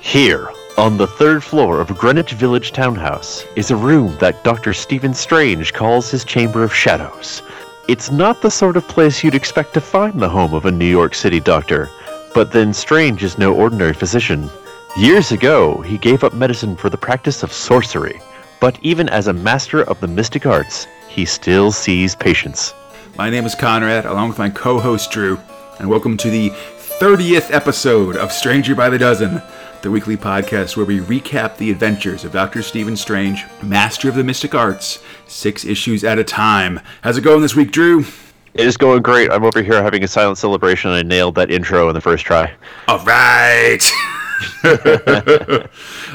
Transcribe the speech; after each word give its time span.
Here, 0.00 0.50
on 0.78 0.96
the 0.96 1.06
third 1.06 1.44
floor 1.44 1.78
of 1.78 1.96
Greenwich 1.96 2.32
Village 2.32 2.72
Townhouse, 2.72 3.44
is 3.54 3.70
a 3.70 3.76
room 3.76 4.16
that 4.18 4.42
Dr. 4.42 4.72
Stephen 4.72 5.12
Strange 5.12 5.74
calls 5.74 6.10
his 6.10 6.24
Chamber 6.24 6.64
of 6.64 6.74
Shadows. 6.74 7.42
It's 7.86 8.10
not 8.10 8.40
the 8.40 8.50
sort 8.50 8.78
of 8.78 8.88
place 8.88 9.22
you'd 9.22 9.34
expect 9.34 9.74
to 9.74 9.80
find 9.80 10.18
the 10.18 10.28
home 10.28 10.54
of 10.54 10.64
a 10.64 10.70
New 10.70 10.86
York 10.86 11.14
City 11.14 11.38
doctor, 11.38 11.90
but 12.34 12.50
then 12.50 12.72
Strange 12.72 13.22
is 13.22 13.36
no 13.36 13.54
ordinary 13.54 13.92
physician. 13.92 14.48
Years 14.96 15.32
ago, 15.32 15.82
he 15.82 15.98
gave 15.98 16.24
up 16.24 16.32
medicine 16.32 16.76
for 16.76 16.88
the 16.88 16.96
practice 16.96 17.42
of 17.42 17.52
sorcery, 17.52 18.20
but 18.58 18.78
even 18.82 19.08
as 19.10 19.26
a 19.28 19.34
master 19.34 19.82
of 19.82 20.00
the 20.00 20.08
mystic 20.08 20.46
arts, 20.46 20.86
he 21.08 21.26
still 21.26 21.70
sees 21.70 22.16
patients. 22.16 22.74
My 23.18 23.28
name 23.28 23.44
is 23.44 23.54
Conrad, 23.54 24.06
along 24.06 24.30
with 24.30 24.38
my 24.38 24.48
co 24.48 24.80
host 24.80 25.10
Drew, 25.12 25.38
and 25.78 25.90
welcome 25.90 26.16
to 26.16 26.30
the 26.30 26.50
30th 27.00 27.50
episode 27.50 28.16
of 28.16 28.32
Stranger 28.32 28.74
by 28.74 28.88
the 28.88 28.98
Dozen, 28.98 29.42
the 29.82 29.90
weekly 29.90 30.16
podcast 30.16 30.76
where 30.76 30.84
we 30.84 31.00
recap 31.00 31.56
the 31.56 31.70
adventures 31.70 32.24
of 32.24 32.32
Dr. 32.32 32.62
Stephen 32.62 32.96
Strange, 32.96 33.46
master 33.62 34.08
of 34.08 34.14
the 34.14 34.24
mystic 34.24 34.54
arts, 34.54 35.02
six 35.26 35.64
issues 35.64 36.04
at 36.04 36.18
a 36.18 36.24
time. 36.24 36.80
How's 37.02 37.16
it 37.16 37.22
going 37.22 37.40
this 37.40 37.54
week, 37.54 37.72
Drew? 37.72 38.04
It 38.52 38.66
is 38.66 38.76
going 38.76 39.02
great. 39.02 39.30
I'm 39.30 39.44
over 39.44 39.62
here 39.62 39.82
having 39.82 40.04
a 40.04 40.08
silent 40.08 40.38
celebration. 40.38 40.90
I 40.90 41.02
nailed 41.02 41.36
that 41.36 41.50
intro 41.50 41.88
in 41.88 41.94
the 41.94 42.00
first 42.00 42.24
try. 42.24 42.52
All 42.88 43.04
right. 43.04 43.78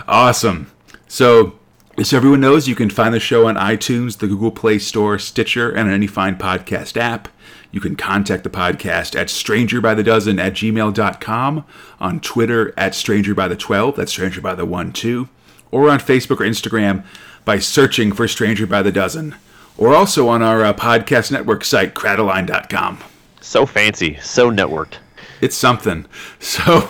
awesome. 0.07 0.71
So, 1.07 1.57
as 1.97 2.13
everyone 2.13 2.41
knows, 2.41 2.67
you 2.67 2.75
can 2.75 2.89
find 2.89 3.13
the 3.13 3.19
show 3.19 3.47
on 3.47 3.55
iTunes, 3.55 4.17
the 4.17 4.27
Google 4.27 4.51
Play 4.51 4.79
Store, 4.79 5.17
Stitcher, 5.17 5.69
and 5.69 5.87
on 5.87 5.93
any 5.93 6.07
fine 6.07 6.35
podcast 6.35 6.97
app. 6.97 7.29
You 7.75 7.81
can 7.81 7.97
contact 7.97 8.45
the 8.45 8.49
podcast 8.49 9.19
at 9.19 9.27
strangerbythedozen 9.27 10.39
at 10.39 10.53
gmail.com, 10.53 11.65
on 11.99 12.19
Twitter 12.21 12.73
at 12.77 12.93
strangerbythe12, 12.93 13.97
that's 13.97 14.13
stranger 14.13 14.39
by 14.39 14.55
the 14.55 14.65
1 14.65 14.93
2, 14.93 15.27
or 15.71 15.89
on 15.89 15.99
Facebook 15.99 16.39
or 16.39 16.45
Instagram 16.45 17.03
by 17.43 17.59
searching 17.59 18.13
for 18.13 18.29
Stranger 18.29 18.65
by 18.65 18.81
the 18.81 18.93
Dozen, 18.93 19.35
or 19.77 19.93
also 19.93 20.29
on 20.29 20.41
our 20.41 20.63
uh, 20.63 20.71
podcast 20.71 21.33
network 21.33 21.65
site, 21.65 21.93
crataline.com. 21.93 22.99
So 23.41 23.65
fancy, 23.65 24.19
so 24.21 24.49
networked. 24.49 24.99
It's 25.41 25.57
something. 25.57 26.05
So, 26.39 26.89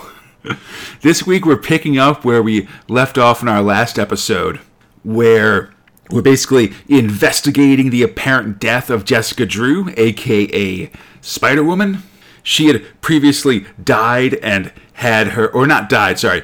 this 1.00 1.26
week 1.26 1.44
we're 1.44 1.56
picking 1.56 1.98
up 1.98 2.24
where 2.24 2.44
we 2.44 2.68
left 2.88 3.18
off 3.18 3.42
in 3.42 3.48
our 3.48 3.60
last 3.60 3.98
episode, 3.98 4.60
where 5.02 5.74
we're 6.10 6.22
basically 6.22 6.72
investigating 6.88 7.90
the 7.90 8.02
apparent 8.02 8.58
death 8.58 8.90
of 8.90 9.04
Jessica 9.04 9.46
Drew, 9.46 9.92
aka 9.96 10.90
Spider 11.20 11.64
Woman. 11.64 12.02
She 12.42 12.68
had 12.68 12.84
previously 13.00 13.66
died 13.82 14.34
and 14.34 14.72
had 14.94 15.28
her, 15.28 15.48
or 15.48 15.66
not 15.66 15.88
died, 15.88 16.18
sorry, 16.18 16.42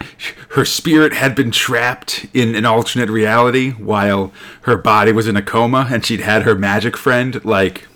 her 0.51 0.65
spirit 0.65 1.15
had 1.15 1.35
been 1.35 1.51
trapped 1.51 2.27
in 2.35 2.55
an 2.55 2.67
alternate 2.67 3.09
reality 3.09 3.71
while 3.71 4.33
her 4.63 4.77
body 4.77 5.13
was 5.13 5.27
in 5.27 5.37
a 5.37 5.43
coma, 5.43 5.87
and 5.91 6.05
she'd 6.05 6.21
had 6.21 6.43
her 6.43 6.55
magic 6.55 6.97
friend, 6.97 7.43
like, 7.45 7.87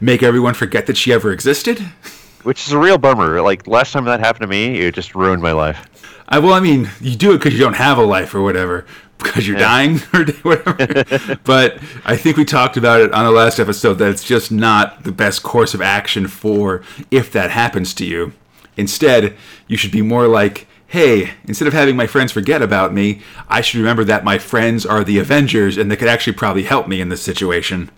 make 0.00 0.22
everyone 0.22 0.54
forget 0.54 0.86
that 0.86 0.96
she 0.96 1.12
ever 1.12 1.32
existed. 1.32 1.80
Which 2.42 2.66
is 2.66 2.72
a 2.72 2.78
real 2.78 2.98
bummer. 2.98 3.40
Like, 3.40 3.66
last 3.66 3.92
time 3.92 4.04
that 4.04 4.20
happened 4.20 4.42
to 4.42 4.46
me, 4.46 4.80
it 4.80 4.94
just 4.94 5.14
ruined 5.14 5.42
my 5.42 5.52
life. 5.52 5.88
I, 6.28 6.38
well, 6.38 6.52
I 6.52 6.60
mean, 6.60 6.90
you 7.00 7.16
do 7.16 7.32
it 7.32 7.38
because 7.38 7.54
you 7.54 7.60
don't 7.60 7.74
have 7.74 7.98
a 7.98 8.04
life 8.04 8.34
or 8.34 8.42
whatever, 8.42 8.86
because 9.24 9.48
you're 9.48 9.58
yeah. 9.58 9.64
dying 9.64 10.00
or 10.14 10.24
whatever. 10.42 11.38
but 11.44 11.78
I 12.04 12.16
think 12.16 12.36
we 12.36 12.44
talked 12.44 12.76
about 12.76 13.00
it 13.00 13.12
on 13.12 13.24
the 13.24 13.30
last 13.30 13.58
episode 13.58 13.94
that 13.94 14.10
it's 14.10 14.24
just 14.24 14.52
not 14.52 15.02
the 15.04 15.12
best 15.12 15.42
course 15.42 15.74
of 15.74 15.82
action 15.82 16.28
for 16.28 16.82
if 17.10 17.32
that 17.32 17.50
happens 17.50 17.94
to 17.94 18.04
you. 18.04 18.32
Instead, 18.76 19.36
you 19.66 19.76
should 19.76 19.92
be 19.92 20.02
more 20.02 20.28
like, 20.28 20.66
hey, 20.86 21.32
instead 21.44 21.66
of 21.66 21.74
having 21.74 21.96
my 21.96 22.06
friends 22.06 22.32
forget 22.32 22.62
about 22.62 22.92
me, 22.92 23.20
I 23.48 23.60
should 23.60 23.78
remember 23.78 24.04
that 24.04 24.24
my 24.24 24.38
friends 24.38 24.84
are 24.86 25.02
the 25.02 25.18
Avengers 25.18 25.76
and 25.76 25.90
they 25.90 25.96
could 25.96 26.08
actually 26.08 26.34
probably 26.34 26.64
help 26.64 26.86
me 26.86 27.00
in 27.00 27.08
this 27.08 27.22
situation. 27.22 27.90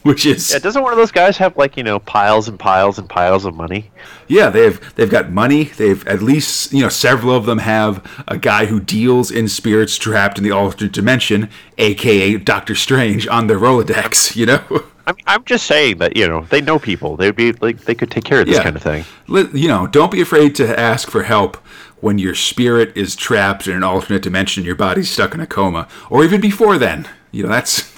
which 0.02 0.24
is 0.24 0.50
yeah. 0.52 0.58
Doesn't 0.58 0.82
one 0.82 0.92
of 0.92 0.98
those 0.98 1.10
guys 1.10 1.36
have 1.36 1.56
like 1.56 1.76
you 1.76 1.82
know 1.82 1.98
piles 1.98 2.48
and 2.48 2.58
piles 2.58 2.98
and 2.98 3.08
piles 3.08 3.44
of 3.44 3.54
money? 3.54 3.90
Yeah, 4.28 4.50
they've 4.50 4.94
they've 4.94 5.10
got 5.10 5.30
money. 5.30 5.64
They've 5.64 6.06
at 6.06 6.22
least 6.22 6.72
you 6.72 6.82
know 6.82 6.88
several 6.88 7.34
of 7.34 7.46
them 7.46 7.58
have 7.58 8.04
a 8.26 8.38
guy 8.38 8.66
who 8.66 8.80
deals 8.80 9.30
in 9.30 9.48
spirits 9.48 9.96
trapped 9.96 10.38
in 10.38 10.44
the 10.44 10.50
alternate 10.50 10.92
dimension, 10.92 11.50
aka 11.78 12.36
Doctor 12.38 12.74
Strange, 12.74 13.26
on 13.28 13.46
their 13.46 13.58
Rolodex. 13.58 14.30
You 14.40 14.46
know. 14.46 14.62
I'm, 15.06 15.16
I'm 15.26 15.44
just 15.44 15.66
saying 15.66 15.98
that 15.98 16.16
you 16.16 16.26
know 16.26 16.46
they 16.48 16.60
know 16.60 16.78
people. 16.78 17.16
They'd 17.16 17.36
be 17.36 17.52
like 17.52 17.80
they 17.80 17.94
could 17.94 18.10
take 18.10 18.24
care 18.24 18.40
of 18.40 18.46
this 18.46 18.56
yeah. 18.56 18.62
kind 18.62 18.76
of 18.76 18.82
thing. 18.82 19.04
You 19.28 19.68
know, 19.68 19.86
don't 19.86 20.10
be 20.10 20.22
afraid 20.22 20.54
to 20.56 20.80
ask 20.80 21.10
for 21.10 21.24
help 21.24 21.56
when 22.00 22.18
your 22.18 22.34
spirit 22.34 22.96
is 22.96 23.14
trapped 23.14 23.66
in 23.66 23.76
an 23.76 23.82
alternate 23.82 24.22
dimension, 24.22 24.64
your 24.64 24.74
body's 24.74 25.10
stuck 25.10 25.34
in 25.34 25.40
a 25.40 25.46
coma, 25.46 25.88
or 26.08 26.24
even 26.24 26.40
before 26.40 26.78
then. 26.78 27.08
You 27.32 27.42
know, 27.42 27.48
that's 27.50 27.92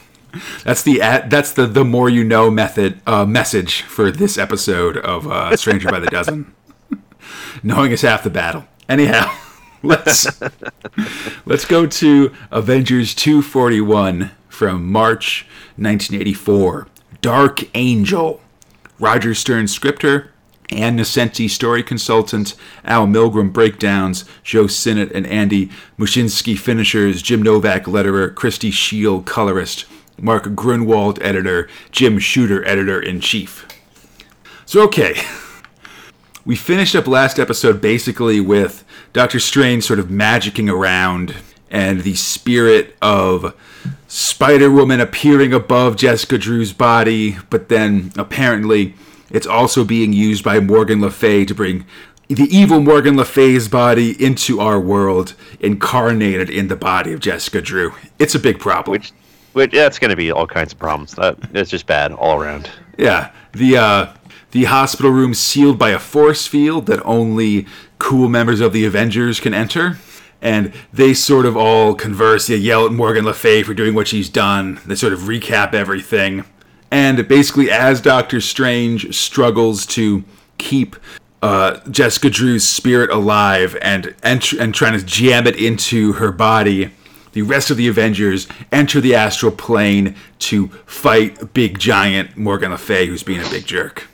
that's 0.65 0.83
the 0.83 0.99
that's 0.99 1.53
the 1.53 1.67
the 1.67 1.85
more 1.85 2.09
you 2.09 2.25
know 2.25 2.51
method 2.51 3.01
uh, 3.07 3.25
message 3.25 3.83
for 3.83 4.11
this 4.11 4.39
episode 4.39 4.97
of 4.97 5.27
uh, 5.27 5.57
Stranger 5.57 5.91
by 5.91 6.01
the 6.01 6.07
Dozen. 6.07 6.53
Knowing 7.63 7.93
is 7.93 8.03
half 8.03 8.23
the 8.23 8.31
battle. 8.31 8.65
Anyhow, 8.89 9.35
let's 9.83 10.41
let's 11.45 11.65
go 11.65 11.87
to 11.87 12.33
Avengers 12.51 13.15
241 13.15 14.31
from 14.49 14.91
March 14.91 15.47
1984. 15.77 16.89
Dark 17.21 17.61
Angel. 17.77 18.41
Roger 19.03 19.35
Stern 19.35 19.67
scripter, 19.67 20.31
Ann 20.71 20.97
Nocenti 20.97 21.51
story 21.51 21.83
consultant, 21.83 22.55
Al 22.85 23.09
Milgrom 23.09 23.53
breakdowns, 23.53 24.25
Joe 24.45 24.69
Sinnott 24.69 25.11
and 25.13 25.27
Andy 25.27 25.71
Mushynsky 25.99 26.57
finishers, 26.57 27.21
Jim 27.21 27.43
Novak 27.43 27.87
letterer, 27.87 28.33
Christie 28.33 28.71
Scheele 28.71 29.25
colorist. 29.25 29.87
Mark 30.19 30.45
Gruenwald, 30.45 31.21
editor, 31.23 31.69
Jim 31.91 32.19
Shooter, 32.19 32.65
editor 32.67 33.01
in 33.01 33.21
chief. 33.21 33.67
So, 34.67 34.83
okay. 34.85 35.15
We 36.45 36.57
finished 36.57 36.97
up 36.97 37.07
last 37.07 37.39
episode 37.39 37.81
basically 37.81 38.41
with 38.41 38.85
Doctor 39.13 39.39
Strange 39.39 39.85
sort 39.85 40.01
of 40.01 40.07
magicking 40.07 40.69
around 40.69 41.37
and 41.71 42.01
the 42.01 42.15
spirit 42.15 42.97
of 43.01 43.55
Spider 44.09 44.69
Woman 44.69 45.01
appearing 45.01 45.53
above 45.53 45.97
Jessica 45.97 46.39
Drew's 46.39 46.73
body, 46.73 47.39
but 47.49 47.69
then 47.69 48.13
apparently 48.17 48.95
it's 49.31 49.47
also 49.47 49.85
being 49.85 50.13
used 50.13 50.43
by 50.43 50.59
Morgan 50.59 51.01
Le 51.01 51.11
Fay 51.11 51.45
to 51.45 51.55
bring 51.55 51.87
the 52.29 52.49
evil 52.51 52.81
Morgan 52.81 53.17
Le 53.17 53.25
Fay's 53.25 53.69
body 53.69 54.23
into 54.23 54.61
our 54.61 54.81
world, 54.81 55.35
incarnated 55.61 56.51
in 56.51 56.69
the 56.69 56.77
body 56.77 57.13
of 57.13 57.21
Jessica 57.21 57.63
Drew. 57.63 57.95
It's 58.19 58.35
a 58.35 58.39
big 58.39 58.59
problem. 58.59 58.93
Which 58.93 59.13
which 59.53 59.73
that's 59.73 59.99
going 59.99 60.11
to 60.11 60.17
be 60.17 60.31
all 60.31 60.47
kinds 60.47 60.73
of 60.73 60.79
problems. 60.79 61.15
That 61.15 61.39
it's 61.53 61.71
just 61.71 61.87
bad 61.87 62.13
all 62.13 62.41
around. 62.41 62.71
Yeah, 62.99 63.33
the 63.53 63.77
uh, 63.77 64.13
the 64.53 64.65
hospital 64.65 65.11
room 65.11 65.35
sealed 65.35 65.79
by 65.79 65.91
a 65.91 65.99
force 65.99 66.47
field 66.47 66.87
that 66.87 67.05
only 67.05 67.67
cool 67.99 68.29
members 68.29 68.61
of 68.61 68.73
the 68.73 68.85
Avengers 68.85 69.41
can 69.41 69.55
enter. 69.55 69.99
And 70.41 70.73
they 70.93 71.15
sort 71.15 71.47
of 71.47 71.57
all 71.57 71.95
converse, 71.95 72.49
they 72.49 72.57
yell 72.57 72.85
at 72.85 72.93
Morgan 72.93 73.25
Le 73.25 73.33
Fay 73.33 73.63
for 73.63 73.75
doing 73.75 73.95
what 73.95 74.09
she's 74.09 74.29
done. 74.29 74.81
They 74.85 74.97
sort 74.97 75.13
of 75.13 75.21
recap 75.21 75.73
everything. 75.73 76.45
And 76.91 77.27
basically, 77.29 77.71
as 77.71 78.01
Doctor 78.01 78.41
Strange 78.41 79.15
struggles 79.15 79.87
to 79.87 80.25
keep 80.59 80.97
uh, 81.43 81.79
Jessica 81.89 82.29
Drew's 82.29 82.69
spirit 82.69 83.11
alive 83.11 83.77
and, 83.81 84.15
and 84.23 84.47
and 84.59 84.75
trying 84.75 84.99
to 84.99 85.05
jam 85.05 85.47
it 85.47 85.57
into 85.57 86.15
her 86.15 86.33
body, 86.33 86.91
the 87.33 87.43
rest 87.43 87.71
of 87.71 87.77
the 87.77 87.89
Avengers 87.89 88.47
enter 88.71 89.01
the 89.01 89.15
astral 89.15 89.53
plane 89.53 90.15
to 90.41 90.69
fight 90.87 91.53
big 91.55 91.79
giant 91.79 92.37
Morgan 92.37 92.71
Le 92.71 92.79
Fay, 92.79 93.07
who's 93.07 93.23
being 93.23 93.41
a 93.41 93.49
big 93.51 93.67
jerk. 93.67 94.09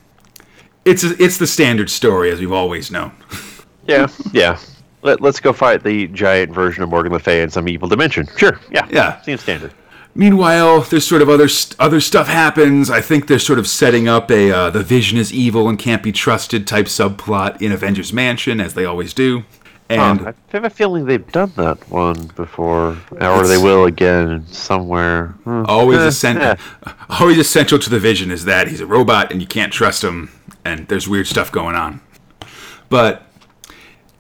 It's 0.84 1.05
a, 1.05 1.23
it's 1.23 1.39
the 1.39 1.47
standard 1.47 1.91
story 1.91 2.31
as 2.31 2.41
we've 2.41 2.53
always 2.53 2.91
known. 2.91 3.13
yeah, 3.87 4.09
yeah. 4.33 4.59
Let, 5.03 5.22
us 5.22 5.39
go 5.39 5.53
fight 5.53 5.84
the 5.84 6.09
giant 6.09 6.53
version 6.53 6.83
of 6.83 6.89
Morgan 6.89 7.13
Le 7.13 7.19
Fay 7.19 7.42
in 7.42 7.51
some 7.51 7.69
evil 7.69 7.89
dimension. 7.89 8.27
Sure, 8.37 8.59
yeah, 8.71 8.87
yeah, 8.91 9.21
seems 9.22 9.42
standard. 9.42 9.72
Meanwhile, 10.15 10.81
there's 10.83 11.07
sort 11.07 11.22
of 11.22 11.28
other 11.28 11.48
st- 11.48 11.78
other 11.78 12.01
stuff 12.01 12.27
happens. 12.27 12.91
I 12.91 13.01
think 13.01 13.28
they're 13.28 13.39
sort 13.39 13.60
of 13.60 13.69
setting 13.69 14.09
up 14.09 14.31
a 14.31 14.51
uh, 14.51 14.71
the 14.71 14.83
Vision 14.83 15.16
is 15.16 15.33
evil 15.33 15.69
and 15.69 15.78
can't 15.78 16.03
be 16.03 16.10
trusted 16.10 16.66
type 16.66 16.87
subplot 16.87 17.63
in 17.63 17.71
Avengers 17.71 18.13
Mansion, 18.13 18.60
as 18.60 18.75
they 18.75 18.84
always 18.84 19.15
do. 19.15 19.45
And 19.91 20.21
huh, 20.21 20.33
I 20.37 20.53
have 20.53 20.65
a 20.65 20.71
feeling 20.71 21.07
they've 21.07 21.33
done 21.33 21.53
that 21.57 21.89
one 21.89 22.27
before, 22.37 22.99
or 23.21 23.47
they 23.47 23.57
will 23.57 23.87
again 23.87 24.47
somewhere. 24.49 25.29
Hmm. 25.45 25.65
Always 25.67 26.01
eh, 26.01 26.07
essential. 26.09 26.43
Eh. 26.43 26.57
Always 27.21 27.39
essential 27.39 27.79
to 27.79 27.89
the 27.89 27.99
vision 27.99 28.31
is 28.31 28.45
that 28.45 28.69
he's 28.69 28.81
a 28.81 28.87
robot 28.87 29.33
and 29.33 29.41
you 29.41 29.47
can't 29.47 29.73
trust 29.73 30.05
him, 30.05 30.31
and 30.65 30.89
there's 30.89 31.09
weird 31.09 31.27
stuff 31.27 31.51
going 31.51 31.75
on. 31.75 32.03
But 32.91 33.23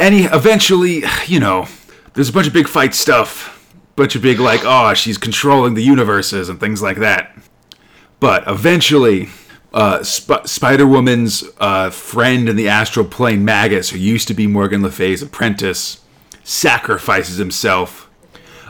any 0.00 0.22
eventually, 0.22 1.04
you 1.26 1.40
know, 1.40 1.66
there's 2.14 2.30
a 2.30 2.32
bunch 2.32 2.46
of 2.46 2.54
big 2.54 2.68
fight 2.68 2.94
stuff, 2.94 3.70
bunch 3.94 4.16
of 4.16 4.22
big 4.22 4.40
like, 4.40 4.62
oh, 4.64 4.94
she's 4.94 5.18
controlling 5.18 5.74
the 5.74 5.82
universes 5.82 6.48
and 6.48 6.58
things 6.58 6.80
like 6.80 6.96
that. 6.98 7.36
But 8.20 8.48
eventually, 8.48 9.28
uh, 9.72 10.02
Sp- 10.02 10.46
Spider 10.46 10.86
Woman's 10.86 11.44
uh, 11.60 11.90
friend 11.90 12.48
in 12.48 12.56
the 12.56 12.68
astral 12.68 13.04
plane, 13.06 13.44
Magus, 13.44 13.90
who 13.90 13.98
used 13.98 14.28
to 14.28 14.34
be 14.34 14.46
Morgan 14.46 14.82
Le 14.82 14.90
Fay's 14.90 15.22
apprentice, 15.22 16.00
sacrifices 16.42 17.36
himself, 17.36 18.08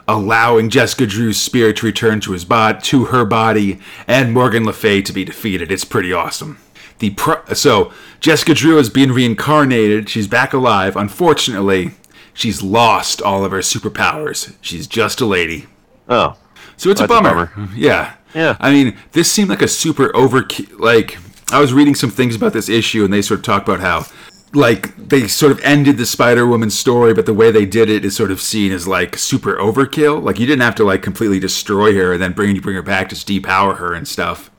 allowing 0.06 0.70
Jessica 0.70 1.06
Drew's 1.06 1.40
spirit 1.40 1.76
to 1.78 1.86
return 1.86 2.20
to 2.20 2.32
his 2.32 2.44
body, 2.44 2.80
to 2.82 3.06
her 3.06 3.24
body, 3.24 3.78
and 4.06 4.32
Morgan 4.32 4.64
Le 4.64 4.72
Fay 4.72 5.02
to 5.02 5.12
be 5.12 5.24
defeated. 5.24 5.70
It's 5.70 5.84
pretty 5.84 6.12
awesome. 6.12 6.58
The 6.98 7.10
pro- 7.10 7.44
so 7.54 7.92
Jessica 8.20 8.54
Drew 8.54 8.76
has 8.76 8.90
been 8.90 9.12
reincarnated. 9.12 10.08
She's 10.08 10.26
back 10.26 10.52
alive. 10.52 10.96
Unfortunately, 10.96 11.92
she's 12.34 12.60
lost 12.62 13.22
all 13.22 13.44
of 13.44 13.52
her 13.52 13.58
superpowers. 13.60 14.56
She's 14.60 14.86
just 14.88 15.20
a 15.20 15.26
lady. 15.26 15.66
Oh, 16.08 16.36
So 16.76 16.90
it's 16.90 17.00
a 17.00 17.06
That's 17.06 17.12
a 17.20 17.22
bummer. 17.22 17.46
bummer. 17.54 17.68
Yeah. 17.76 18.14
Yeah. 18.34 18.56
I 18.60 18.70
mean, 18.70 18.96
this 19.12 19.30
seemed 19.32 19.48
like 19.50 19.62
a 19.62 19.68
super 19.68 20.14
over 20.16 20.46
like 20.78 21.18
I 21.50 21.60
was 21.60 21.72
reading 21.72 21.94
some 21.94 22.10
things 22.10 22.36
about 22.36 22.52
this 22.52 22.68
issue 22.68 23.04
and 23.04 23.12
they 23.12 23.22
sort 23.22 23.40
of 23.40 23.44
talk 23.46 23.62
about 23.62 23.80
how 23.80 24.06
like 24.54 24.94
they 24.96 25.26
sort 25.28 25.52
of 25.52 25.60
ended 25.62 25.98
the 25.98 26.06
Spider-Woman 26.06 26.70
story, 26.70 27.12
but 27.14 27.26
the 27.26 27.34
way 27.34 27.50
they 27.50 27.66
did 27.66 27.88
it 27.90 28.04
is 28.04 28.16
sort 28.16 28.30
of 28.30 28.40
seen 28.40 28.72
as 28.72 28.86
like 28.88 29.16
super 29.16 29.56
overkill. 29.56 30.22
Like 30.22 30.38
you 30.38 30.46
didn't 30.46 30.62
have 30.62 30.74
to 30.76 30.84
like 30.84 31.02
completely 31.02 31.38
destroy 31.40 31.94
her 31.94 32.12
and 32.14 32.22
then 32.22 32.32
bring 32.32 32.58
bring 32.60 32.76
her 32.76 32.82
back 32.82 33.08
to 33.10 33.14
depower 33.14 33.76
her 33.78 33.94
and 33.94 34.06
stuff. 34.08 34.50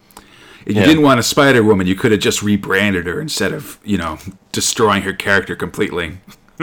If 0.65 0.75
you 0.75 0.81
Yeah. 0.81 0.87
didn't 0.87 1.03
want 1.03 1.19
a 1.19 1.23
Spider-Woman, 1.23 1.87
you 1.87 1.95
could 1.95 2.11
have 2.11 2.19
just 2.21 2.43
rebranded 2.43 3.07
her 3.07 3.19
instead 3.19 3.53
of, 3.53 3.79
you 3.83 3.97
know, 3.97 4.19
destroying 4.51 5.01
her 5.03 5.13
character 5.13 5.55
completely. 5.55 6.17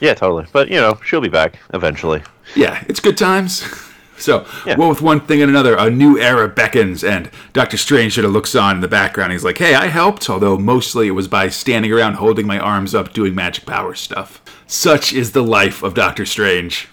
yeah, 0.00 0.14
totally. 0.14 0.46
But 0.52 0.68
you 0.68 0.76
know, 0.76 0.98
she'll 1.04 1.20
be 1.20 1.28
back 1.28 1.58
eventually. 1.74 2.22
yeah, 2.54 2.84
it's 2.88 3.00
good 3.00 3.16
times. 3.16 3.64
So, 4.18 4.44
Yeah. 4.66 4.76
well, 4.76 4.88
with 4.88 5.00
one 5.02 5.20
thing 5.20 5.40
and 5.42 5.50
another, 5.50 5.76
a 5.76 5.90
new 5.90 6.18
era 6.18 6.48
beckons, 6.48 7.04
and 7.04 7.30
Doctor 7.52 7.76
Strange 7.76 8.14
sort 8.14 8.24
of 8.24 8.32
looks 8.32 8.54
on 8.54 8.76
in 8.76 8.80
the 8.80 8.88
background. 8.88 9.32
He's 9.32 9.44
like, 9.44 9.58
hey, 9.58 9.74
I 9.74 9.86
helped, 9.86 10.28
although 10.28 10.58
mostly 10.58 11.06
it 11.06 11.12
was 11.12 11.28
by 11.28 11.48
standing 11.48 11.92
around 11.92 12.14
holding 12.14 12.46
my 12.46 12.58
arms 12.58 12.94
up 12.94 13.12
doing 13.12 13.34
magic 13.34 13.64
power 13.66 13.94
stuff. 13.94 14.40
Such 14.66 15.12
is 15.12 15.32
the 15.32 15.42
life 15.42 15.82
of 15.82 15.94
Doctor 15.94 16.26
Strange. 16.26 16.88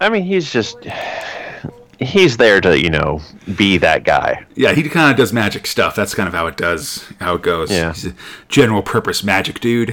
I 0.00 0.08
mean, 0.08 0.22
he's 0.24 0.50
just 0.52 0.76
he's 1.98 2.36
there 2.36 2.60
to 2.60 2.80
you 2.80 2.90
know 2.90 3.20
be 3.56 3.76
that 3.78 4.04
guy. 4.04 4.44
Yeah, 4.56 4.72
he 4.72 4.82
kind 4.88 5.10
of 5.10 5.16
does 5.16 5.32
magic 5.32 5.66
stuff. 5.66 5.94
That's 5.94 6.14
kind 6.14 6.26
of 6.26 6.34
how 6.34 6.46
it 6.46 6.56
does, 6.56 7.04
how 7.20 7.34
it 7.34 7.42
goes. 7.42 7.70
Yeah. 7.70 7.92
He's 7.92 8.06
a 8.06 8.14
general 8.48 8.82
purpose 8.82 9.22
magic 9.22 9.60
dude. 9.60 9.90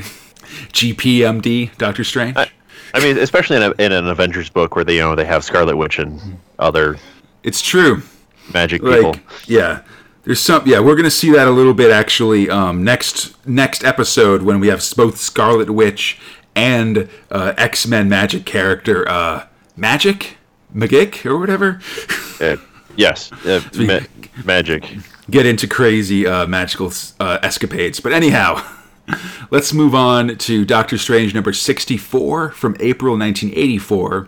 GPMD, 0.74 1.76
Doctor 1.78 2.04
Strange. 2.04 2.38
I 2.38 3.00
mean, 3.04 3.18
especially 3.20 3.58
in, 3.58 3.64
a, 3.64 3.72
in 3.78 3.92
an 3.92 4.08
Avengers 4.08 4.50
book 4.50 4.76
where 4.76 4.84
they 4.84 4.96
you 4.96 5.02
know 5.02 5.16
they 5.16 5.26
have 5.26 5.44
Scarlet 5.44 5.76
Witch 5.78 6.00
and 6.00 6.20
other 6.60 6.98
it's 7.44 7.62
true. 7.62 8.02
magic 8.54 8.82
people. 8.82 9.16
yeah 9.48 9.82
there's 10.24 10.40
some 10.40 10.62
yeah 10.68 10.80
we're 10.80 10.96
gonna 10.96 11.10
see 11.10 11.32
that 11.32 11.48
a 11.48 11.52
little 11.52 11.74
bit 11.74 11.90
actually 11.92 12.50
um, 12.50 12.84
next 12.84 13.34
next 13.48 13.84
episode 13.84 14.42
when 14.44 14.60
we 14.60 14.68
have 14.68 14.84
both 14.96 15.18
scarlet 15.18 15.70
witch 15.70 16.20
and 16.56 17.10
uh, 17.32 17.54
x-men 17.58 18.10
magic 18.10 18.46
character 18.46 19.08
uh, 19.10 19.46
magic 19.78 20.38
magic 20.74 21.26
or 21.26 21.38
whatever 21.38 21.80
Uh, 22.42 22.58
yes, 22.96 23.32
uh, 23.46 23.62
ma- 23.78 24.00
magic. 24.46 24.98
get 25.30 25.46
into 25.46 25.68
crazy 25.68 26.28
uh, 26.28 26.46
magical 26.48 26.92
uh, 27.20 27.40
escapades 27.42 28.00
but 28.00 28.12
anyhow 28.12 28.62
let's 29.52 29.74
move 29.74 29.96
on 29.96 30.38
to 30.38 30.66
doctor 30.66 30.98
strange 30.98 31.34
number 31.34 31.54
64 31.54 32.52
from 32.52 32.76
april 32.80 33.18
1984 33.18 34.28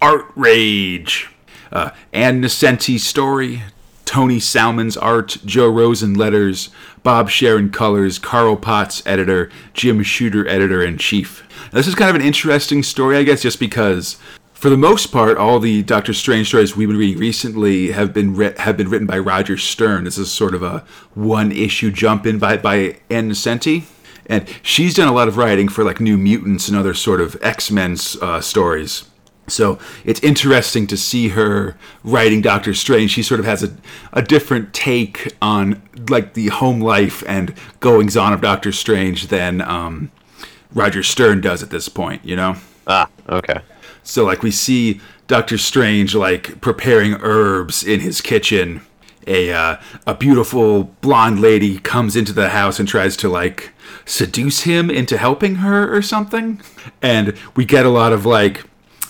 art 0.00 0.26
rage 0.36 1.28
uh, 1.72 1.90
Ann 2.12 2.42
Nocenti's 2.42 3.04
story, 3.04 3.62
Tony 4.04 4.38
Salmons' 4.38 4.96
art, 4.96 5.38
Joe 5.44 5.68
Rosen 5.68 6.14
letters, 6.14 6.70
Bob 7.02 7.30
Sharen 7.30 7.70
colors, 7.70 8.18
Carl 8.18 8.56
Potts 8.56 9.02
editor, 9.06 9.50
Jim 9.72 10.02
Shooter 10.02 10.46
editor 10.46 10.82
in 10.84 10.98
chief. 10.98 11.48
This 11.72 11.86
is 11.86 11.94
kind 11.94 12.10
of 12.10 12.16
an 12.16 12.26
interesting 12.26 12.82
story, 12.82 13.16
I 13.16 13.22
guess, 13.22 13.42
just 13.42 13.58
because 13.58 14.18
for 14.62 14.70
the 14.70 14.76
most 14.76 15.06
part, 15.10 15.38
all 15.38 15.58
the 15.58 15.82
Doctor 15.82 16.12
Strange 16.12 16.46
stories 16.46 16.76
we've 16.76 16.86
been 16.86 16.96
reading 16.96 17.18
recently 17.18 17.90
have 17.90 18.12
been 18.12 18.34
have 18.58 18.76
been 18.76 18.88
written 18.88 19.08
by 19.08 19.18
Roger 19.18 19.56
Stern. 19.56 20.04
This 20.04 20.18
is 20.18 20.30
sort 20.30 20.54
of 20.54 20.62
a 20.62 20.84
one 21.14 21.50
issue 21.50 21.90
jump 21.90 22.26
in 22.26 22.38
by 22.38 22.58
by 22.58 23.00
Ann 23.10 23.28
Nesenti. 23.28 23.84
And 24.26 24.48
she's 24.62 24.94
done 24.94 25.08
a 25.08 25.12
lot 25.12 25.26
of 25.26 25.36
writing 25.36 25.68
for 25.68 25.82
like 25.82 26.00
New 26.00 26.16
Mutants 26.16 26.68
and 26.68 26.76
other 26.76 26.94
sort 26.94 27.20
of 27.20 27.36
X 27.42 27.72
Men 27.72 27.96
uh, 28.20 28.40
stories. 28.40 29.10
So 29.48 29.78
it's 30.04 30.20
interesting 30.20 30.86
to 30.86 30.96
see 30.96 31.28
her 31.28 31.76
writing 32.04 32.40
Doctor 32.40 32.74
Strange. 32.74 33.10
She 33.10 33.22
sort 33.22 33.40
of 33.40 33.46
has 33.46 33.62
a, 33.62 33.74
a 34.12 34.22
different 34.22 34.72
take 34.72 35.34
on 35.42 35.82
like 36.08 36.34
the 36.34 36.48
home 36.48 36.80
life 36.80 37.22
and 37.26 37.54
goings 37.80 38.16
on 38.16 38.32
of 38.32 38.40
Doctor 38.40 38.72
Strange 38.72 39.28
than 39.28 39.60
um, 39.60 40.10
Roger 40.72 41.02
Stern 41.02 41.40
does 41.40 41.62
at 41.62 41.70
this 41.70 41.88
point. 41.88 42.24
You 42.24 42.36
know. 42.36 42.56
Ah, 42.86 43.08
okay. 43.28 43.60
So 44.02 44.24
like 44.24 44.42
we 44.42 44.50
see 44.50 45.00
Doctor 45.26 45.58
Strange 45.58 46.14
like 46.14 46.60
preparing 46.60 47.14
herbs 47.20 47.82
in 47.82 48.00
his 48.00 48.20
kitchen. 48.20 48.82
A 49.26 49.52
uh, 49.52 49.76
a 50.04 50.14
beautiful 50.14 50.84
blonde 51.00 51.40
lady 51.40 51.78
comes 51.78 52.16
into 52.16 52.32
the 52.32 52.48
house 52.48 52.80
and 52.80 52.88
tries 52.88 53.16
to 53.18 53.28
like 53.28 53.72
seduce 54.04 54.62
him 54.62 54.90
into 54.90 55.16
helping 55.16 55.56
her 55.56 55.94
or 55.94 56.02
something. 56.02 56.60
And 57.00 57.38
we 57.54 57.64
get 57.64 57.86
a 57.86 57.90
lot 57.90 58.12
of 58.12 58.26
like 58.26 58.64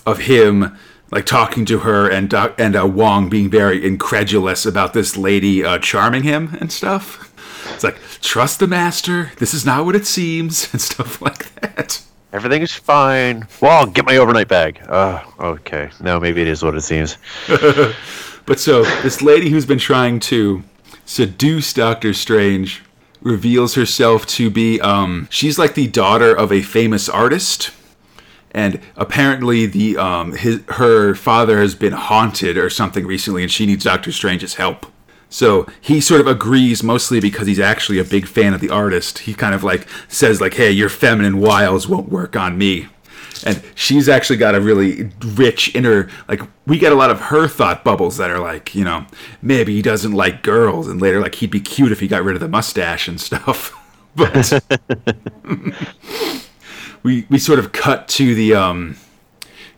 of 0.06 0.20
him 0.20 0.76
like 1.10 1.26
talking 1.26 1.64
to 1.66 1.80
her 1.80 2.08
and 2.08 2.30
Doc- 2.30 2.54
and 2.58 2.74
uh, 2.74 2.86
Wong 2.86 3.28
being 3.28 3.50
very 3.50 3.84
incredulous 3.84 4.64
about 4.64 4.94
this 4.94 5.16
lady 5.16 5.64
uh, 5.64 5.78
charming 5.78 6.22
him 6.22 6.56
and 6.60 6.72
stuff. 6.72 7.28
It's 7.74 7.84
like 7.84 7.98
trust 8.20 8.60
the 8.60 8.66
master. 8.66 9.32
This 9.38 9.54
is 9.54 9.66
not 9.66 9.84
what 9.84 9.94
it 9.94 10.06
seems 10.06 10.68
and 10.72 10.80
stuff 10.80 11.20
like 11.20 11.54
that. 11.60 12.02
Everything 12.32 12.62
is 12.62 12.72
fine. 12.72 13.46
Well, 13.60 13.84
get 13.86 14.06
my 14.06 14.16
overnight 14.16 14.48
bag. 14.48 14.80
Oh, 14.88 15.22
okay. 15.38 15.90
No, 16.00 16.18
maybe 16.18 16.40
it 16.40 16.48
is 16.48 16.62
what 16.62 16.74
it 16.74 16.80
seems. 16.80 17.18
But 18.44 18.58
so 18.58 18.82
this 19.02 19.22
lady 19.22 19.50
who's 19.50 19.66
been 19.66 19.78
trying 19.78 20.20
to 20.20 20.64
seduce 21.04 21.72
Doctor 21.72 22.12
Strange 22.12 22.82
reveals 23.20 23.74
herself 23.74 24.26
to 24.26 24.50
be 24.50 24.80
um 24.80 25.28
she's 25.30 25.58
like 25.58 25.74
the 25.74 25.86
daughter 25.86 26.34
of 26.34 26.50
a 26.50 26.60
famous 26.60 27.08
artist 27.08 27.70
and 28.52 28.80
apparently 28.96 29.66
the 29.66 29.96
um 29.96 30.32
his 30.32 30.60
her 30.68 31.14
father 31.14 31.58
has 31.60 31.74
been 31.74 31.92
haunted 31.92 32.56
or 32.56 32.70
something 32.70 33.06
recently 33.06 33.42
and 33.42 33.50
she 33.50 33.66
needs 33.66 33.84
Doctor 33.84 34.12
Strange's 34.12 34.54
help. 34.54 34.86
So 35.28 35.66
he 35.80 36.00
sort 36.00 36.20
of 36.20 36.26
agrees 36.26 36.82
mostly 36.82 37.18
because 37.18 37.46
he's 37.46 37.58
actually 37.58 37.98
a 37.98 38.04
big 38.04 38.26
fan 38.26 38.52
of 38.52 38.60
the 38.60 38.68
artist. 38.68 39.20
He 39.20 39.32
kind 39.32 39.54
of 39.54 39.64
like 39.64 39.88
says 40.06 40.40
like, 40.40 40.54
"Hey, 40.54 40.70
your 40.70 40.90
feminine 40.90 41.38
wiles 41.38 41.88
won't 41.88 42.10
work 42.10 42.36
on 42.36 42.58
me." 42.58 42.88
And 43.44 43.62
she's 43.74 44.08
actually 44.08 44.36
got 44.36 44.54
a 44.54 44.60
really 44.60 45.10
rich 45.24 45.74
inner 45.74 46.08
like 46.28 46.42
we 46.66 46.78
get 46.78 46.92
a 46.92 46.94
lot 46.94 47.10
of 47.10 47.20
her 47.20 47.48
thought 47.48 47.82
bubbles 47.82 48.18
that 48.18 48.30
are 48.30 48.38
like, 48.38 48.74
you 48.74 48.84
know, 48.84 49.06
maybe 49.40 49.74
he 49.74 49.82
doesn't 49.82 50.12
like 50.12 50.42
girls 50.42 50.86
and 50.86 51.00
later 51.00 51.20
like 51.20 51.36
he'd 51.36 51.50
be 51.50 51.60
cute 51.60 51.92
if 51.92 52.00
he 52.00 52.08
got 52.08 52.22
rid 52.22 52.36
of 52.36 52.40
the 52.40 52.48
mustache 52.48 53.08
and 53.08 53.20
stuff. 53.20 53.76
But 54.14 54.62
we 57.02 57.26
we 57.28 57.38
sort 57.38 57.58
of 57.58 57.72
cut 57.72 58.08
to 58.08 58.34
the 58.34 58.54
um 58.54 58.96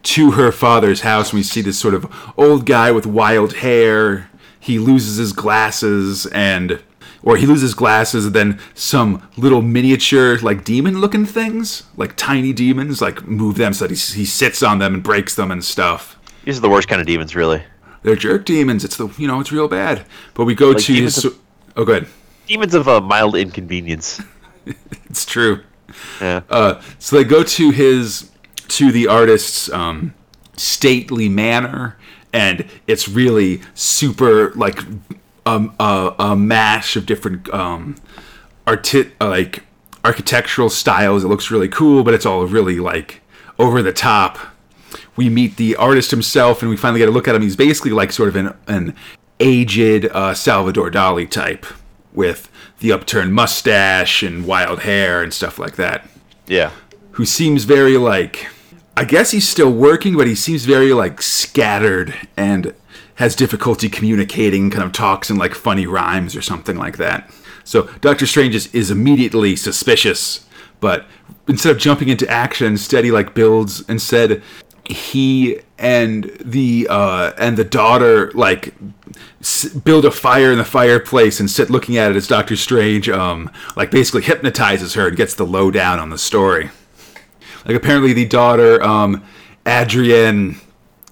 to 0.03 0.33
her 0.33 0.53
father's 0.53 1.01
house 1.01 1.31
and 1.31 1.39
we 1.39 1.43
see 1.43 1.63
this 1.63 1.79
sort 1.79 1.95
of 1.95 2.33
old 2.37 2.67
guy 2.67 2.91
with 2.93 3.07
wild 3.07 3.55
hair. 3.57 4.31
He 4.61 4.79
loses 4.79 5.17
his 5.17 5.33
glasses 5.33 6.27
and 6.27 6.83
or 7.23 7.37
he 7.39 7.47
loses 7.47 7.73
glasses 7.73 8.27
and 8.27 8.35
then 8.35 8.61
some 8.75 9.27
little 9.37 9.63
miniature 9.63 10.39
like 10.41 10.63
demon 10.65 11.01
looking 11.01 11.25
things, 11.25 11.85
like 11.97 12.17
tiny 12.17 12.53
demons, 12.53 13.01
like 13.01 13.27
move 13.27 13.57
them 13.57 13.73
so 13.73 13.87
that 13.87 13.95
he, 13.95 14.19
he 14.19 14.25
sits 14.27 14.63
on 14.63 14.79
them 14.79 14.95
and 14.95 15.03
breaks 15.03 15.35
them 15.35 15.51
and 15.51 15.65
stuff. 15.65 16.19
These 16.45 16.59
are 16.59 16.61
the 16.61 16.69
worst 16.69 16.89
kind 16.89 17.01
of 17.01 17.07
demons, 17.07 17.35
really. 17.35 17.63
They're 18.03 18.17
jerk 18.17 18.45
demons. 18.45 18.85
It's 18.85 18.99
the 18.99 19.09
you 19.17 19.27
know, 19.27 19.41
it's 19.41 19.51
real 19.51 19.69
bad. 19.69 20.05
But 20.35 20.45
we 20.45 20.55
go 20.55 20.75
to 20.75 20.93
demons 20.93 21.23
his 21.23 21.35
Oh 21.77 21.85
good. 21.85 22.07
Demons 22.47 22.75
of 22.75 22.87
a 22.87 23.01
mild 23.01 23.37
inconvenience. 23.37 24.21
It's 25.11 25.27
true. 25.27 25.63
Yeah. 26.21 26.43
Uh, 26.49 26.81
so 26.99 27.17
they 27.17 27.25
go 27.25 27.43
to 27.43 27.71
his 27.71 28.31
to 28.69 28.91
the 28.91 29.07
artist's 29.07 29.71
um, 29.71 30.15
stately 30.57 31.29
manor, 31.29 31.97
and 32.33 32.67
it's 32.87 33.09
really 33.09 33.61
super 33.75 34.53
like 34.55 34.81
um, 35.47 35.75
a, 35.79 36.15
a 36.19 36.37
mash 36.37 36.97
of 36.97 37.07
different 37.07 37.53
um, 37.53 37.97
arti- 38.67 39.13
uh, 39.21 39.29
like 39.29 39.65
architectural 40.05 40.71
styles. 40.71 41.25
It 41.25 41.29
looks 41.29 41.51
really 41.51 41.69
cool, 41.69 42.03
but 42.03 42.15
it's 42.15 42.27
all 42.27 42.45
really 42.47 42.79
like 42.79 43.21
over 43.59 43.83
the 43.83 43.93
top. 43.93 44.39
We 45.17 45.29
meet 45.29 45.57
the 45.57 45.77
artist 45.77 46.11
himself, 46.11 46.61
and 46.61 46.71
we 46.71 46.77
finally 46.77 46.99
get 46.99 47.09
a 47.09 47.13
look 47.13 47.29
at 47.29 47.35
him. 47.35 47.43
He's 47.43 47.57
basically 47.57 47.93
like 47.93 48.13
sort 48.13 48.29
of 48.29 48.37
an, 48.37 48.57
an 48.67 48.95
aged 49.41 50.07
uh, 50.07 50.35
Salvador 50.35 50.91
Dali 50.91 51.29
type 51.29 51.67
with 52.13 52.49
the 52.81 52.93
upturned 52.93 53.33
mustache 53.33 54.23
and 54.23 54.47
wild 54.47 54.81
hair 54.81 55.23
and 55.23 55.33
stuff 55.33 55.59
like 55.59 55.77
that 55.77 56.09
yeah. 56.47 56.71
who 57.13 57.25
seems 57.25 57.65
very 57.65 57.97
like 57.97 58.49
I 58.97 59.05
guess 59.05 59.33
he's 59.33 59.49
still 59.49 59.73
working, 59.73 60.17
but 60.17 60.29
he 60.29 60.37
seems 60.37 60.65
very 60.65 60.93
like 60.93 61.21
scattered 61.21 62.15
and 62.37 62.73
has 63.17 63.35
difficulty 63.35 63.89
communicating, 63.89 64.71
kind 64.71 64.85
of 64.85 64.93
talks 64.93 65.31
in 65.31 65.37
like 65.37 65.55
funny 65.55 65.87
rhymes 65.87 66.37
or 66.37 66.43
something 66.43 66.77
like 66.77 66.97
that. 66.99 67.31
So 67.65 67.89
Doctor 68.01 68.27
Strange 68.27 68.55
is, 68.55 68.73
is 68.73 68.91
immediately 68.91 69.57
suspicious, 69.57 70.47
but 70.81 71.07
instead 71.49 71.73
of 71.73 71.79
jumping 71.79 72.09
into 72.09 72.29
action, 72.29 72.69
instead 72.69 73.05
he 73.05 73.11
like 73.11 73.35
builds. 73.35 73.81
Instead, 73.89 74.43
he 74.85 75.61
and 75.79 76.25
the 76.45 76.87
uh, 76.91 77.33
and 77.39 77.57
the 77.57 77.65
daughter 77.65 78.31
like 78.33 78.75
s- 79.41 79.69
build 79.69 80.05
a 80.05 80.11
fire 80.11 80.53
in 80.53 80.59
the 80.59 80.65
fireplace 80.65 81.41
and 81.41 81.51
sit 81.51 81.71
looking 81.71 81.97
at 81.97 82.11
it 82.11 82.17
as 82.17 82.27
Doctor 82.29 82.57
Strange 82.57 83.09
um 83.09 83.51
like 83.77 83.91
basically 83.91 84.23
hypnotizes 84.23 84.95
her 84.95 85.09
and 85.09 85.17
gets 85.17 85.35
the 85.35 85.47
lowdown 85.47 85.99
on 85.99 86.11
the 86.11 86.19
story. 86.19 86.71
Like 87.67 87.77
apparently 87.77 88.13
the 88.13 88.27
daughter 88.27 88.83
um 88.83 89.25
Adrienne 89.67 90.57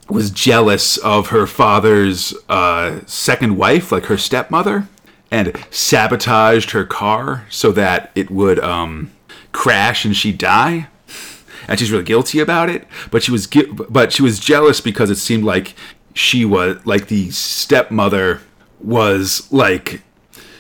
was 0.08 0.30
jealous 0.30 0.98
of 0.98 1.28
her 1.28 1.46
father's 1.46 2.34
uh, 2.48 3.00
second 3.06 3.56
wife, 3.56 3.90
like 3.90 4.06
her 4.06 4.18
stepmother, 4.18 4.86
and 5.30 5.56
sabotaged 5.70 6.72
her 6.72 6.84
car 6.84 7.46
so 7.48 7.72
that 7.72 8.10
it 8.14 8.30
would 8.30 8.58
um, 8.60 9.10
crash 9.52 10.04
and 10.04 10.14
she'd 10.14 10.36
die. 10.36 10.88
And 11.68 11.78
she's 11.78 11.90
really 11.90 12.04
guilty 12.04 12.38
about 12.40 12.68
it, 12.70 12.86
but 13.10 13.22
she 13.22 13.30
was 13.30 13.46
but 13.88 14.12
she 14.12 14.22
was 14.22 14.38
jealous 14.38 14.80
because 14.80 15.10
it 15.10 15.16
seemed 15.16 15.44
like 15.44 15.74
she 16.14 16.44
was 16.44 16.84
like 16.84 17.08
the 17.08 17.30
stepmother 17.30 18.40
was 18.80 19.50
like 19.52 20.02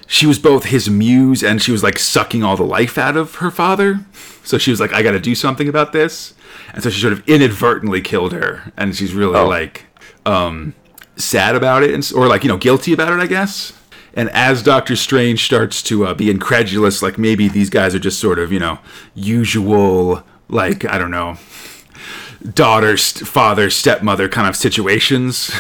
she 0.06 0.26
was 0.26 0.38
both 0.38 0.64
his 0.66 0.88
muse 0.90 1.42
and 1.42 1.62
she 1.62 1.72
was 1.72 1.82
like 1.82 1.98
sucking 1.98 2.42
all 2.44 2.56
the 2.56 2.62
life 2.62 2.98
out 2.98 3.16
of 3.16 3.36
her 3.36 3.50
father. 3.50 4.00
So 4.44 4.58
she 4.58 4.70
was 4.70 4.80
like, 4.80 4.92
I 4.92 5.02
got 5.02 5.12
to 5.12 5.20
do 5.20 5.34
something 5.34 5.68
about 5.68 5.92
this. 5.92 6.34
And 6.74 6.82
so 6.82 6.90
she 6.90 7.00
sort 7.00 7.12
of 7.14 7.26
inadvertently 7.28 8.00
killed 8.02 8.32
her. 8.32 8.72
And 8.76 8.94
she's 8.94 9.14
really 9.14 9.38
Oh. 9.38 9.48
like 9.48 9.86
um, 10.26 10.74
sad 11.16 11.54
about 11.54 11.82
it 11.82 11.94
and, 11.94 12.12
or 12.14 12.26
like, 12.26 12.42
you 12.44 12.48
know, 12.48 12.58
guilty 12.58 12.92
about 12.92 13.12
it, 13.12 13.20
I 13.20 13.26
guess. 13.26 13.72
And 14.14 14.28
as 14.30 14.62
Doctor 14.62 14.96
Strange 14.96 15.44
starts 15.46 15.82
to 15.84 16.06
uh, 16.06 16.12
be 16.14 16.28
incredulous, 16.30 17.00
like 17.00 17.16
maybe 17.16 17.48
these 17.48 17.70
guys 17.70 17.94
are 17.94 17.98
just 17.98 18.18
sort 18.20 18.38
of, 18.38 18.52
you 18.52 18.58
know, 18.58 18.78
usual, 19.14 20.22
like, 20.52 20.84
I 20.84 20.98
don't 20.98 21.10
know, 21.10 21.38
daughter, 22.54 22.96
st- 22.96 23.26
father, 23.26 23.70
stepmother 23.70 24.28
kind 24.28 24.48
of 24.48 24.56
situations. 24.56 25.50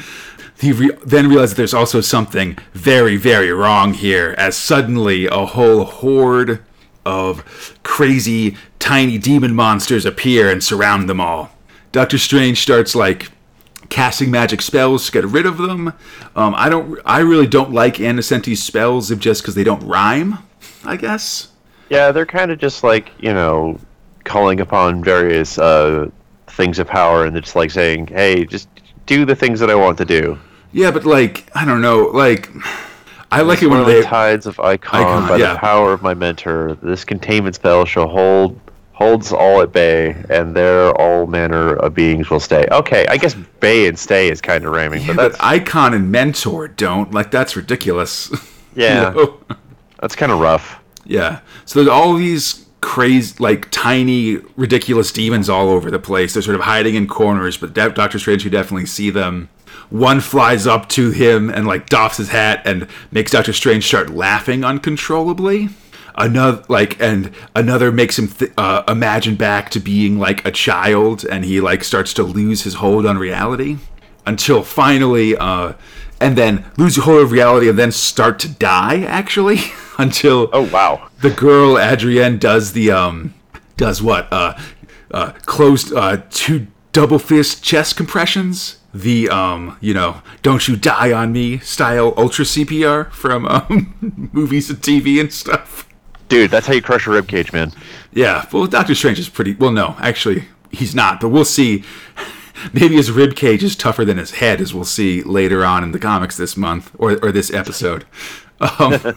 he 0.60 0.72
re- 0.72 0.98
then 1.04 1.28
realizes 1.28 1.56
there's 1.56 1.74
also 1.74 2.00
something 2.00 2.58
very, 2.72 3.16
very 3.16 3.52
wrong 3.52 3.94
here, 3.94 4.34
as 4.38 4.56
suddenly 4.56 5.26
a 5.26 5.46
whole 5.46 5.84
horde 5.84 6.62
of 7.04 7.78
crazy, 7.82 8.56
tiny 8.78 9.16
demon 9.16 9.54
monsters 9.54 10.04
appear 10.04 10.50
and 10.50 10.62
surround 10.62 11.08
them 11.08 11.20
all. 11.20 11.50
Doctor 11.92 12.18
Strange 12.18 12.60
starts 12.60 12.94
like 12.94 13.30
casting 13.88 14.30
magic 14.30 14.60
spells 14.60 15.06
to 15.06 15.12
get 15.12 15.24
rid 15.24 15.46
of 15.46 15.58
them. 15.58 15.92
Um, 16.34 16.54
I 16.56 16.68
don't. 16.68 16.98
I 17.04 17.20
really 17.20 17.46
don't 17.46 17.72
like 17.72 17.94
Nocenti's 17.94 18.62
spells 18.62 19.14
just 19.16 19.42
because 19.42 19.54
they 19.54 19.64
don't 19.64 19.82
rhyme. 19.84 20.38
I 20.84 20.96
guess. 20.96 21.48
Yeah, 21.88 22.10
they're 22.10 22.26
kind 22.26 22.50
of 22.50 22.58
just 22.58 22.82
like 22.82 23.12
you 23.18 23.32
know, 23.32 23.78
calling 24.26 24.60
upon 24.60 25.02
various 25.02 25.58
uh, 25.58 26.10
things 26.48 26.78
of 26.78 26.86
power, 26.86 27.24
and 27.24 27.34
just 27.40 27.56
like 27.56 27.70
saying, 27.70 28.08
"Hey, 28.08 28.44
just 28.44 28.68
do 29.06 29.24
the 29.24 29.34
things 29.34 29.60
that 29.60 29.70
I 29.70 29.74
want 29.74 29.96
to 29.98 30.04
do." 30.04 30.38
Yeah, 30.72 30.90
but 30.90 31.06
like 31.06 31.48
I 31.54 31.64
don't 31.64 31.80
know. 31.80 32.10
Like 32.12 32.50
I 33.32 33.40
like 33.42 33.62
it 33.62 33.68
when 33.68 33.86
they. 33.86 34.02
tides 34.02 34.46
of 34.46 34.56
Ikonn, 34.56 34.78
Ikonn, 34.78 35.28
by 35.28 35.36
yeah. 35.36 35.54
the 35.54 35.58
power 35.58 35.92
of 35.92 36.02
my 36.02 36.14
mentor. 36.14 36.76
This 36.82 37.04
containment 37.04 37.54
spell 37.54 37.84
shall 37.84 38.08
hold 38.08 38.60
holds 38.92 39.30
all 39.30 39.60
at 39.60 39.72
bay, 39.72 40.16
and 40.30 40.54
there 40.56 40.90
all 40.92 41.26
manner 41.26 41.76
of 41.76 41.94
beings 41.94 42.30
will 42.30 42.40
stay. 42.40 42.66
Okay, 42.70 43.06
I 43.08 43.16
guess 43.16 43.34
bay 43.60 43.86
and 43.88 43.98
stay 43.98 44.30
is 44.30 44.40
kind 44.40 44.64
of 44.64 44.72
rhyming, 44.72 45.02
Yeah, 45.02 45.14
but 45.14 45.32
but 45.32 45.40
Ikonn 45.40 45.94
and 45.94 46.10
mentor 46.10 46.68
don't 46.68 47.12
like 47.12 47.30
that's 47.30 47.56
ridiculous. 47.56 48.30
yeah, 48.74 49.12
You 49.12 49.16
know? 49.16 49.40
that's 50.00 50.16
kind 50.16 50.32
of 50.32 50.40
rough. 50.40 50.78
Yeah. 51.04 51.40
So 51.64 51.78
there's 51.78 51.90
all 51.90 52.14
these 52.14 52.65
crazy, 52.86 53.34
like 53.40 53.68
tiny, 53.72 54.36
ridiculous 54.54 55.10
demons 55.10 55.48
all 55.48 55.70
over 55.70 55.90
the 55.90 55.98
place. 55.98 56.32
They're 56.32 56.42
sort 56.42 56.54
of 56.54 56.60
hiding 56.60 56.94
in 56.94 57.08
corners, 57.08 57.56
but 57.56 57.74
De- 57.74 57.90
Doctor 57.90 58.20
Strange 58.20 58.44
you 58.44 58.50
definitely 58.50 58.86
see 58.86 59.10
them. 59.10 59.48
One 59.90 60.20
flies 60.20 60.68
up 60.68 60.88
to 60.90 61.10
him 61.10 61.50
and 61.50 61.66
like 61.66 61.88
doffs 61.88 62.18
his 62.18 62.28
hat 62.28 62.62
and 62.64 62.86
makes 63.10 63.32
Doctor 63.32 63.52
Strange 63.52 63.84
start 63.84 64.10
laughing 64.10 64.64
uncontrollably. 64.64 65.68
Another 66.14 66.64
like 66.68 66.98
and 67.00 67.34
another 67.56 67.90
makes 67.90 68.20
him 68.20 68.28
th- 68.28 68.52
uh, 68.56 68.84
imagine 68.86 69.34
back 69.34 69.68
to 69.70 69.80
being 69.80 70.20
like 70.20 70.46
a 70.46 70.52
child, 70.52 71.24
and 71.24 71.44
he 71.44 71.60
like 71.60 71.82
starts 71.82 72.14
to 72.14 72.22
lose 72.22 72.62
his 72.62 72.74
hold 72.74 73.04
on 73.04 73.18
reality 73.18 73.78
until 74.24 74.62
finally, 74.62 75.36
uh, 75.36 75.72
and 76.20 76.36
then 76.36 76.64
lose 76.76 76.96
your 76.96 77.04
hold 77.04 77.22
of 77.22 77.30
reality 77.32 77.68
and 77.68 77.78
then 77.78 77.92
start 77.92 78.38
to 78.40 78.48
die. 78.48 79.02
Actually, 79.02 79.58
until 79.98 80.48
Oh 80.52 80.62
wow. 80.70 81.08
the 81.20 81.30
girl 81.30 81.78
Adrienne 81.78 82.38
does 82.38 82.72
the 82.72 82.90
um 82.90 83.34
does 83.76 84.02
what 84.02 84.26
uh 84.32 84.58
uh 85.10 85.32
closed 85.46 85.92
uh 85.92 86.18
two 86.30 86.66
double 86.92 87.18
fist 87.18 87.62
chest 87.62 87.96
compressions 87.96 88.78
the 88.94 89.28
um 89.28 89.76
you 89.82 89.92
know 89.92 90.22
don't 90.42 90.66
you 90.66 90.76
die 90.76 91.12
on 91.12 91.30
me 91.32 91.58
style 91.58 92.14
ultra 92.16 92.44
CPR 92.44 93.10
from 93.12 93.46
um 93.46 94.28
movies 94.32 94.70
and 94.70 94.80
TV 94.80 95.20
and 95.20 95.32
stuff 95.32 95.86
Dude, 96.28 96.50
that's 96.50 96.66
how 96.66 96.72
you 96.72 96.82
crush 96.82 97.06
a 97.06 97.10
rib 97.10 97.28
cage, 97.28 97.52
man. 97.52 97.72
yeah 98.12 98.46
well 98.52 98.66
Doctor 98.66 98.94
Strange 98.94 99.18
is 99.18 99.28
pretty 99.28 99.54
well 99.54 99.70
no 99.72 99.94
actually 99.98 100.44
he's 100.70 100.94
not 100.94 101.20
but 101.20 101.28
we'll 101.28 101.44
see 101.44 101.84
maybe 102.72 102.96
his 102.96 103.10
rib 103.10 103.36
cage 103.36 103.62
is 103.62 103.76
tougher 103.76 104.04
than 104.04 104.18
his 104.18 104.32
head 104.32 104.60
as 104.60 104.74
we'll 104.74 104.84
see 104.84 105.22
later 105.22 105.64
on 105.64 105.82
in 105.82 105.92
the 105.92 105.98
comics 105.98 106.36
this 106.36 106.56
month 106.56 106.90
or 106.98 107.12
or 107.24 107.32
this 107.32 107.52
episode 107.52 108.04
um 108.60 108.98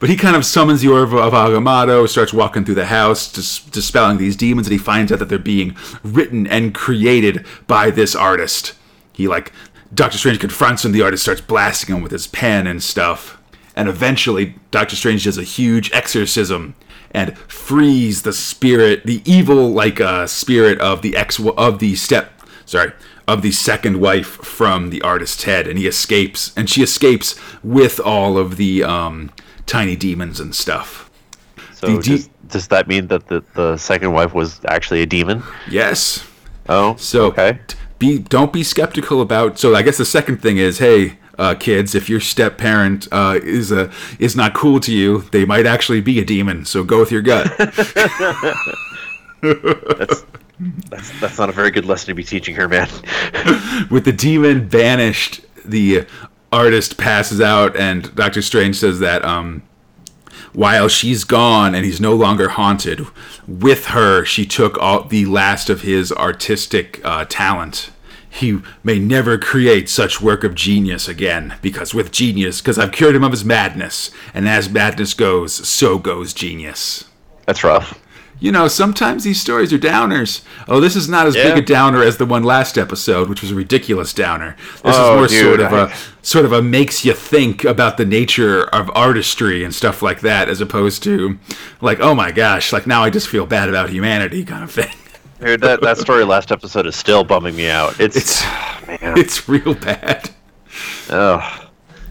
But 0.00 0.10
he 0.10 0.16
kind 0.16 0.36
of 0.36 0.44
summons 0.44 0.80
the 0.80 0.88
Orb 0.88 1.14
of 1.14 1.32
Agamotto, 1.32 2.08
starts 2.08 2.32
walking 2.32 2.64
through 2.64 2.74
the 2.74 2.86
house, 2.86 3.30
dis- 3.30 3.60
dispelling 3.60 4.18
these 4.18 4.36
demons, 4.36 4.66
and 4.66 4.72
he 4.72 4.78
finds 4.78 5.12
out 5.12 5.18
that 5.20 5.28
they're 5.28 5.38
being 5.38 5.76
written 6.02 6.46
and 6.46 6.74
created 6.74 7.46
by 7.66 7.90
this 7.90 8.14
artist. 8.14 8.74
He, 9.12 9.28
like, 9.28 9.52
Doctor 9.94 10.18
Strange 10.18 10.40
confronts 10.40 10.84
him, 10.84 10.92
the 10.92 11.02
artist 11.02 11.22
starts 11.22 11.40
blasting 11.40 11.94
him 11.94 12.02
with 12.02 12.12
his 12.12 12.26
pen 12.26 12.66
and 12.66 12.82
stuff. 12.82 13.40
And 13.76 13.88
eventually, 13.88 14.56
Doctor 14.70 14.96
Strange 14.96 15.24
does 15.24 15.38
a 15.38 15.42
huge 15.42 15.90
exorcism 15.92 16.74
and 17.14 17.38
frees 17.38 18.22
the 18.22 18.32
spirit, 18.32 19.06
the 19.06 19.22
evil, 19.24 19.72
like, 19.72 20.00
uh, 20.00 20.26
spirit 20.26 20.78
of 20.80 21.00
the 21.00 21.16
ex, 21.16 21.40
of 21.40 21.78
the 21.78 21.94
step, 21.94 22.42
sorry, 22.66 22.92
of 23.26 23.40
the 23.40 23.52
second 23.52 24.00
wife 24.00 24.26
from 24.26 24.90
the 24.90 25.00
artist's 25.00 25.44
head. 25.44 25.66
And 25.66 25.78
he 25.78 25.86
escapes, 25.86 26.52
and 26.56 26.68
she 26.68 26.82
escapes 26.82 27.36
with 27.62 28.00
all 28.00 28.36
of 28.36 28.56
the, 28.56 28.84
um, 28.84 29.30
tiny 29.66 29.96
demons 29.96 30.40
and 30.40 30.54
stuff. 30.54 31.10
So 31.72 32.00
de- 32.00 32.16
does, 32.16 32.30
does 32.48 32.68
that 32.68 32.88
mean 32.88 33.06
that 33.08 33.28
the, 33.28 33.42
the 33.54 33.76
second 33.76 34.12
wife 34.12 34.34
was 34.34 34.60
actually 34.66 35.02
a 35.02 35.06
demon? 35.06 35.42
Yes. 35.70 36.26
Oh, 36.68 36.96
So 36.96 37.26
okay. 37.26 37.58
be 37.98 38.18
don't 38.18 38.52
be 38.52 38.62
skeptical 38.62 39.20
about. 39.20 39.58
So 39.58 39.74
I 39.74 39.82
guess 39.82 39.98
the 39.98 40.04
second 40.04 40.42
thing 40.42 40.56
is, 40.56 40.78
hey, 40.78 41.18
uh, 41.38 41.54
kids, 41.54 41.94
if 41.94 42.08
your 42.08 42.20
step 42.20 42.58
parent 42.58 43.08
uh, 43.12 43.38
is 43.42 43.72
a 43.72 43.90
is 44.18 44.36
not 44.36 44.54
cool 44.54 44.80
to 44.80 44.92
you, 44.92 45.22
they 45.32 45.44
might 45.44 45.66
actually 45.66 46.00
be 46.00 46.18
a 46.18 46.24
demon. 46.24 46.64
So 46.64 46.84
go 46.84 47.00
with 47.00 47.10
your 47.10 47.22
gut. 47.22 47.50
That's 50.88 51.20
that's 51.20 51.38
not 51.38 51.48
a 51.48 51.52
very 51.52 51.70
good 51.70 51.84
lesson 51.84 52.08
to 52.08 52.14
be 52.14 52.22
teaching 52.22 52.54
her, 52.54 52.68
man. 52.68 52.88
with 53.90 54.04
the 54.04 54.12
demon 54.12 54.68
banished, 54.68 55.40
the 55.64 56.06
artist 56.52 56.96
passes 56.96 57.40
out, 57.40 57.76
and 57.76 58.14
Doctor 58.14 58.40
Strange 58.40 58.76
says 58.76 59.00
that 59.00 59.24
um, 59.24 59.62
while 60.52 60.86
she's 60.86 61.24
gone 61.24 61.74
and 61.74 61.84
he's 61.84 62.00
no 62.00 62.14
longer 62.14 62.50
haunted, 62.50 63.04
with 63.48 63.86
her 63.86 64.24
she 64.24 64.46
took 64.46 64.78
all 64.78 65.04
the 65.04 65.26
last 65.26 65.68
of 65.68 65.82
his 65.82 66.12
artistic 66.12 67.00
uh, 67.04 67.24
talent. 67.28 67.90
He 68.34 68.58
may 68.82 68.98
never 68.98 69.38
create 69.38 69.88
such 69.88 70.20
work 70.20 70.42
of 70.42 70.56
genius 70.56 71.06
again, 71.06 71.54
because 71.62 71.94
with 71.94 72.10
genius, 72.10 72.60
because 72.60 72.80
I've 72.80 72.90
cured 72.90 73.14
him 73.14 73.22
of 73.22 73.30
his 73.30 73.44
madness, 73.44 74.10
and 74.34 74.48
as 74.48 74.68
madness 74.68 75.14
goes, 75.14 75.52
so 75.68 75.98
goes 75.98 76.32
genius. 76.34 77.04
That's 77.46 77.62
rough. 77.62 78.00
You 78.40 78.50
know, 78.50 78.66
sometimes 78.66 79.22
these 79.22 79.40
stories 79.40 79.72
are 79.72 79.78
downers. 79.78 80.40
Oh, 80.66 80.80
this 80.80 80.96
is 80.96 81.08
not 81.08 81.28
as 81.28 81.36
Yeah. 81.36 81.54
big 81.54 81.58
a 81.58 81.66
downer 81.66 82.02
as 82.02 82.16
the 82.16 82.26
one 82.26 82.42
last 82.42 82.76
episode, 82.76 83.28
which 83.28 83.40
was 83.40 83.52
a 83.52 83.54
ridiculous 83.54 84.12
downer. 84.12 84.56
This 84.84 84.96
Oh, 84.96 85.12
is 85.12 85.18
more 85.18 85.28
dude, 85.28 85.44
sort 85.44 85.60
of 85.60 85.72
I- 85.72 85.92
a 85.92 85.96
sort 86.20 86.44
of 86.44 86.52
a 86.52 86.60
makes 86.60 87.04
you 87.04 87.12
think 87.12 87.62
about 87.64 87.96
the 87.98 88.04
nature 88.04 88.64
of 88.64 88.90
artistry 88.96 89.62
and 89.62 89.72
stuff 89.72 90.02
like 90.02 90.22
that, 90.22 90.48
as 90.48 90.60
opposed 90.60 91.04
to 91.04 91.38
like, 91.80 92.00
oh 92.00 92.16
my 92.16 92.32
gosh, 92.32 92.72
like 92.72 92.86
now 92.88 93.04
I 93.04 93.10
just 93.10 93.28
feel 93.28 93.46
bad 93.46 93.68
about 93.68 93.90
humanity 93.90 94.44
kind 94.44 94.64
of 94.64 94.70
thing. 94.72 94.90
Dude, 95.44 95.60
that, 95.60 95.80
that 95.82 95.98
story 95.98 96.24
last 96.24 96.50
episode 96.50 96.86
is 96.86 96.96
still 96.96 97.22
bumming 97.22 97.54
me 97.56 97.68
out. 97.68 98.00
It's, 98.00 98.16
It's 98.16 98.42
man. 98.86 98.98
it's 99.18 99.48
real 99.48 99.74
bad. 99.74 100.30
Ugh. 101.10 101.60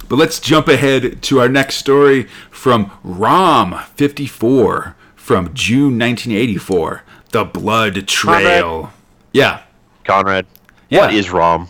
But 0.07 0.17
let's 0.17 0.39
jump 0.39 0.67
ahead 0.67 1.23
to 1.23 1.39
our 1.39 1.49
next 1.49 1.75
story 1.77 2.23
from 2.51 2.91
ROM 3.03 3.79
54 3.95 4.95
from 5.15 5.53
June 5.53 5.97
1984, 5.97 7.03
The 7.31 7.45
Blood 7.45 8.07
Trail. 8.07 8.91
Yeah. 9.31 9.61
Conrad, 10.03 10.45
Yeah. 10.89 10.99
what 10.99 11.13
is 11.13 11.31
ROM? 11.31 11.69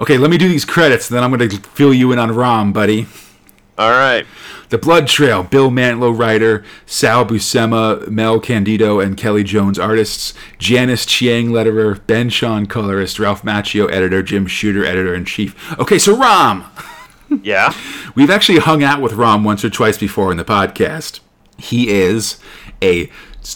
Okay, 0.00 0.18
let 0.18 0.30
me 0.30 0.36
do 0.36 0.48
these 0.48 0.64
credits, 0.64 1.08
then 1.08 1.22
I'm 1.22 1.30
going 1.32 1.48
to 1.48 1.56
fill 1.58 1.94
you 1.94 2.12
in 2.12 2.18
on 2.18 2.34
ROM, 2.34 2.72
buddy. 2.72 3.06
All 3.78 3.90
right. 3.90 4.26
The 4.70 4.76
Blood 4.76 5.06
Trail, 5.06 5.44
Bill 5.44 5.70
Mantlo 5.70 6.16
writer, 6.16 6.64
Sal 6.84 7.24
Buscema, 7.24 8.06
Mel 8.08 8.40
Candido, 8.40 9.00
and 9.00 9.16
Kelly 9.16 9.44
Jones 9.44 9.78
artists, 9.78 10.34
Janice 10.58 11.06
Chiang 11.06 11.50
letterer, 11.50 12.04
Ben 12.06 12.28
Sean 12.28 12.66
colorist, 12.66 13.18
Ralph 13.18 13.42
Macchio 13.42 13.90
editor, 13.90 14.22
Jim 14.22 14.46
Shooter 14.46 14.84
editor 14.84 15.14
in 15.14 15.24
chief. 15.24 15.78
Okay, 15.78 15.98
so 15.98 16.16
Rom. 16.16 16.64
Yeah. 17.42 17.74
We've 18.14 18.30
actually 18.30 18.60
hung 18.60 18.82
out 18.82 19.02
with 19.02 19.12
Rom 19.12 19.44
once 19.44 19.62
or 19.62 19.68
twice 19.68 19.98
before 19.98 20.30
in 20.30 20.38
the 20.38 20.46
podcast. 20.46 21.20
He 21.58 21.90
is 21.90 22.38
a 22.80 23.10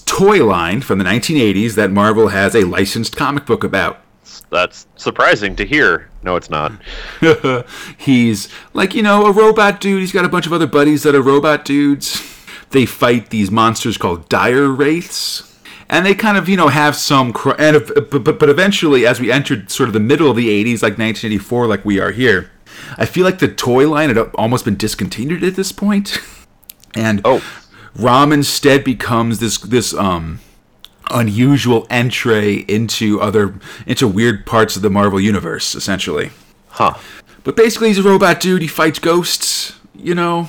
toy 0.05 0.45
line 0.45 0.83
from 0.83 0.99
the 0.99 1.07
1980s 1.07 1.75
that 1.76 1.91
Marvel 1.91 2.29
has 2.29 2.55
a 2.55 2.64
licensed 2.67 3.17
comic 3.17 3.47
book 3.47 3.64
about. 3.64 4.01
That's 4.50 4.86
surprising 4.96 5.56
to 5.56 5.66
hear. 5.66 6.08
No, 6.22 6.36
it's 6.36 6.50
not. 6.50 6.72
He's 7.98 8.48
like, 8.72 8.94
you 8.94 9.02
know, 9.02 9.26
a 9.26 9.32
robot 9.32 9.80
dude. 9.80 10.00
He's 10.00 10.12
got 10.12 10.24
a 10.24 10.28
bunch 10.28 10.46
of 10.46 10.52
other 10.52 10.66
buddies 10.66 11.02
that 11.02 11.14
are 11.14 11.22
robot 11.22 11.64
dudes. 11.64 12.22
They 12.70 12.86
fight 12.86 13.30
these 13.30 13.50
monsters 13.50 13.96
called 13.98 14.28
dire 14.28 14.68
wraiths. 14.68 15.48
And 15.88 16.06
they 16.06 16.14
kind 16.14 16.38
of, 16.38 16.48
you 16.48 16.56
know, 16.56 16.68
have 16.68 16.96
some. 16.96 17.32
Cr- 17.32 17.50
and 17.58 17.84
but, 18.10 18.24
but, 18.24 18.38
but 18.38 18.48
eventually, 18.48 19.04
as 19.06 19.20
we 19.20 19.30
entered 19.30 19.70
sort 19.70 19.88
of 19.88 19.92
the 19.92 20.00
middle 20.00 20.30
of 20.30 20.36
the 20.36 20.48
80s, 20.48 20.82
like 20.82 20.92
1984, 20.98 21.66
like 21.66 21.84
we 21.84 22.00
are 22.00 22.12
here, 22.12 22.50
I 22.96 23.04
feel 23.04 23.24
like 23.24 23.40
the 23.40 23.48
toy 23.48 23.86
line 23.88 24.08
had 24.08 24.16
almost 24.36 24.64
been 24.64 24.76
discontinued 24.76 25.44
at 25.44 25.54
this 25.54 25.70
point. 25.72 26.18
And 26.94 27.20
Oh. 27.24 27.42
Rom 27.94 28.32
instead 28.32 28.84
becomes 28.84 29.38
this 29.38 29.58
this 29.58 29.92
um 29.92 30.40
unusual 31.12 31.87
entree 31.90 32.64
into 32.69 33.21
other 33.21 33.54
into 33.87 34.09
weird 34.09 34.47
parts 34.47 34.76
of 34.76 34.83
the 34.83 34.90
Marvel 34.90 35.21
universe, 35.21 35.75
essentially. 35.75 36.31
Huh. 36.69 36.95
But 37.45 37.57
basically, 37.57 37.88
he's 37.88 37.99
a 37.99 38.02
robot 38.02 38.40
dude. 38.40 38.62
He 38.62 38.69
fights 38.69 38.99
ghosts. 38.99 39.78
You 39.95 40.14
know, 40.14 40.49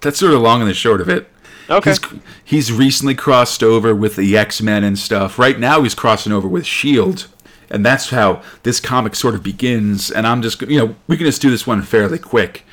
that's 0.00 0.18
sort 0.18 0.34
of 0.34 0.40
long 0.40 0.60
and 0.60 0.68
the 0.70 0.74
short 0.74 1.00
of 1.00 1.08
it. 1.08 1.28
Okay. 1.70 1.90
He's, 1.90 2.00
he's 2.44 2.72
recently 2.72 3.14
crossed 3.14 3.62
over 3.62 3.94
with 3.94 4.16
the 4.16 4.36
X 4.36 4.60
Men 4.60 4.84
and 4.84 4.98
stuff. 4.98 5.38
Right 5.38 5.58
now, 5.58 5.82
he's 5.82 5.94
crossing 5.94 6.32
over 6.32 6.48
with 6.48 6.66
Shield, 6.66 7.28
and 7.70 7.86
that's 7.86 8.10
how 8.10 8.42
this 8.64 8.80
comic 8.80 9.14
sort 9.14 9.34
of 9.34 9.42
begins. 9.42 10.10
And 10.10 10.26
I'm 10.26 10.42
just, 10.42 10.60
you 10.62 10.78
know, 10.78 10.96
we 11.06 11.16
can 11.16 11.26
just 11.26 11.40
do 11.40 11.50
this 11.50 11.66
one 11.66 11.82
fairly 11.82 12.18
quick. 12.18 12.64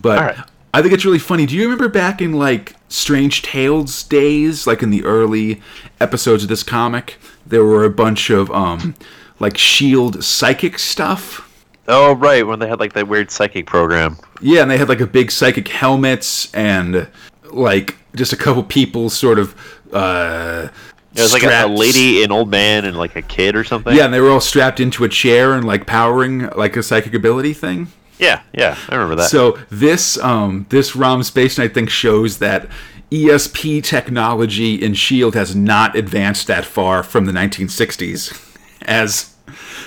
But 0.00 0.18
right. 0.20 0.46
I 0.72 0.82
think 0.82 0.94
it's 0.94 1.04
really 1.04 1.18
funny. 1.18 1.46
Do 1.46 1.56
you 1.56 1.64
remember 1.64 1.88
back 1.88 2.22
in 2.22 2.32
like 2.32 2.75
Strange 2.88 3.42
Tales 3.42 4.02
days, 4.04 4.66
like 4.66 4.82
in 4.82 4.90
the 4.90 5.04
early 5.04 5.60
episodes 6.00 6.42
of 6.44 6.48
this 6.48 6.62
comic, 6.62 7.16
there 7.44 7.64
were 7.64 7.84
a 7.84 7.90
bunch 7.90 8.30
of 8.30 8.50
um, 8.50 8.94
like 9.40 9.58
Shield 9.58 10.22
psychic 10.22 10.78
stuff. 10.78 11.42
Oh, 11.88 12.14
right. 12.14 12.46
When 12.46 12.58
they 12.58 12.68
had 12.68 12.80
like 12.80 12.94
that 12.94 13.08
weird 13.08 13.30
psychic 13.30 13.66
program. 13.66 14.18
Yeah, 14.40 14.62
and 14.62 14.70
they 14.70 14.78
had 14.78 14.88
like 14.88 15.00
a 15.00 15.06
big 15.06 15.30
psychic 15.30 15.68
helmets 15.68 16.52
and 16.54 17.08
like 17.44 17.96
just 18.14 18.32
a 18.32 18.36
couple 18.36 18.62
people 18.62 19.08
sort 19.10 19.38
of 19.38 19.54
uh 19.92 20.68
It 21.14 21.20
was 21.20 21.32
like 21.32 21.44
a, 21.44 21.66
a 21.66 21.68
lady, 21.68 22.24
an 22.24 22.32
old 22.32 22.50
man, 22.50 22.84
and 22.84 22.96
like 22.96 23.14
a 23.14 23.22
kid 23.22 23.54
or 23.54 23.62
something. 23.62 23.94
Yeah, 23.94 24.06
and 24.06 24.14
they 24.14 24.20
were 24.20 24.30
all 24.30 24.40
strapped 24.40 24.80
into 24.80 25.04
a 25.04 25.08
chair 25.08 25.52
and 25.54 25.64
like 25.64 25.86
powering 25.86 26.48
like 26.50 26.76
a 26.76 26.82
psychic 26.82 27.14
ability 27.14 27.52
thing. 27.52 27.88
Yeah. 28.18 28.42
Yeah. 28.52 28.76
I 28.88 28.94
remember 28.94 29.16
that. 29.16 29.30
So 29.30 29.58
this 29.70 30.18
um 30.18 30.66
this 30.70 30.96
ROM 30.96 31.22
Space 31.22 31.58
Knight 31.58 31.74
thing 31.74 31.86
shows 31.86 32.38
that 32.38 32.68
ESP 33.10 33.84
technology 33.84 34.74
in 34.74 34.94
Shield 34.94 35.34
has 35.34 35.54
not 35.54 35.94
advanced 35.94 36.46
that 36.48 36.64
far 36.64 37.02
from 37.02 37.26
the 37.26 37.32
1960s 37.32 38.42
as 38.82 39.34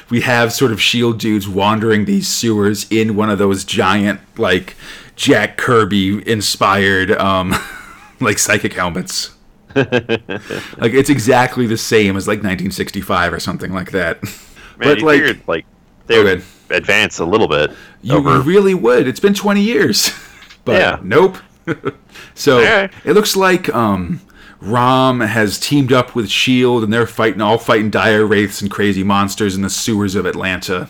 we 0.10 0.22
have 0.22 0.54
sort 0.54 0.72
of 0.72 0.82
shield 0.82 1.20
dudes 1.20 1.48
wandering 1.48 2.06
these 2.06 2.28
sewers 2.28 2.90
in 2.90 3.16
one 3.16 3.30
of 3.30 3.38
those 3.38 3.64
giant 3.64 4.22
like 4.38 4.76
Jack 5.16 5.58
Kirby 5.58 6.28
inspired 6.30 7.12
um 7.12 7.54
like 8.20 8.40
psychic 8.40 8.74
helmets. 8.74 9.36
like 9.76 10.94
it's 10.94 11.10
exactly 11.10 11.68
the 11.68 11.78
same 11.78 12.18
as 12.18 12.28
like 12.28 12.38
1965 12.40 13.34
or 13.34 13.40
something 13.40 13.74
like 13.74 13.92
that. 13.92 14.24
Man, 14.24 14.32
but 14.78 15.02
like 15.02 15.20
figured 15.20 15.42
like 15.48 15.66
they 16.08 16.24
would. 16.24 16.44
Advance 16.70 17.20
a 17.20 17.26
little 17.26 17.48
bit 17.48 17.72
You, 18.02 18.18
over. 18.18 18.40
really 18.42 18.74
would. 18.74 19.08
It's 19.08 19.20
been 19.20 19.34
20 19.34 19.62
years. 19.62 20.12
but 20.66 20.76
Yeah. 20.76 21.00
nope. 21.04 21.38
so 22.34 22.58
Alright. 22.60 22.92
it 23.06 23.14
looks 23.14 23.36
like 23.36 23.74
um, 23.74 24.22
Rom 24.62 25.20
has 25.22 25.60
teamed 25.60 25.94
up 25.94 26.16
with 26.16 26.30
Shield, 26.30 26.84
and 26.84 26.92
they're 26.92 27.08
fighting 27.08 27.42
all 27.42 27.58
fighting 27.58 27.90
dire 27.90 28.26
wraiths 28.26 28.62
and 28.62 28.70
crazy 28.72 29.04
monsters 29.04 29.56
in 29.56 29.62
the 29.62 29.70
sewers 29.70 30.16
of 30.16 30.26
Atlanta. 30.26 30.90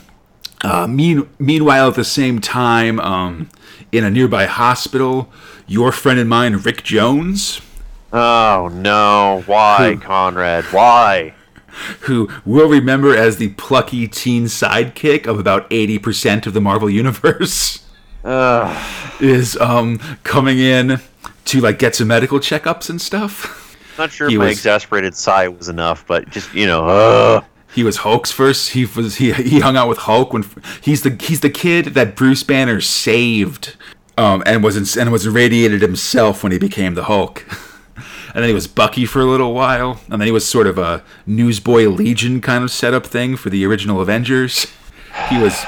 Uh, 0.62 0.88
mean, 0.88 1.28
meanwhile, 1.40 1.88
at 1.90 1.96
the 1.96 2.04
same 2.04 2.40
time, 2.42 3.00
um, 3.00 3.50
in 3.92 4.04
a 4.04 4.10
nearby 4.12 4.46
hospital, 4.46 5.32
your 5.68 5.92
friend 5.92 6.20
and 6.20 6.30
mine, 6.30 6.56
Rick 6.58 6.84
Jones, 6.84 7.62
oh 8.12 8.70
no! 8.74 9.44
Why, 9.46 9.94
Who? 9.94 10.00
Conrad? 10.02 10.66
Why? 10.66 11.34
Who 12.02 12.30
we'll 12.46 12.70
remember 12.70 13.16
as 13.16 13.38
the 13.38 13.50
plucky 13.50 14.08
teen 14.08 14.46
sidekick 14.46 15.28
of 15.28 15.40
about 15.40 15.70
80% 15.70 16.46
of 16.48 16.54
the 16.54 16.62
Marvel 16.62 16.90
Universe. 16.90 17.86
Ugh. 18.24 19.22
is 19.22 19.56
um 19.58 19.98
coming 20.24 20.60
in 20.60 21.00
to 21.46 21.62
like 21.62 21.80
get 21.80 21.96
some 21.96 22.08
medical 22.10 22.40
checkups 22.40 22.90
and 22.90 23.02
stuff. 23.02 23.66
Not 23.98 24.12
sure 24.12 24.28
He 24.30 24.36
if 24.36 24.40
my 24.40 24.46
was- 24.48 24.58
exasperated 24.58 25.16
sigh 25.16 25.48
was 25.48 25.70
enough, 25.70 26.06
but 26.06 26.30
just 26.30 26.54
you 26.54 26.68
know, 26.68 26.86
uh, 26.88 27.42
He 27.74 27.84
was 27.84 27.98
Hulk's 27.98 28.32
first. 28.32 28.72
He 28.72 28.86
was 28.86 29.16
he 29.16 29.32
he 29.34 29.60
hung 29.62 29.78
out 29.78 29.88
with 29.88 30.00
Hulk 30.00 30.34
when 30.34 30.44
he's 30.82 31.04
the 31.04 31.16
he's 31.22 31.40
the 31.40 31.50
kid 31.50 31.86
that 31.96 32.16
Bruce 32.16 32.44
Banner 32.44 32.82
saved, 32.82 33.76
um 34.18 34.44
and 34.46 34.64
was 34.64 34.76
in, 34.76 35.02
and 35.02 35.12
was 35.14 35.26
irradiated 35.26 35.82
himself 35.82 36.44
when 36.44 36.52
he 36.52 36.58
became 36.60 36.96
the 36.96 37.04
Hulk. 37.06 37.46
And 38.34 38.44
then 38.44 38.50
he 38.50 38.54
was 38.54 38.68
Bucky 38.68 39.06
for 39.06 39.20
a 39.20 39.26
little 39.26 39.54
while, 39.54 40.02
and 40.10 40.22
then 40.22 40.28
he 40.28 40.32
was 40.32 40.48
sort 40.48 40.68
of 40.68 40.78
a 40.78 41.04
Newsboy 41.26 41.88
Legion 41.88 42.42
kind 42.42 42.64
of 42.64 42.72
setup 42.72 43.06
thing 43.06 43.36
for 43.36 43.50
the 43.50 43.66
original 43.66 44.02
Avengers. 44.02 44.68
He 45.30 45.42
was 45.42 45.66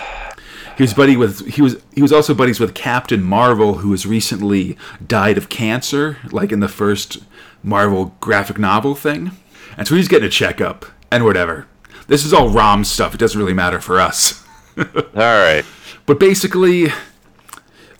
he 0.78 0.84
was 0.84 0.94
buddy 0.94 1.18
with 1.18 1.48
he 1.48 1.62
was 1.62 1.82
he 1.94 2.02
was 2.02 2.14
also 2.14 2.34
buddies 2.34 2.60
with 2.60 2.74
Captain 2.74 3.24
Marvel, 3.24 3.76
who 3.76 3.92
has 3.92 4.06
recently 4.06 4.78
died 5.06 5.38
of 5.38 5.50
cancer, 5.50 6.18
like 6.32 6.52
in 6.52 6.60
the 6.60 6.68
first 6.68 7.20
Marvel 7.64 8.16
graphic 8.20 8.58
novel 8.58 8.96
thing. 8.96 9.32
And 9.78 9.88
so 9.88 9.96
he's 9.96 10.08
getting 10.08 10.28
a 10.28 10.32
checkup 10.32 10.86
and 11.12 11.24
whatever. 11.24 11.68
This 12.08 12.26
is 12.26 12.34
all 12.34 12.50
ROM 12.50 12.84
stuff. 12.84 13.14
It 13.14 13.20
doesn't 13.20 13.40
really 13.40 13.54
matter 13.54 13.80
for 13.80 14.00
us. 14.00 14.44
all 14.78 14.86
right. 15.14 15.64
But 16.06 16.20
basically, 16.20 16.90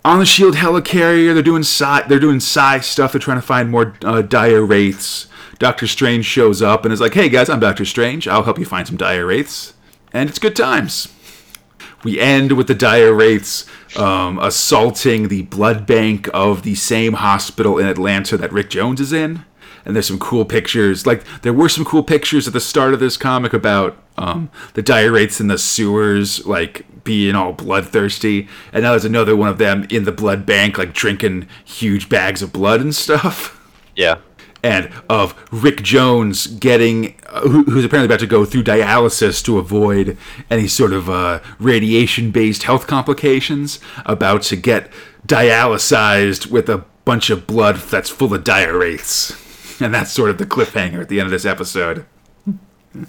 on 0.04 0.18
the 0.18 0.26
Shield 0.26 0.56
helicarrier, 0.56 1.32
they're 1.32 1.42
doing 1.42 1.62
psi, 1.62 2.02
they're 2.02 2.18
doing 2.18 2.40
psi 2.40 2.80
stuff. 2.80 3.12
They're 3.12 3.20
trying 3.20 3.38
to 3.38 3.46
find 3.46 3.70
more 3.70 3.94
uh, 4.04 4.22
dire 4.22 4.64
wraiths. 4.64 5.28
Doctor 5.58 5.86
Strange 5.86 6.24
shows 6.24 6.60
up 6.60 6.84
and 6.84 6.92
is 6.92 7.00
like, 7.00 7.14
"Hey 7.14 7.28
guys, 7.28 7.48
I'm 7.48 7.60
Doctor 7.60 7.84
Strange. 7.84 8.26
I'll 8.26 8.42
help 8.42 8.58
you 8.58 8.64
find 8.64 8.86
some 8.86 8.96
dire 8.96 9.26
wraiths." 9.26 9.74
And 10.12 10.28
it's 10.28 10.38
good 10.38 10.56
times. 10.56 11.08
We 12.04 12.18
end 12.18 12.52
with 12.52 12.66
the 12.66 12.74
dire 12.74 13.14
wraiths 13.14 13.64
um, 13.96 14.38
assaulting 14.40 15.28
the 15.28 15.42
blood 15.42 15.86
bank 15.86 16.28
of 16.34 16.62
the 16.62 16.74
same 16.74 17.14
hospital 17.14 17.78
in 17.78 17.86
Atlanta 17.86 18.36
that 18.36 18.52
Rick 18.52 18.70
Jones 18.70 19.00
is 19.00 19.12
in. 19.12 19.44
And 19.84 19.94
there's 19.96 20.06
some 20.06 20.18
cool 20.18 20.44
pictures. 20.44 21.06
Like 21.06 21.24
there 21.42 21.52
were 21.52 21.68
some 21.68 21.84
cool 21.84 22.02
pictures 22.02 22.46
at 22.46 22.52
the 22.52 22.60
start 22.60 22.94
of 22.94 23.00
this 23.00 23.16
comic 23.16 23.52
about 23.52 23.96
um, 24.18 24.50
the 24.74 24.82
dire 24.82 25.10
wraiths 25.12 25.40
in 25.40 25.48
the 25.48 25.58
sewers, 25.58 26.46
like 26.46 26.84
being 27.04 27.34
all 27.34 27.52
bloodthirsty. 27.52 28.48
And 28.72 28.82
now 28.84 28.90
there's 28.90 29.04
another 29.04 29.34
one 29.34 29.48
of 29.48 29.58
them 29.58 29.86
in 29.90 30.04
the 30.04 30.12
blood 30.12 30.46
bank, 30.46 30.78
like 30.78 30.92
drinking 30.92 31.48
huge 31.64 32.08
bags 32.08 32.42
of 32.42 32.52
blood 32.52 32.80
and 32.80 32.94
stuff 32.94 33.58
Yeah. 33.96 34.18
and 34.62 34.88
of 35.08 35.34
Rick 35.50 35.82
Jones 35.82 36.46
getting, 36.46 37.16
uh, 37.26 37.40
who, 37.40 37.64
who's 37.64 37.84
apparently 37.84 38.06
about 38.06 38.20
to 38.20 38.26
go 38.28 38.44
through 38.44 38.62
dialysis 38.64 39.42
to 39.46 39.58
avoid 39.58 40.16
any 40.48 40.68
sort 40.68 40.92
of 40.92 41.10
uh, 41.10 41.40
radiation-based 41.58 42.62
health 42.62 42.86
complications, 42.86 43.80
about 44.06 44.42
to 44.42 44.56
get 44.56 44.92
dialysized 45.26 46.46
with 46.50 46.68
a 46.68 46.84
bunch 47.04 47.30
of 47.30 47.46
blood 47.46 47.76
that's 47.76 48.10
full 48.10 48.32
of 48.32 48.44
dire 48.44 48.78
wraiths. 48.78 49.36
And 49.80 49.92
that's 49.94 50.12
sort 50.12 50.30
of 50.30 50.38
the 50.38 50.46
cliffhanger 50.46 51.00
at 51.00 51.08
the 51.08 51.18
end 51.20 51.26
of 51.26 51.30
this 51.30 51.44
episode. 51.44 52.04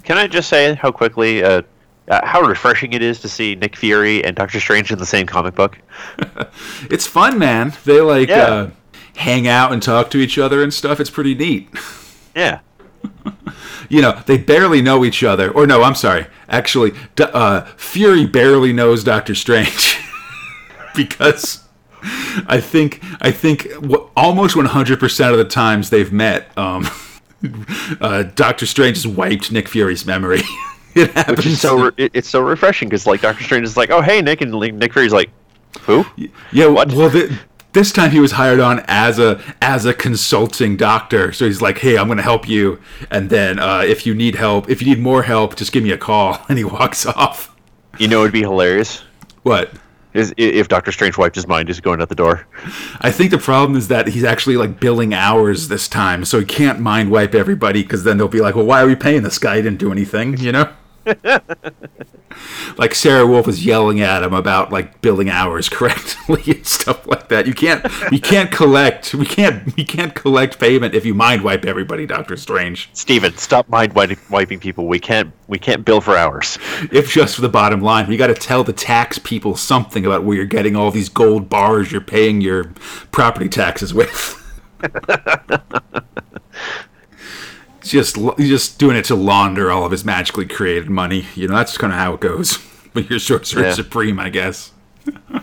Can 0.02 0.16
I 0.18 0.26
just 0.26 0.48
say 0.48 0.74
how 0.74 0.90
quickly, 0.90 1.44
uh, 1.44 1.62
uh, 2.08 2.24
how 2.26 2.40
refreshing 2.42 2.92
it 2.94 3.02
is 3.02 3.20
to 3.20 3.28
see 3.28 3.54
Nick 3.54 3.76
Fury 3.76 4.24
and 4.24 4.34
Doctor 4.34 4.58
Strange 4.60 4.90
in 4.90 4.98
the 4.98 5.06
same 5.06 5.26
comic 5.26 5.54
book? 5.54 5.78
It's 6.90 7.06
fun, 7.06 7.38
man. 7.38 7.72
They 7.84 8.00
like 8.00 8.28
Yeah. 8.28 8.36
uh, 8.46 8.70
hang 9.16 9.46
out 9.46 9.72
and 9.72 9.82
talk 9.82 10.10
to 10.10 10.18
each 10.18 10.38
other 10.38 10.62
and 10.62 10.72
stuff. 10.72 11.00
It's 11.00 11.10
pretty 11.10 11.34
neat. 11.34 11.68
Yeah. 12.36 12.60
you 13.88 14.02
know, 14.02 14.20
they 14.26 14.38
barely 14.38 14.82
know 14.82 15.04
each 15.04 15.22
other. 15.22 15.50
Or 15.52 15.66
no, 15.68 15.82
I'm 15.84 15.94
sorry. 15.94 16.26
Actually, 16.48 16.92
D- 17.14 17.24
uh, 17.32 17.60
Fury 17.76 18.26
barely 18.26 18.72
knows 18.72 19.04
Doctor 19.04 19.34
Strange 19.36 20.00
because 20.96 21.63
I 22.46 22.60
think 22.60 23.00
I 23.20 23.30
think 23.30 23.68
almost 24.16 24.56
100% 24.56 25.30
of 25.30 25.38
the 25.38 25.44
times 25.44 25.90
they've 25.90 26.12
met, 26.12 26.56
um, 26.58 26.86
uh, 28.00 28.24
Doctor 28.34 28.66
Strange 28.66 28.96
has 28.98 29.06
wiped 29.06 29.52
Nick 29.52 29.68
Fury's 29.68 30.04
memory. 30.06 30.42
it 30.94 31.10
happens. 31.12 31.38
Which 31.38 31.46
is 31.46 31.60
so 31.60 31.76
re- 31.76 32.10
it's 32.12 32.28
so 32.28 32.40
refreshing 32.40 32.88
because 32.88 33.06
like 33.06 33.20
Doctor 33.20 33.44
Strange 33.44 33.64
is 33.64 33.76
like, 33.76 33.90
oh 33.90 34.00
hey 34.00 34.22
Nick, 34.22 34.40
and 34.40 34.52
Nick 34.52 34.92
Fury's 34.92 35.12
like, 35.12 35.30
who? 35.82 36.04
yeah. 36.52 36.66
what? 36.66 36.92
Well, 36.92 37.10
the, 37.10 37.38
this 37.74 37.92
time 37.92 38.12
he 38.12 38.20
was 38.20 38.32
hired 38.32 38.60
on 38.60 38.82
as 38.86 39.18
a 39.18 39.40
as 39.60 39.84
a 39.84 39.92
consulting 39.92 40.76
doctor. 40.76 41.32
So 41.32 41.44
he's 41.44 41.60
like, 41.60 41.78
"Hey, 41.78 41.98
I'm 41.98 42.06
going 42.06 42.16
to 42.16 42.22
help 42.22 42.48
you, 42.48 42.80
and 43.10 43.28
then 43.28 43.58
uh, 43.58 43.82
if 43.84 44.06
you 44.06 44.14
need 44.14 44.36
help, 44.36 44.70
if 44.70 44.80
you 44.80 44.94
need 44.94 45.02
more 45.02 45.24
help, 45.24 45.56
just 45.56 45.72
give 45.72 45.82
me 45.82 45.90
a 45.90 45.98
call." 45.98 46.38
And 46.48 46.56
he 46.58 46.64
walks 46.64 47.04
off. 47.04 47.54
You 47.98 48.08
know, 48.08 48.20
it'd 48.20 48.32
be 48.32 48.40
hilarious 48.40 49.02
What? 49.42 49.72
Is 50.14 50.32
if 50.36 50.68
Doctor 50.68 50.92
Strange 50.92 51.18
wiped 51.18 51.34
his 51.34 51.46
mind 51.46 51.68
just 51.68 51.82
going 51.82 52.00
out 52.00 52.08
the 52.08 52.14
door. 52.14 52.46
I 53.00 53.10
think 53.10 53.30
the 53.30 53.38
problem 53.38 53.76
is 53.76 53.88
that 53.88 54.08
he's 54.08 54.24
actually 54.24 54.56
like 54.56 54.80
billing 54.80 55.12
hours 55.12 55.68
this 55.68 55.88
time, 55.88 56.24
so 56.24 56.38
he 56.38 56.46
can't 56.46 56.80
mind 56.80 57.10
wipe 57.10 57.34
everybody 57.34 57.82
because 57.82 58.04
then 58.04 58.16
they'll 58.16 58.28
be 58.28 58.40
like, 58.40 58.54
"Well, 58.54 58.64
why 58.64 58.80
are 58.82 58.86
we 58.86 58.94
paying 58.94 59.22
this 59.22 59.38
guy? 59.38 59.56
He 59.56 59.62
didn't 59.62 59.78
do 59.78 59.92
anything," 59.92 60.38
you 60.38 60.52
know. 60.52 60.68
like 62.78 62.94
Sara 62.94 63.26
Wolfe 63.26 63.46
was 63.46 63.64
yelling 63.64 64.00
at 64.00 64.22
him 64.22 64.32
about 64.34 64.72
like 64.72 65.00
billing 65.00 65.30
hours 65.30 65.68
correctly 65.68 66.42
and 66.46 66.66
stuff 66.66 67.06
like 67.06 67.28
that. 67.28 67.46
You 67.46 67.54
can't, 67.54 67.84
you 68.12 68.20
can't 68.20 68.50
collect, 68.50 69.14
we 69.14 69.26
can't, 69.26 69.76
we 69.76 69.84
can't 69.84 70.14
collect 70.14 70.58
payment 70.58 70.94
if 70.94 71.04
you 71.04 71.14
mind 71.14 71.42
wipe 71.42 71.64
everybody, 71.64 72.06
Doctor 72.06 72.36
Strange. 72.36 72.90
Steven, 72.92 73.36
stop 73.36 73.68
mind 73.68 73.92
wiping 73.94 74.60
people. 74.60 74.86
We 74.86 74.98
can't 74.98 75.32
we 75.46 75.58
can't 75.58 75.84
bill 75.84 76.00
for 76.00 76.16
hours. 76.16 76.58
If 76.90 77.12
just 77.12 77.34
for 77.34 77.42
the 77.42 77.48
bottom 77.48 77.80
line, 77.80 78.10
you 78.10 78.16
got 78.16 78.28
to 78.28 78.34
tell 78.34 78.64
the 78.64 78.72
tax 78.72 79.18
people 79.18 79.56
something 79.56 80.06
about 80.06 80.24
where 80.24 80.36
you're 80.36 80.46
getting 80.46 80.74
all 80.74 80.90
these 80.90 81.08
gold 81.08 81.48
bars 81.48 81.92
you're 81.92 82.00
paying 82.00 82.40
your 82.40 82.64
property 83.12 83.48
taxes 83.48 83.92
with. 83.92 84.40
just 87.90 88.16
just 88.38 88.78
doing 88.78 88.96
it 88.96 89.04
to 89.06 89.14
launder 89.14 89.70
all 89.70 89.84
of 89.84 89.92
his 89.92 90.04
magically 90.04 90.46
created 90.46 90.88
money. 90.90 91.26
You 91.34 91.48
know, 91.48 91.56
that's 91.56 91.76
kind 91.78 91.92
of 91.92 91.98
how 91.98 92.14
it 92.14 92.20
goes. 92.20 92.58
But 92.94 93.10
you're 93.10 93.18
sorcerer 93.18 93.64
Yeah. 93.64 93.72
supreme, 93.72 94.20
I 94.20 94.28
guess. 94.28 94.70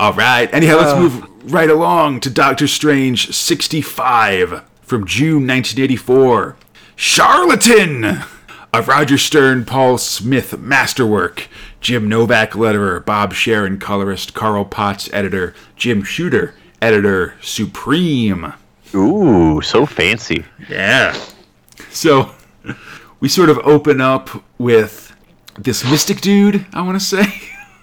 all 0.00 0.14
right. 0.14 0.48
Anyhow, 0.52 0.76
let's 0.76 0.92
uh. 0.92 1.00
move 1.00 1.52
right 1.52 1.68
along 1.68 2.20
to 2.20 2.30
Doctor 2.30 2.66
Strange 2.66 3.34
65 3.34 4.62
from 4.80 5.06
June 5.06 5.46
1984. 5.46 6.56
Charlatan! 6.96 8.22
A 8.72 8.82
Roger 8.82 9.18
Stern, 9.18 9.64
Paul 9.64 9.98
Smith 9.98 10.56
masterwork. 10.58 11.48
Jim 11.80 12.08
Novak, 12.08 12.52
letterer. 12.52 13.04
Bob 13.04 13.34
Sharen, 13.34 13.78
colorist. 13.78 14.32
Carl 14.32 14.64
Potts, 14.64 15.10
editor. 15.12 15.54
Jim 15.76 16.02
Shooter, 16.02 16.54
editor 16.80 17.34
supreme. 17.42 18.54
Ooh, 18.94 19.60
so 19.60 19.86
fancy. 19.86 20.44
Yeah. 20.68 21.18
So 21.90 22.32
we 23.20 23.28
sort 23.28 23.50
of 23.50 23.58
open 23.58 24.00
up 24.00 24.30
with 24.58 25.14
this 25.58 25.84
mystic 25.84 26.20
dude, 26.20 26.66
I 26.72 26.82
want 26.82 27.00
to 27.00 27.04
say, 27.04 27.26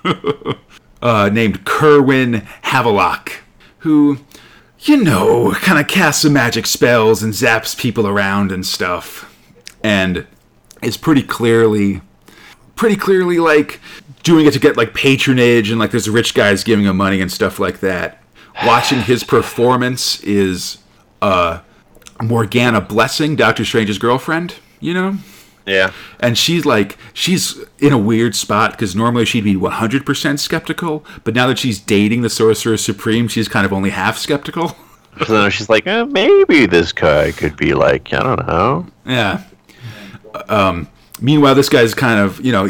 uh, 1.01 1.29
named 1.31 1.65
Kerwin 1.65 2.45
Havelock, 2.63 3.31
who, 3.79 4.19
you 4.81 5.03
know, 5.03 5.51
kind 5.53 5.79
of 5.79 5.87
casts 5.87 6.23
some 6.23 6.33
magic 6.33 6.65
spells 6.65 7.23
and 7.23 7.33
zaps 7.33 7.77
people 7.77 8.07
around 8.07 8.51
and 8.51 8.65
stuff, 8.65 9.33
and 9.83 10.25
is 10.81 10.97
pretty 10.97 11.23
clearly, 11.23 12.01
pretty 12.75 12.95
clearly 12.95 13.39
like 13.39 13.79
doing 14.23 14.45
it 14.45 14.53
to 14.53 14.59
get 14.59 14.75
like 14.75 14.93
patronage 14.93 15.69
and 15.69 15.79
like 15.79 15.91
there's 15.91 16.09
rich 16.09 16.33
guys 16.33 16.63
giving 16.63 16.85
him 16.85 16.97
money 16.97 17.21
and 17.21 17.31
stuff 17.31 17.59
like 17.59 17.79
that. 17.79 18.21
Watching 18.65 19.01
his 19.01 19.23
performance 19.23 20.19
is 20.21 20.79
uh, 21.21 21.61
Morgana 22.21 22.81
Blessing, 22.81 23.35
Doctor 23.35 23.65
Strange's 23.65 23.97
girlfriend, 23.97 24.55
you 24.79 24.93
know? 24.93 25.17
Yeah. 25.65 25.91
And 26.19 26.37
she's 26.37 26.65
like, 26.65 26.97
she's 27.13 27.59
in 27.79 27.91
a 27.91 27.97
weird 27.97 28.35
spot 28.35 28.71
because 28.71 28.95
normally 28.95 29.25
she'd 29.25 29.43
be 29.43 29.55
100% 29.55 30.39
skeptical, 30.39 31.05
but 31.23 31.35
now 31.35 31.47
that 31.47 31.59
she's 31.59 31.79
dating 31.79 32.21
the 32.21 32.29
Sorcerer 32.29 32.77
Supreme, 32.77 33.27
she's 33.27 33.47
kind 33.47 33.65
of 33.65 33.73
only 33.73 33.89
half 33.91 34.17
skeptical. 34.17 34.75
So 35.25 35.49
she's 35.49 35.67
like, 35.67 35.87
eh, 35.87 36.03
maybe 36.03 36.67
this 36.67 36.91
guy 36.91 37.31
could 37.31 37.57
be 37.57 37.73
like, 37.73 38.13
I 38.13 38.21
don't 38.21 38.45
know. 38.45 38.85
Yeah. 39.03 39.41
Um, 40.47 40.87
meanwhile, 41.19 41.55
this 41.55 41.69
guy's 41.69 41.95
kind 41.95 42.19
of, 42.19 42.39
you 42.45 42.51
know, 42.51 42.69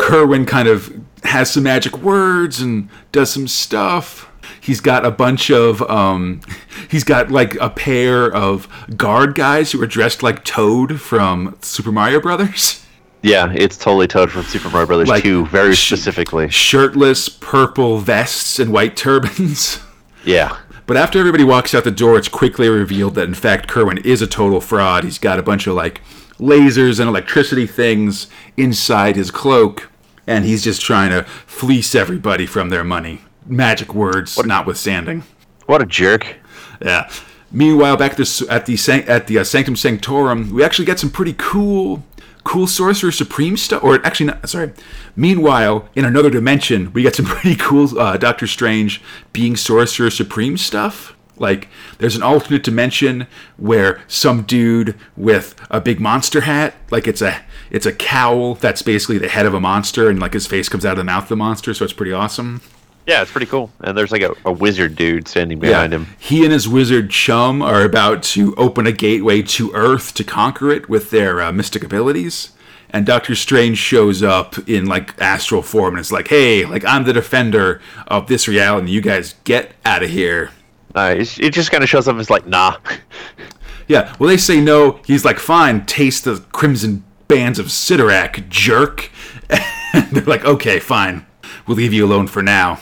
Kerwin 0.00 0.46
kind 0.46 0.68
of 0.68 0.94
has 1.24 1.50
some 1.50 1.64
magic 1.64 1.98
words 1.98 2.60
and 2.60 2.88
does 3.10 3.30
some 3.30 3.48
stuff. 3.48 4.30
He's 4.62 4.80
got 4.80 5.04
a 5.04 5.10
bunch 5.10 5.50
of, 5.50 5.82
um, 5.90 6.40
he's 6.88 7.02
got 7.04 7.30
like 7.32 7.56
a 7.56 7.68
pair 7.68 8.32
of 8.32 8.68
guard 8.96 9.34
guys 9.34 9.72
who 9.72 9.82
are 9.82 9.86
dressed 9.88 10.22
like 10.22 10.44
Toad 10.44 11.00
from 11.00 11.56
Super 11.62 11.90
Mario 11.90 12.20
Brothers. 12.20 12.78
Yeah, 13.22 13.52
it's 13.54 13.76
totally 13.76 14.06
Toad 14.08 14.30
from 14.30 14.42
Super 14.44 14.70
Mario 14.70 14.86
Brothers 14.86 15.08
Like, 15.08 15.22
2, 15.24 15.46
very 15.46 15.74
sh- 15.74 15.86
specifically. 15.88 16.48
Shirtless, 16.48 17.28
purple 17.28 17.98
vests 17.98 18.58
and 18.58 18.72
white 18.72 18.96
turbans. 18.96 19.80
Yeah. 20.24 20.56
But 20.86 20.96
after 20.96 21.18
everybody 21.18 21.42
walks 21.42 21.74
out 21.74 21.82
the 21.82 21.90
door, 21.90 22.16
it's 22.16 22.28
quickly 22.28 22.68
revealed 22.68 23.16
that 23.16 23.24
in 23.26 23.34
fact 23.34 23.66
Kerwin 23.66 23.98
is 23.98 24.22
a 24.22 24.26
total 24.28 24.60
fraud. 24.60 25.02
He's 25.02 25.18
got 25.18 25.40
a 25.40 25.42
bunch 25.42 25.66
of 25.66 25.74
like 25.74 26.00
lasers 26.38 27.00
and 27.00 27.08
electricity 27.08 27.66
things 27.66 28.28
inside 28.56 29.16
his 29.16 29.32
cloak, 29.32 29.90
and 30.28 30.44
he's 30.44 30.62
just 30.62 30.80
trying 30.80 31.10
to 31.10 31.24
fleece 31.24 31.96
everybody 31.96 32.46
from 32.46 32.68
their 32.68 32.84
money. 32.84 33.22
Magic 33.46 33.94
words 33.94 34.38
notwithstanding. 34.44 35.24
What 35.66 35.82
a 35.82 35.86
jerk. 35.86 36.36
Yeah. 36.80 37.10
Meanwhile, 37.50 37.98
back 37.98 38.16
this, 38.16 38.42
at 38.48 38.66
the 38.66 39.04
at 39.06 39.26
the 39.26 39.38
uh, 39.38 39.44
Sanctum 39.44 39.76
Sanctorum, 39.76 40.52
we 40.52 40.64
actually 40.64 40.86
get 40.86 40.98
some 40.98 41.10
pretty 41.10 41.34
cool, 41.36 42.02
cool 42.44 42.66
Sorcerer 42.66 43.12
Supreme 43.12 43.56
stuff. 43.58 43.84
Or 43.84 44.04
actually, 44.06 44.26
not, 44.26 44.48
sorry. 44.48 44.72
Meanwhile, 45.14 45.88
in 45.94 46.06
another 46.06 46.30
dimension, 46.30 46.92
we 46.92 47.02
get 47.02 47.14
some 47.14 47.26
pretty 47.26 47.56
cool 47.56 47.98
uh, 47.98 48.16
Doctor 48.16 48.46
Strange 48.46 49.02
being 49.32 49.56
Sorcerer 49.56 50.10
Supreme 50.10 50.56
stuff. 50.56 51.14
Like, 51.36 51.68
there's 51.98 52.14
an 52.16 52.22
alternate 52.22 52.62
dimension 52.62 53.26
where 53.56 54.00
some 54.06 54.42
dude 54.42 54.94
with 55.16 55.54
a 55.70 55.80
big 55.80 56.00
monster 56.00 56.42
hat, 56.42 56.74
like 56.90 57.06
it's 57.06 57.22
a 57.22 57.42
it's 57.70 57.86
a 57.86 57.92
cowl 57.92 58.54
that's 58.54 58.82
basically 58.82 59.18
the 59.18 59.28
head 59.28 59.44
of 59.44 59.52
a 59.52 59.60
monster, 59.60 60.08
and 60.08 60.20
like 60.20 60.32
his 60.32 60.46
face 60.46 60.68
comes 60.68 60.86
out 60.86 60.92
of 60.92 60.98
the 60.98 61.04
mouth 61.04 61.24
of 61.24 61.28
the 61.30 61.36
monster, 61.36 61.74
so 61.74 61.84
it's 61.84 61.92
pretty 61.92 62.12
awesome. 62.12 62.62
Yeah, 63.06 63.22
it's 63.22 63.32
pretty 63.32 63.46
cool. 63.46 63.70
And 63.80 63.98
there's 63.98 64.12
like 64.12 64.22
a, 64.22 64.34
a 64.44 64.52
wizard 64.52 64.94
dude 64.94 65.26
standing 65.26 65.58
behind 65.58 65.92
him. 65.92 66.06
He 66.18 66.44
and 66.44 66.52
his 66.52 66.68
wizard 66.68 67.10
chum 67.10 67.60
are 67.60 67.82
about 67.84 68.22
to 68.24 68.54
open 68.56 68.86
a 68.86 68.92
gateway 68.92 69.42
to 69.42 69.72
Earth 69.72 70.14
to 70.14 70.24
conquer 70.24 70.70
it 70.70 70.88
with 70.88 71.10
their 71.10 71.40
uh, 71.40 71.52
mystic 71.52 71.82
abilities. 71.82 72.52
And 72.90 73.06
Doctor 73.06 73.34
Strange 73.34 73.78
shows 73.78 74.22
up 74.22 74.56
in 74.68 74.86
like 74.86 75.20
astral 75.20 75.62
form 75.62 75.94
and 75.94 76.00
it's 76.00 76.12
like, 76.12 76.28
hey, 76.28 76.64
like 76.64 76.84
I'm 76.84 77.04
the 77.04 77.12
defender 77.12 77.80
of 78.06 78.28
this 78.28 78.46
reality. 78.46 78.90
You 78.92 79.00
guys 79.00 79.34
get 79.44 79.72
out 79.84 80.02
of 80.02 80.10
here. 80.10 80.50
Uh, 80.94 81.14
it, 81.18 81.40
it 81.40 81.50
just 81.54 81.70
kind 81.70 81.82
of 81.82 81.88
shows 81.88 82.06
up 82.06 82.16
as 82.16 82.30
like, 82.30 82.46
nah. 82.46 82.76
Yeah, 83.88 84.14
well, 84.18 84.28
they 84.28 84.36
say 84.36 84.60
no. 84.60 85.00
He's 85.04 85.24
like, 85.24 85.38
fine, 85.40 85.84
taste 85.86 86.24
the 86.24 86.36
crimson 86.52 87.04
bands 87.26 87.58
of 87.58 87.66
Cyttorak, 87.66 88.48
jerk. 88.48 89.10
And 89.94 90.08
they're 90.12 90.24
like, 90.24 90.46
okay, 90.46 90.78
fine, 90.80 91.26
we'll 91.66 91.76
leave 91.76 91.92
you 91.92 92.06
alone 92.06 92.26
for 92.26 92.42
now. 92.42 92.80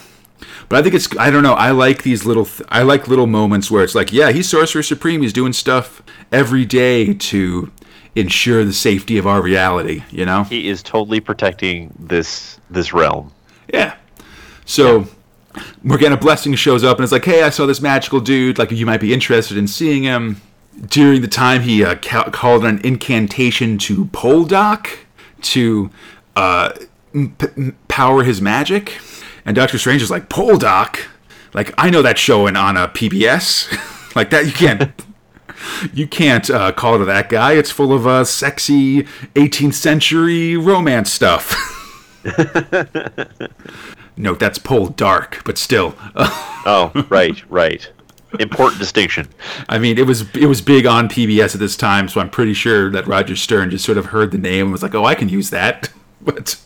But 0.70 0.78
I 0.78 0.83
think 0.83 0.94
it's, 0.94 1.09
I 1.18 1.30
don't 1.30 1.42
know, 1.42 1.54
I 1.54 1.72
like 1.72 2.04
these 2.04 2.24
little, 2.24 2.46
th- 2.46 2.62
I 2.70 2.83
like 2.83 3.09
little 3.09 3.26
moments 3.26 3.72
where 3.72 3.83
it's 3.83 3.96
like, 3.96 4.12
yeah, 4.12 4.30
he's 4.30 4.48
Sorcerer 4.48 4.85
Supreme. 4.85 5.20
He's 5.20 5.33
doing 5.33 5.52
stuff 5.52 6.00
every 6.30 6.64
day 6.64 7.12
to 7.12 7.72
ensure 8.14 8.64
the 8.64 8.72
safety 8.72 9.18
of 9.18 9.26
our 9.26 9.42
reality, 9.42 10.04
you 10.12 10.24
know? 10.24 10.44
he 10.44 10.68
is 10.68 10.83
totally 10.83 11.18
protecting 11.20 11.92
this 11.98 12.59
this 12.70 12.92
realm. 12.92 13.33
Yeah. 13.74 13.96
So 14.64 15.09
Morgana 15.83 16.16
Blessing 16.16 16.54
shows 16.54 16.85
up 16.85 16.98
and 16.98 17.02
it's 17.02 17.12
like, 17.12 17.24
"Hey, 17.24 17.42
I 17.42 17.50
saw 17.50 17.66
this 17.66 17.80
magical 17.80 18.20
dude. 18.20 18.56
Like, 18.56 18.70
you 18.70 18.87
might 18.87 19.00
be 19.00 19.12
interested 19.12 19.56
in 19.56 19.66
seeing 19.66 20.04
him." 20.04 20.40
During 20.87 21.20
the 21.20 21.28
time, 21.28 21.62
he 21.62 21.85
uh, 21.85 21.96
ca- 21.96 22.30
called 22.30 22.64
an 22.64 22.80
incantation 22.85 23.76
to 23.78 24.04
Poldock 24.06 24.87
to 25.42 25.90
uh, 26.37 26.72
p- 27.12 27.72
power 27.88 28.22
his 28.22 28.40
magic, 28.40 28.98
and 29.44 29.57
Doctor 29.57 29.79
Strange 29.79 30.03
is 30.03 30.11
like, 30.11 30.29
"Poldock, 30.29 31.00
like 31.55 31.72
I 31.79 31.90
know 31.90 32.03
that 32.03 32.18
show 32.18 32.46
in 32.46 32.57
on 32.57 32.76
a 32.76 32.88
PBS, 32.88 34.14
like 34.16 34.31
that. 34.31 34.46
You 34.46 34.53
can't." 34.53 34.92
You 35.92 36.07
can't 36.07 36.48
uh, 36.48 36.72
call 36.72 36.96
to 36.96 37.05
that 37.05 37.29
guy. 37.29 37.53
It's 37.53 37.70
full 37.70 37.92
of 37.92 38.07
uh, 38.07 38.24
sexy 38.24 39.03
18th 39.35 39.74
century 39.74 40.57
romance 40.57 41.12
stuff. 41.12 41.55
Note 44.16 44.38
that's 44.38 44.59
Pole 44.59 44.88
Dark, 44.88 45.42
but 45.44 45.59
still. 45.59 45.94
Oh, 46.16 46.92
right, 47.11 47.42
right. 47.50 47.90
Important 48.38 48.79
distinction. 48.79 49.29
I 49.68 49.79
mean, 49.79 49.98
it 49.98 50.07
was 50.07 50.24
it 50.37 50.46
was 50.46 50.61
big 50.61 50.87
on 50.87 51.09
PBS 51.09 51.55
at 51.55 51.61
this 51.61 51.76
time, 51.76 52.09
so 52.09 52.20
I'm 52.20 52.31
pretty 52.31 52.55
sure 52.55 52.90
that 52.90 53.07
Roger 53.07 53.35
Stern 53.35 53.70
just 53.70 53.85
sort 53.85 53.98
of 53.98 54.07
heard 54.07 54.31
the 54.31 54.38
name 54.38 54.66
and 54.66 54.72
was 54.72 54.83
like, 54.83 54.94
"Oh, 54.94 55.05
I 55.05 55.14
can 55.14 55.29
use 55.29 55.50
that." 55.50 55.90
But 56.22 56.61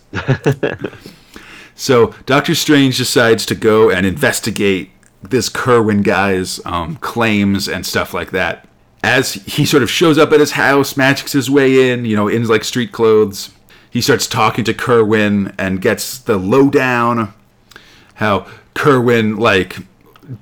so 1.75 2.15
Doctor 2.27 2.55
Strange 2.55 2.99
decides 2.99 3.47
to 3.47 3.55
go 3.55 3.91
and 3.91 4.07
investigate 4.07 4.91
this 5.23 5.49
Kerwin 5.49 6.03
guy's 6.03 6.65
um, 6.67 6.97
claims 6.97 7.69
and 7.69 7.87
stuff 7.87 8.13
like 8.13 8.31
that. 8.31 8.69
As 9.03 9.35
he 9.35 9.67
sort 9.67 9.83
of 9.83 9.91
shows 9.91 10.17
up 10.17 10.33
at 10.33 10.41
his 10.41 10.53
house, 10.53 10.97
magics 10.97 11.33
his 11.33 11.51
way 11.51 11.91
in, 11.91 12.05
you 12.05 12.17
know, 12.17 12.29
in 12.29 12.47
like 12.47 12.65
street 12.65 12.93
clothes. 12.93 13.51
He 13.91 14.01
starts 14.01 14.27
talking 14.27 14.65
to 14.65 14.75
Kerwin 14.75 15.55
and 15.59 15.81
gets 15.81 16.19
the 16.19 16.37
lowdown 16.37 17.33
how 18.15 18.47
Kerwin 18.75 19.37
like 19.37 19.77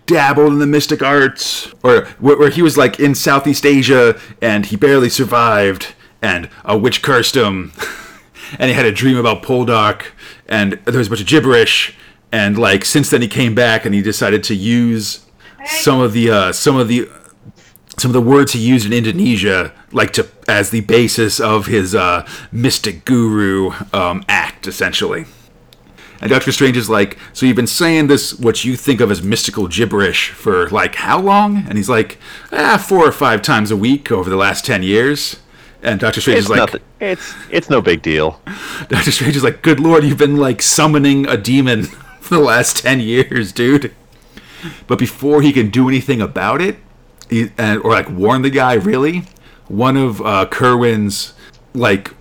dabbled 0.06 0.52
in 0.52 0.58
the 0.58 0.66
mystic 0.66 1.02
arts, 1.02 1.72
or 1.82 2.06
where, 2.18 2.50
he 2.50 2.62
was 2.62 2.76
like 2.76 3.00
in 3.00 3.14
Southeast 3.14 3.66
Asia 3.66 4.18
and 4.40 4.66
he 4.66 4.76
barely 4.76 5.08
survived, 5.08 5.94
and 6.20 6.48
a 6.64 6.78
witch 6.78 7.02
cursed 7.02 7.36
him, 7.36 7.72
and 8.58 8.70
he 8.70 8.74
had 8.74 8.86
a 8.86 8.92
dream 8.92 9.16
about 9.16 9.42
Poldark, 9.42 10.06
and 10.48 10.72
there 10.84 10.98
was 10.98 11.06
a 11.06 11.10
bunch 11.10 11.20
of 11.20 11.26
gibberish, 11.26 11.94
and 12.30 12.58
like 12.58 12.84
since 12.84 13.10
then 13.10 13.22
he 13.22 13.28
came 13.28 13.54
back 13.54 13.84
and 13.84 13.94
he 13.94 14.02
decided 14.02 14.42
to 14.44 14.54
use 14.54 15.26
some 15.64 16.00
of 16.00 16.12
the 16.12 16.30
uh, 16.30 16.52
some 16.52 16.76
of 16.76 16.88
the 16.88 17.08
some 17.98 18.10
of 18.10 18.14
the 18.14 18.20
words 18.20 18.52
he 18.52 18.60
used 18.60 18.86
in 18.86 18.92
Indonesia, 18.92 19.72
like 19.92 20.12
to 20.14 20.26
as 20.48 20.70
the 20.70 20.80
basis 20.80 21.40
of 21.40 21.66
his 21.66 21.94
uh, 21.94 22.26
mystic 22.50 23.04
guru 23.04 23.72
um, 23.92 24.24
act, 24.28 24.66
essentially. 24.66 25.26
And 26.20 26.30
Doctor 26.30 26.52
Strange 26.52 26.76
is 26.76 26.88
like, 26.88 27.18
so 27.32 27.46
you've 27.46 27.56
been 27.56 27.66
saying 27.66 28.06
this, 28.06 28.38
what 28.38 28.64
you 28.64 28.76
think 28.76 29.00
of 29.00 29.10
as 29.10 29.22
mystical 29.22 29.66
gibberish, 29.66 30.30
for 30.30 30.68
like 30.70 30.94
how 30.94 31.20
long? 31.20 31.64
And 31.68 31.76
he's 31.76 31.88
like, 31.88 32.16
ah, 32.52 32.78
four 32.78 33.06
or 33.06 33.10
five 33.12 33.42
times 33.42 33.72
a 33.72 33.76
week 33.76 34.12
over 34.12 34.30
the 34.30 34.36
last 34.36 34.64
ten 34.64 34.84
years. 34.84 35.36
And 35.82 35.98
Doctor 35.98 36.20
Strange 36.20 36.38
It's 36.38 36.46
is 36.46 36.50
like, 36.50 36.58
nothing. 36.58 36.80
It's 37.00 37.34
it's 37.50 37.68
no 37.70 37.80
big 37.82 38.02
deal. 38.02 38.40
Doctor 38.88 39.10
Strange 39.10 39.36
is 39.36 39.42
like, 39.42 39.62
good 39.62 39.80
lord, 39.80 40.04
you've 40.04 40.18
been 40.18 40.36
like 40.36 40.62
summoning 40.62 41.26
a 41.26 41.36
demon 41.36 41.82
for 42.20 42.36
the 42.36 42.40
last 42.40 42.78
ten 42.78 43.00
years, 43.00 43.52
dude. 43.52 43.92
But 44.86 44.98
before 44.98 45.42
he 45.42 45.52
can 45.52 45.70
do 45.70 45.88
anything 45.88 46.20
about 46.22 46.60
it, 46.60 46.76
he, 47.28 47.50
and, 47.58 47.80
or 47.82 47.90
like 47.90 48.08
warn 48.08 48.42
the 48.42 48.50
guy, 48.50 48.74
really, 48.74 49.24
one 49.66 49.96
of 49.96 50.20
uh, 50.20 50.46
Kerwin's 50.46 51.34
like 51.74 52.12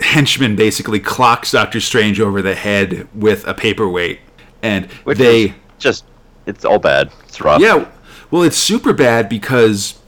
henchmen 0.00 0.54
basically 0.54 1.00
clocks 1.00 1.50
Doctor 1.50 1.80
Strange 1.80 2.20
over 2.20 2.42
the 2.42 2.54
head 2.54 3.08
with 3.14 3.44
a 3.48 3.54
paperweight, 3.54 4.20
and 4.62 4.86
Which 5.02 5.18
they. 5.18 5.54
just 5.78 6.04
it's 6.46 6.64
all 6.64 6.78
bad. 6.78 7.10
It's 7.24 7.40
rough. 7.40 7.60
Yeah, 7.60 7.88
well, 8.30 8.42
it's 8.42 8.56
super 8.56 8.92
bad 8.92 9.28
because 9.28 9.98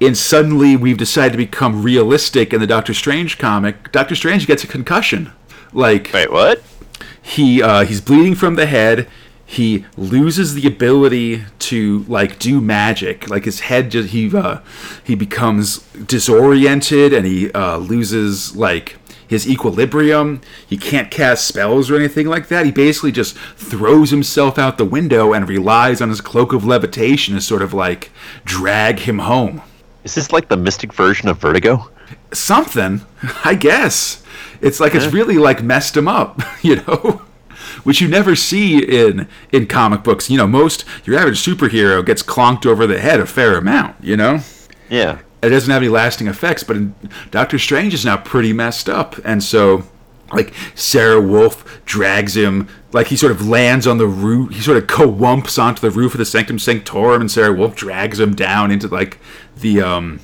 in 0.00 0.14
suddenly 0.14 0.76
we've 0.76 0.96
decided 0.96 1.32
to 1.32 1.38
become 1.38 1.82
realistic 1.82 2.52
in 2.52 2.60
the 2.60 2.66
Doctor 2.66 2.94
Strange 2.94 3.38
comic. 3.38 3.90
Doctor 3.92 4.14
Strange 4.14 4.46
gets 4.46 4.64
a 4.64 4.66
concussion. 4.66 5.32
Like 5.72 6.10
Wait, 6.14 6.32
what? 6.32 6.62
he 7.22 7.62
uh, 7.62 7.84
he's 7.84 8.00
bleeding 8.00 8.34
from 8.34 8.54
the 8.54 8.66
head. 8.66 9.08
He 9.44 9.86
loses 9.96 10.54
the 10.54 10.66
ability 10.66 11.44
to 11.60 12.04
like 12.08 12.38
do 12.38 12.60
magic. 12.60 13.28
Like 13.30 13.44
his 13.44 13.60
head 13.60 13.90
just 13.90 14.10
he 14.10 14.34
uh, 14.34 14.60
he 15.02 15.14
becomes 15.14 15.78
disoriented 15.92 17.12
and 17.12 17.26
he 17.26 17.50
uh, 17.52 17.78
loses 17.78 18.54
like 18.56 18.96
his 19.26 19.48
equilibrium. 19.48 20.40
He 20.66 20.78
can't 20.78 21.10
cast 21.10 21.46
spells 21.46 21.90
or 21.90 21.96
anything 21.96 22.26
like 22.26 22.48
that. 22.48 22.64
He 22.64 22.72
basically 22.72 23.12
just 23.12 23.36
throws 23.36 24.10
himself 24.10 24.58
out 24.58 24.78
the 24.78 24.84
window 24.84 25.32
and 25.32 25.48
relies 25.48 26.00
on 26.00 26.08
his 26.08 26.20
cloak 26.20 26.52
of 26.52 26.64
levitation 26.64 27.34
to 27.34 27.40
sort 27.40 27.62
of 27.62 27.74
like 27.74 28.10
drag 28.44 29.00
him 29.00 29.20
home. 29.20 29.62
Is 30.04 30.14
this 30.14 30.32
like 30.32 30.48
the 30.48 30.56
mystic 30.56 30.92
version 30.92 31.28
of 31.28 31.38
Vertigo? 31.38 31.90
Something, 32.32 33.02
I 33.44 33.54
guess. 33.54 34.22
It's 34.60 34.80
like 34.80 34.94
it's 34.94 35.12
really 35.12 35.38
like 35.38 35.62
messed 35.62 35.96
him 35.96 36.08
up, 36.08 36.40
you 36.62 36.76
know, 36.76 37.22
which 37.84 38.00
you 38.00 38.08
never 38.08 38.34
see 38.34 38.78
in 38.78 39.28
in 39.52 39.66
comic 39.66 40.02
books. 40.02 40.30
You 40.30 40.38
know, 40.38 40.46
most 40.46 40.84
your 41.04 41.18
average 41.18 41.42
superhero 41.44 42.04
gets 42.04 42.22
clonked 42.22 42.66
over 42.66 42.86
the 42.86 42.98
head 43.00 43.20
a 43.20 43.26
fair 43.26 43.56
amount. 43.58 43.96
You 44.02 44.16
know, 44.16 44.40
Yeah. 44.88 45.18
it 45.42 45.50
doesn't 45.50 45.70
have 45.70 45.82
any 45.82 45.88
lasting 45.90 46.26
effects. 46.28 46.62
But 46.64 46.76
in, 46.76 46.94
Doctor 47.30 47.58
Strange 47.58 47.92
is 47.94 48.04
now 48.04 48.16
pretty 48.16 48.52
messed 48.52 48.88
up, 48.88 49.16
and 49.24 49.42
so 49.42 49.84
like 50.32 50.52
Sara 50.74 51.20
Wolfe 51.20 51.80
drags 51.84 52.36
him, 52.36 52.68
like 52.92 53.08
he 53.08 53.16
sort 53.16 53.32
of 53.32 53.46
lands 53.46 53.86
on 53.86 53.98
the 53.98 54.06
roof. 54.06 54.54
He 54.54 54.60
sort 54.60 54.76
of 54.76 54.86
co-wumps 54.86 55.58
onto 55.58 55.80
the 55.80 55.90
roof 55.90 56.14
of 56.14 56.18
the 56.18 56.24
Sanctum 56.24 56.58
Sanctorum, 56.58 57.20
and 57.20 57.30
Sara 57.30 57.52
Wolfe 57.52 57.76
drags 57.76 58.20
him 58.20 58.34
down 58.34 58.70
into 58.70 58.88
like 58.88 59.18
the 59.56 59.80
um 59.80 60.20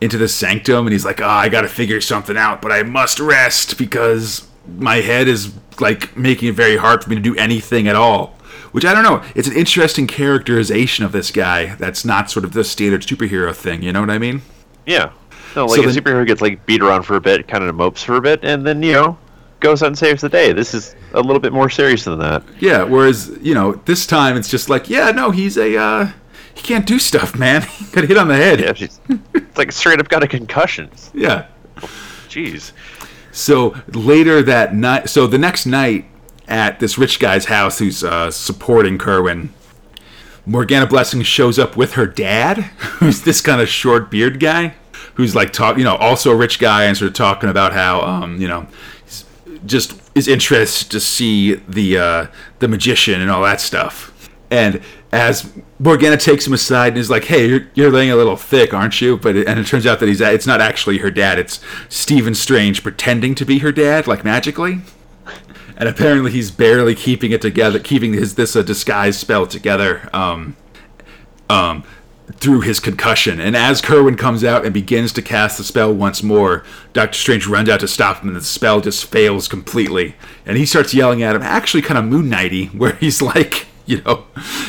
into 0.00 0.16
the 0.16 0.28
sanctum, 0.28 0.86
and 0.86 0.92
he's 0.92 1.04
like, 1.04 1.20
"Ah, 1.22 1.40
I 1.40 1.48
got 1.48 1.62
to 1.62 1.68
figure 1.68 2.00
something 2.00 2.36
out, 2.36 2.62
but 2.62 2.72
I 2.72 2.82
must 2.82 3.20
rest 3.20 3.76
because 3.78 4.48
my 4.78 4.96
head 4.96 5.28
is 5.28 5.52
like 5.78 6.16
making 6.16 6.48
it 6.48 6.54
very 6.54 6.76
hard 6.76 7.04
for 7.04 7.10
me 7.10 7.16
to 7.16 7.22
do 7.22 7.36
anything 7.36 7.86
at 7.86 7.96
all." 7.96 8.36
Which 8.72 8.84
I 8.84 8.94
don't 8.94 9.02
know. 9.02 9.22
It's 9.34 9.48
an 9.48 9.56
interesting 9.56 10.06
characterization 10.06 11.04
of 11.04 11.10
this 11.10 11.32
guy. 11.32 11.74
That's 11.74 12.04
not 12.04 12.30
sort 12.30 12.44
of 12.44 12.52
the 12.52 12.62
standard 12.62 13.02
superhero 13.02 13.54
thing. 13.54 13.82
You 13.82 13.92
know 13.92 14.00
what 14.00 14.10
I 14.10 14.18
mean? 14.18 14.42
Yeah. 14.86 15.10
No, 15.56 15.66
like 15.66 15.76
So 15.76 15.82
a 15.82 15.86
then- 15.92 15.94
superhero 16.02 16.26
gets 16.26 16.40
like 16.40 16.64
beat 16.66 16.82
around 16.82 17.02
for 17.02 17.16
a 17.16 17.20
bit, 17.20 17.48
kind 17.48 17.64
of 17.64 17.74
mopes 17.74 18.02
for 18.02 18.16
a 18.16 18.20
bit, 18.20 18.40
and 18.44 18.66
then 18.66 18.82
you 18.82 18.92
know 18.92 19.18
goes 19.60 19.82
out 19.82 19.88
and 19.88 19.98
saves 19.98 20.22
the 20.22 20.28
day. 20.28 20.52
This 20.52 20.72
is 20.72 20.94
a 21.12 21.20
little 21.20 21.40
bit 21.40 21.52
more 21.52 21.68
serious 21.68 22.04
than 22.04 22.18
that. 22.20 22.42
Yeah. 22.60 22.82
Whereas 22.82 23.36
you 23.42 23.54
know 23.54 23.72
this 23.84 24.06
time 24.06 24.36
it's 24.36 24.48
just 24.48 24.68
like, 24.70 24.88
yeah, 24.88 25.10
no, 25.10 25.30
he's 25.30 25.56
a 25.58 25.76
uh, 25.76 26.10
he 26.54 26.62
can't 26.62 26.86
do 26.86 26.98
stuff, 26.98 27.36
man. 27.38 27.62
he 27.78 27.84
got 27.92 28.04
hit 28.04 28.16
on 28.16 28.28
the 28.28 28.36
head. 28.36 28.60
Yeah, 28.60 28.72
she's, 28.74 29.00
it's 29.34 29.58
like 29.58 29.72
straight 29.72 30.00
up 30.00 30.08
got 30.08 30.22
a 30.22 30.28
concussion. 30.28 30.90
yeah. 31.14 31.46
Jeez. 32.28 32.72
So 33.32 33.74
later 33.88 34.42
that 34.42 34.74
night, 34.74 35.08
so 35.08 35.26
the 35.26 35.38
next 35.38 35.66
night 35.66 36.04
at 36.48 36.78
this 36.80 36.96
rich 36.98 37.18
guy's 37.20 37.46
house 37.46 37.78
who's 37.78 38.02
uh, 38.04 38.30
supporting 38.30 38.98
Kerwin, 38.98 39.52
Morgana 40.46 40.86
Blessing 40.86 41.22
shows 41.22 41.58
up 41.58 41.76
with 41.76 41.92
her 41.94 42.06
dad, 42.06 42.58
who's 42.98 43.22
this 43.22 43.40
kind 43.40 43.60
of 43.60 43.68
short 43.68 44.10
beard 44.10 44.40
guy, 44.40 44.74
who's 45.20 45.34
like 45.34 45.52
talk, 45.52 45.78
you 45.78 45.84
know, 45.84 45.96
also 45.96 46.30
a 46.30 46.36
rich 46.36 46.58
guy, 46.58 46.84
and 46.84 46.96
sort 46.96 47.08
of 47.08 47.14
talking 47.14 47.48
about 47.48 47.72
how, 47.72 48.00
um, 48.02 48.40
you 48.40 48.48
know, 48.48 48.66
just 49.66 50.00
his 50.14 50.26
interest 50.26 50.90
to 50.90 51.00
see 51.00 51.54
the 51.54 51.98
uh, 51.98 52.26
the 52.58 52.68
magician 52.68 53.20
and 53.20 53.30
all 53.30 53.42
that 53.42 53.60
stuff. 53.60 54.30
And 54.50 54.82
as 55.12 55.52
Morgana 55.78 56.16
takes 56.16 56.46
him 56.46 56.52
aside 56.52 56.88
and 56.88 56.98
is 56.98 57.10
like, 57.10 57.24
"Hey, 57.24 57.46
you're, 57.48 57.68
you're 57.74 57.90
laying 57.90 58.10
a 58.10 58.16
little 58.16 58.36
thick, 58.36 58.74
aren't 58.74 59.00
you?" 59.00 59.16
But 59.16 59.36
and 59.36 59.58
it 59.60 59.66
turns 59.66 59.86
out 59.86 60.00
that 60.00 60.08
he's 60.08 60.20
it's 60.20 60.46
not 60.46 60.60
actually 60.60 60.98
her 60.98 61.10
dad. 61.10 61.38
It's 61.38 61.60
Stephen 61.88 62.34
Strange 62.34 62.82
pretending 62.82 63.34
to 63.36 63.44
be 63.44 63.58
her 63.58 63.72
dad, 63.72 64.06
like 64.06 64.24
magically. 64.24 64.80
And 65.76 65.88
apparently, 65.88 66.30
he's 66.30 66.50
barely 66.50 66.94
keeping 66.94 67.32
it 67.32 67.40
together, 67.40 67.78
keeping 67.78 68.12
his 68.12 68.34
this 68.34 68.54
uh, 68.54 68.62
disguise 68.62 69.18
spell 69.18 69.46
together. 69.46 70.10
Um, 70.12 70.56
um, 71.48 71.84
through 72.36 72.60
his 72.62 72.80
concussion. 72.80 73.40
And 73.40 73.56
as 73.56 73.80
Kerwin 73.80 74.16
comes 74.16 74.44
out 74.44 74.64
and 74.64 74.74
begins 74.74 75.12
to 75.14 75.22
cast 75.22 75.58
the 75.58 75.64
spell 75.64 75.92
once 75.92 76.22
more, 76.22 76.64
Doctor 76.92 77.18
Strange 77.18 77.46
runs 77.46 77.68
out 77.68 77.80
to 77.80 77.88
stop 77.88 78.22
him, 78.22 78.28
and 78.28 78.36
the 78.36 78.42
spell 78.42 78.80
just 78.80 79.04
fails 79.06 79.48
completely. 79.48 80.14
And 80.46 80.56
he 80.56 80.66
starts 80.66 80.94
yelling 80.94 81.22
at 81.22 81.36
him, 81.36 81.42
actually 81.42 81.82
kind 81.82 81.98
of 81.98 82.04
Moon 82.04 82.30
Knighty, 82.30 82.74
where 82.74 82.94
he's 82.96 83.22
like, 83.22 83.66
you 83.86 84.02
know, 84.02 84.24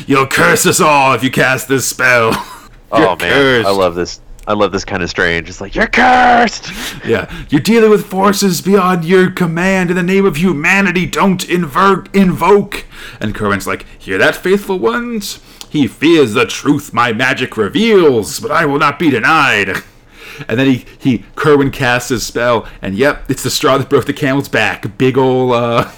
you'll 0.08 0.28
curse 0.28 0.66
us 0.66 0.80
all 0.82 1.14
if 1.14 1.24
you 1.24 1.32
cast 1.32 1.68
this 1.68 1.88
spell. 1.88 2.32
Oh 2.94 3.16
man, 3.16 3.32
cursed." 3.32 3.68
I 3.68 3.72
love 3.72 3.96
this. 3.96 4.20
I 4.48 4.54
love 4.54 4.74
this 4.74 4.84
kind 4.84 5.02
of 5.02 5.10
strange. 5.10 5.48
It's 5.48 5.62
like 5.62 5.76
you're 5.76 5.88
cursed. 5.88 6.74
Yeah, 7.06 7.32
you're 7.50 7.62
dealing 7.62 7.90
with 7.90 8.06
forces 8.06 8.60
beyond 8.62 9.06
your 9.06 9.32
command. 9.32 9.92
In 9.92 9.96
the 9.96 10.04
name 10.04 10.26
of 10.26 10.36
humanity, 10.36 11.06
don't 11.06 11.48
invoke. 11.48 12.14
invoke. 12.14 12.86
And 13.22 13.34
Kerwin's 13.34 13.66
like, 13.66 13.86
hear 13.98 14.18
that, 14.18 14.36
faithful 14.36 14.78
ones? 14.78 15.40
He 15.72 15.88
fears 15.88 16.34
the 16.34 16.46
truth 16.46 16.94
my 16.94 17.14
magic 17.14 17.56
reveals, 17.58 18.40
but 18.40 18.52
I 18.52 18.66
will 18.66 18.78
not 18.80 19.00
be 19.00 19.10
denied. 19.10 19.70
And 20.48 20.60
then 20.60 20.68
he, 20.68 20.86
he 21.00 21.26
Kerwin 21.36 21.72
casts 21.72 22.10
his 22.10 22.26
spell, 22.26 22.68
and 22.82 22.96
yep, 22.96 23.30
it's 23.30 23.44
the 23.44 23.50
straw 23.50 23.78
that 23.78 23.90
broke 23.90 24.06
the 24.06 24.14
camel's 24.14 24.50
back. 24.50 24.98
Big 24.98 25.18
ol' 25.18 25.54
uh, 25.54 25.92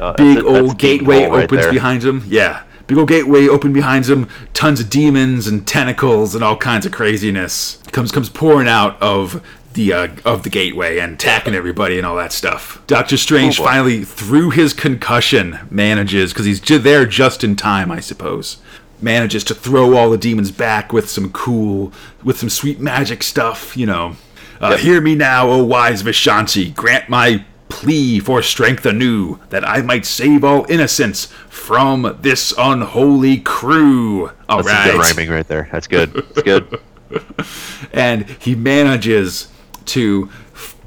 Uh, 0.00 0.12
big 0.16 0.42
old 0.44 0.78
gateway 0.78 1.24
right 1.26 1.44
opens 1.44 1.62
there. 1.62 1.72
behind 1.72 2.02
him. 2.02 2.24
Yeah. 2.26 2.62
Big 2.86 2.96
old 2.96 3.08
gateway 3.08 3.46
open 3.46 3.72
behind 3.72 4.06
him. 4.06 4.26
Tons 4.54 4.80
of 4.80 4.88
demons 4.88 5.46
and 5.46 5.66
tentacles 5.66 6.34
and 6.34 6.42
all 6.42 6.56
kinds 6.56 6.86
of 6.86 6.92
craziness 6.92 7.78
comes 7.92 8.10
comes 8.10 8.30
pouring 8.30 8.66
out 8.68 9.00
of 9.02 9.44
the 9.74 9.92
uh, 9.92 10.08
of 10.24 10.42
the 10.44 10.50
gateway 10.50 10.98
and 10.98 11.14
attacking 11.14 11.54
everybody 11.54 11.98
and 11.98 12.06
all 12.06 12.16
that 12.16 12.32
stuff. 12.32 12.82
Doctor 12.86 13.16
Strange 13.18 13.60
Oh, 13.60 13.64
finally, 13.64 14.04
through 14.04 14.50
his 14.50 14.72
concussion, 14.72 15.58
manages 15.70 16.32
because 16.32 16.46
he's 16.46 16.60
ju- 16.60 16.78
there 16.78 17.04
just 17.04 17.44
in 17.44 17.54
time, 17.56 17.90
I 17.92 18.00
suppose. 18.00 18.56
Manages 19.00 19.44
to 19.44 19.54
throw 19.54 19.96
all 19.96 20.10
the 20.10 20.18
demons 20.18 20.50
back 20.50 20.92
with 20.92 21.08
some 21.08 21.30
cool, 21.30 21.92
with 22.24 22.38
some 22.38 22.48
sweet 22.50 22.80
magic 22.80 23.22
stuff. 23.22 23.76
You 23.76 23.86
know, 23.86 24.16
uh, 24.60 24.76
hear 24.76 25.00
me 25.00 25.14
now, 25.14 25.48
O 25.48 25.62
wise 25.62 26.02
Vishanti. 26.02 26.74
Grant 26.74 27.08
my 27.08 27.44
plea 27.68 28.18
for 28.18 28.42
strength 28.42 28.84
anew, 28.86 29.38
that 29.50 29.66
I 29.66 29.82
might 29.82 30.04
save 30.06 30.42
all 30.42 30.66
innocence 30.68 31.26
from 31.48 32.18
this 32.22 32.52
unholy 32.58 33.38
crew. 33.38 34.30
All 34.48 34.62
That's 34.62 34.68
right, 34.68 34.92
good 34.92 34.98
rhyming 34.98 35.30
right 35.30 35.46
there. 35.46 35.68
That's 35.70 35.86
good. 35.86 36.12
That's 36.12 36.42
good. 36.42 36.80
and 37.92 38.28
he 38.28 38.54
manages 38.54 39.48
to 39.86 40.30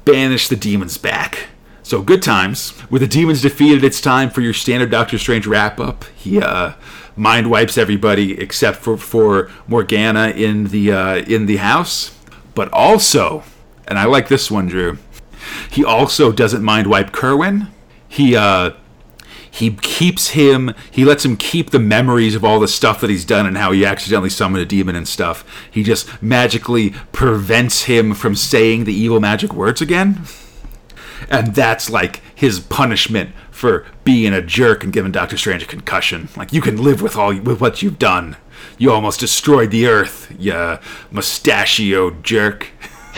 banish 0.04 0.48
the 0.48 0.56
demons 0.56 0.98
back. 0.98 1.46
So 1.82 2.02
good 2.02 2.22
times. 2.22 2.74
With 2.90 3.02
the 3.02 3.08
demons 3.08 3.42
defeated, 3.42 3.84
it's 3.84 4.00
time 4.00 4.30
for 4.30 4.40
your 4.40 4.54
standard 4.54 4.90
Doctor 4.90 5.18
Strange 5.18 5.46
wrap 5.46 5.80
up. 5.80 6.04
He 6.14 6.40
uh, 6.40 6.72
mind 7.16 7.50
wipes 7.50 7.76
everybody 7.78 8.40
except 8.40 8.78
for 8.78 8.96
for 8.96 9.50
Morgana 9.66 10.28
in 10.30 10.64
the 10.68 10.92
uh, 10.92 11.16
in 11.16 11.46
the 11.46 11.56
house, 11.56 12.16
but 12.54 12.72
also, 12.72 13.42
and 13.86 13.98
I 13.98 14.04
like 14.04 14.28
this 14.28 14.50
one, 14.50 14.66
Drew. 14.66 14.98
He 15.70 15.84
also 15.84 16.32
doesn't 16.32 16.62
mind 16.62 16.86
wipe 16.86 17.12
Kerwin. 17.12 17.68
He 18.08 18.36
uh, 18.36 18.72
he 19.52 19.70
keeps 19.70 20.30
him 20.30 20.74
he 20.90 21.04
lets 21.04 21.24
him 21.24 21.36
keep 21.36 21.70
the 21.70 21.78
memories 21.78 22.34
of 22.34 22.42
all 22.42 22.58
the 22.58 22.66
stuff 22.66 23.00
that 23.02 23.10
he's 23.10 23.24
done 23.24 23.46
and 23.46 23.58
how 23.58 23.70
he 23.70 23.84
accidentally 23.84 24.30
summoned 24.30 24.62
a 24.62 24.66
demon 24.66 24.96
and 24.96 25.06
stuff 25.06 25.44
he 25.70 25.82
just 25.82 26.22
magically 26.22 26.90
prevents 27.12 27.82
him 27.82 28.14
from 28.14 28.34
saying 28.34 28.84
the 28.84 28.94
evil 28.94 29.20
magic 29.20 29.52
words 29.52 29.82
again 29.82 30.22
and 31.28 31.54
that's 31.54 31.90
like 31.90 32.22
his 32.34 32.60
punishment 32.60 33.30
for 33.62 33.86
being 34.02 34.34
a 34.34 34.42
jerk 34.42 34.82
and 34.82 34.92
giving 34.92 35.12
Doctor 35.12 35.38
Strange 35.38 35.62
a 35.62 35.66
concussion. 35.66 36.28
Like 36.36 36.52
you 36.52 36.60
can 36.60 36.82
live 36.82 37.00
with 37.00 37.14
all 37.14 37.32
with 37.38 37.60
what 37.60 37.80
you've 37.80 37.96
done. 37.96 38.36
You 38.76 38.90
almost 38.90 39.20
destroyed 39.20 39.70
the 39.70 39.86
Earth, 39.86 40.34
you 40.36 40.78
mustachio 41.12 42.10
jerk. 42.22 42.70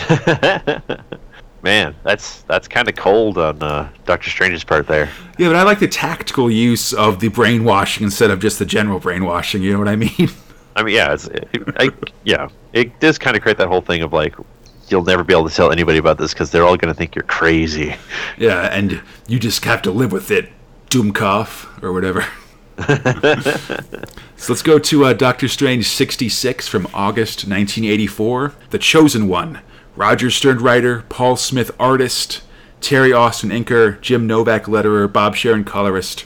Man, 1.63 1.95
that's 2.03 2.43
that's 2.43 2.67
kind 2.67 2.87
of 2.87 2.95
cold 2.95 3.39
on 3.39 3.63
uh, 3.63 3.89
Doctor 4.05 4.29
Strange's 4.29 4.63
part 4.63 4.85
there. 4.85 5.09
Yeah, 5.39 5.47
but 5.47 5.55
I 5.55 5.63
like 5.63 5.79
the 5.79 5.87
tactical 5.87 6.51
use 6.51 6.93
of 6.93 7.21
the 7.21 7.29
brainwashing 7.29 8.03
instead 8.03 8.29
of 8.29 8.39
just 8.39 8.59
the 8.59 8.67
general 8.67 8.99
brainwashing. 8.99 9.63
You 9.63 9.73
know 9.73 9.79
what 9.79 9.87
I 9.87 9.95
mean? 9.95 10.29
I 10.75 10.83
mean, 10.83 10.93
yeah, 10.93 11.13
it's, 11.13 11.25
it, 11.25 11.47
I, 11.77 11.89
yeah, 12.23 12.49
it 12.71 12.99
does 12.99 13.17
kind 13.17 13.35
of 13.35 13.41
create 13.41 13.57
that 13.57 13.67
whole 13.67 13.81
thing 13.81 14.03
of 14.03 14.13
like, 14.13 14.35
you'll 14.89 15.03
never 15.03 15.23
be 15.23 15.33
able 15.33 15.49
to 15.49 15.55
tell 15.55 15.71
anybody 15.71 15.97
about 15.97 16.17
this 16.17 16.33
because 16.33 16.51
they're 16.51 16.63
all 16.63 16.77
going 16.77 16.93
to 16.93 16.97
think 16.97 17.15
you're 17.15 17.23
crazy. 17.23 17.95
Yeah, 18.37 18.63
and 18.71 19.01
you 19.27 19.39
just 19.39 19.63
have 19.65 19.81
to 19.83 19.91
live 19.91 20.11
with 20.11 20.31
it, 20.31 20.49
Doomkoff 20.89 21.83
or 21.83 21.93
whatever. 21.93 22.25
so 24.35 24.51
let's 24.51 24.61
go 24.61 24.77
to 24.79 25.05
uh, 25.05 25.13
Doctor 25.13 25.47
Strange 25.47 25.87
66 25.87 26.67
from 26.67 26.87
August 26.93 27.47
1984. 27.47 28.53
The 28.69 28.79
Chosen 28.79 29.27
One. 29.27 29.61
Roger 29.95 30.29
Stern 30.29 30.57
writer, 30.57 31.05
Paul 31.07 31.37
Smith 31.37 31.71
artist, 31.79 32.41
Terry 32.81 33.13
Austin 33.13 33.49
inker, 33.49 33.99
Jim 34.01 34.27
Novak 34.27 34.65
letterer, 34.65 35.11
Bob 35.11 35.37
Sharen 35.37 35.63
colorist, 35.63 36.25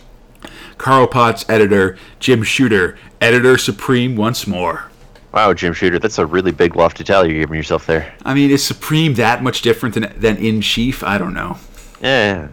Carl 0.79 1.05
Potts 1.05 1.47
editor, 1.47 1.95
Jim 2.19 2.41
Shooter 2.41 2.97
editor 3.21 3.57
supreme 3.57 4.15
once 4.15 4.47
more. 4.47 4.85
Wow, 5.31 5.53
Jim 5.53 5.73
Shooter, 5.73 5.99
that's 5.99 6.17
a 6.17 6.25
really 6.25 6.51
big 6.51 6.75
lofty 6.75 7.03
title 7.03 7.29
you're 7.29 7.41
giving 7.41 7.55
yourself 7.57 7.85
there. 7.85 8.13
I 8.25 8.33
mean, 8.33 8.49
is 8.49 8.63
Supreme 8.65 9.13
that 9.15 9.43
much 9.43 9.61
different 9.61 9.95
than 9.95 10.11
than 10.17 10.37
in 10.37 10.61
Chief? 10.61 11.03
I 11.03 11.17
don't 11.17 11.33
know. 11.33 11.57
Yeah. 12.01 12.47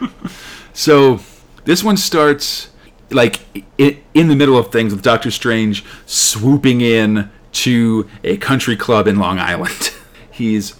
so 0.72 1.20
this 1.64 1.84
one 1.84 1.96
starts 1.96 2.70
like 3.10 3.40
in, 3.78 4.02
in 4.14 4.28
the 4.28 4.36
middle 4.36 4.58
of 4.58 4.72
things 4.72 4.92
with 4.92 5.02
Doctor 5.02 5.30
Strange 5.30 5.84
swooping 6.06 6.80
in 6.80 7.30
to 7.52 8.08
a 8.24 8.36
country 8.38 8.76
club 8.76 9.06
in 9.06 9.18
Long 9.18 9.38
Island. 9.38 9.92
He's 10.30 10.74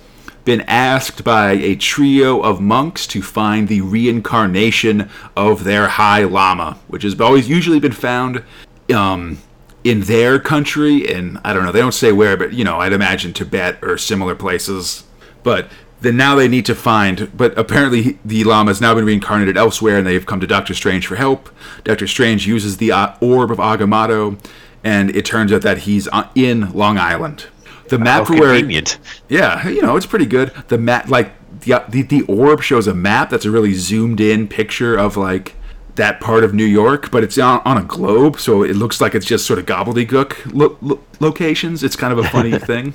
been 0.44 0.62
asked 0.62 1.24
by 1.24 1.52
a 1.52 1.74
trio 1.74 2.40
of 2.40 2.60
monks 2.60 3.06
to 3.08 3.22
find 3.22 3.66
the 3.66 3.80
reincarnation 3.80 5.10
of 5.36 5.64
their 5.64 5.88
High 5.88 6.24
Lama, 6.24 6.78
which 6.86 7.02
has 7.02 7.20
always 7.20 7.48
usually 7.48 7.80
been 7.80 7.92
found 7.92 8.44
um, 8.94 9.38
in 9.86 10.00
their 10.02 10.40
country, 10.40 11.08
and 11.08 11.38
I 11.44 11.52
don't 11.52 11.64
know, 11.64 11.70
they 11.70 11.78
don't 11.80 11.92
say 11.92 12.10
where, 12.10 12.36
but 12.36 12.52
you 12.52 12.64
know, 12.64 12.78
I'd 12.80 12.92
imagine 12.92 13.32
Tibet 13.32 13.78
or 13.82 13.96
similar 13.96 14.34
places. 14.34 15.04
But 15.44 15.68
then 16.00 16.16
now 16.16 16.34
they 16.34 16.48
need 16.48 16.66
to 16.66 16.74
find, 16.74 17.30
but 17.36 17.56
apparently 17.56 18.18
the 18.24 18.42
Lama 18.42 18.70
has 18.70 18.80
now 18.80 18.94
been 18.94 19.04
reincarnated 19.04 19.56
elsewhere, 19.56 19.98
and 19.98 20.06
they've 20.06 20.26
come 20.26 20.40
to 20.40 20.46
Doctor 20.46 20.74
Strange 20.74 21.06
for 21.06 21.14
help. 21.14 21.48
Doctor 21.84 22.06
Strange 22.08 22.46
uses 22.46 22.78
the 22.78 22.90
uh, 22.90 23.14
orb 23.20 23.50
of 23.52 23.58
Agamotto, 23.58 24.38
and 24.82 25.14
it 25.14 25.24
turns 25.24 25.52
out 25.52 25.62
that 25.62 25.78
he's 25.78 26.08
uh, 26.08 26.28
in 26.34 26.72
Long 26.72 26.98
Island. 26.98 27.46
The 27.88 27.98
map 27.98 28.26
for 28.26 28.34
where, 28.34 28.54
convenient. 28.54 28.98
yeah, 29.28 29.68
you 29.68 29.82
know, 29.82 29.96
it's 29.96 30.06
pretty 30.06 30.26
good. 30.26 30.52
The 30.66 30.78
map, 30.78 31.08
like 31.08 31.32
the, 31.60 31.84
the 31.88 32.02
the 32.02 32.22
orb 32.22 32.60
shows 32.60 32.88
a 32.88 32.94
map 32.94 33.30
that's 33.30 33.44
a 33.44 33.50
really 33.50 33.74
zoomed 33.74 34.20
in 34.20 34.48
picture 34.48 34.96
of 34.96 35.16
like 35.16 35.54
that 35.96 36.20
part 36.20 36.44
of 36.44 36.54
New 36.54 36.64
York, 36.64 37.10
but 37.10 37.24
it's 37.24 37.38
on, 37.38 37.60
on 37.64 37.76
a 37.78 37.82
globe, 37.82 38.38
so 38.38 38.62
it 38.62 38.76
looks 38.76 39.00
like 39.00 39.14
it's 39.14 39.26
just 39.26 39.46
sort 39.46 39.58
of 39.58 39.66
gobbledygook 39.66 40.52
lo- 40.52 40.78
lo- 40.80 41.00
locations. 41.20 41.82
It's 41.82 41.96
kind 41.96 42.12
of 42.12 42.18
a 42.18 42.28
funny 42.28 42.58
thing. 42.58 42.94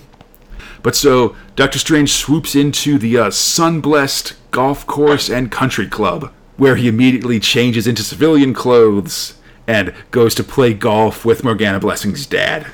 But 0.83 0.95
so 0.95 1.35
Doctor 1.55 1.79
Strange 1.79 2.13
swoops 2.13 2.55
into 2.55 2.97
the 2.97 3.17
uh, 3.17 3.31
sun-blessed 3.31 4.33
golf 4.51 4.87
course 4.87 5.29
and 5.29 5.51
country 5.51 5.87
club, 5.87 6.31
where 6.57 6.75
he 6.75 6.87
immediately 6.87 7.39
changes 7.39 7.87
into 7.87 8.03
civilian 8.03 8.53
clothes 8.53 9.35
and 9.67 9.93
goes 10.11 10.33
to 10.35 10.43
play 10.43 10.73
golf 10.73 11.23
with 11.23 11.43
Morgana 11.43 11.79
Blessing's 11.79 12.25
dad. 12.25 12.65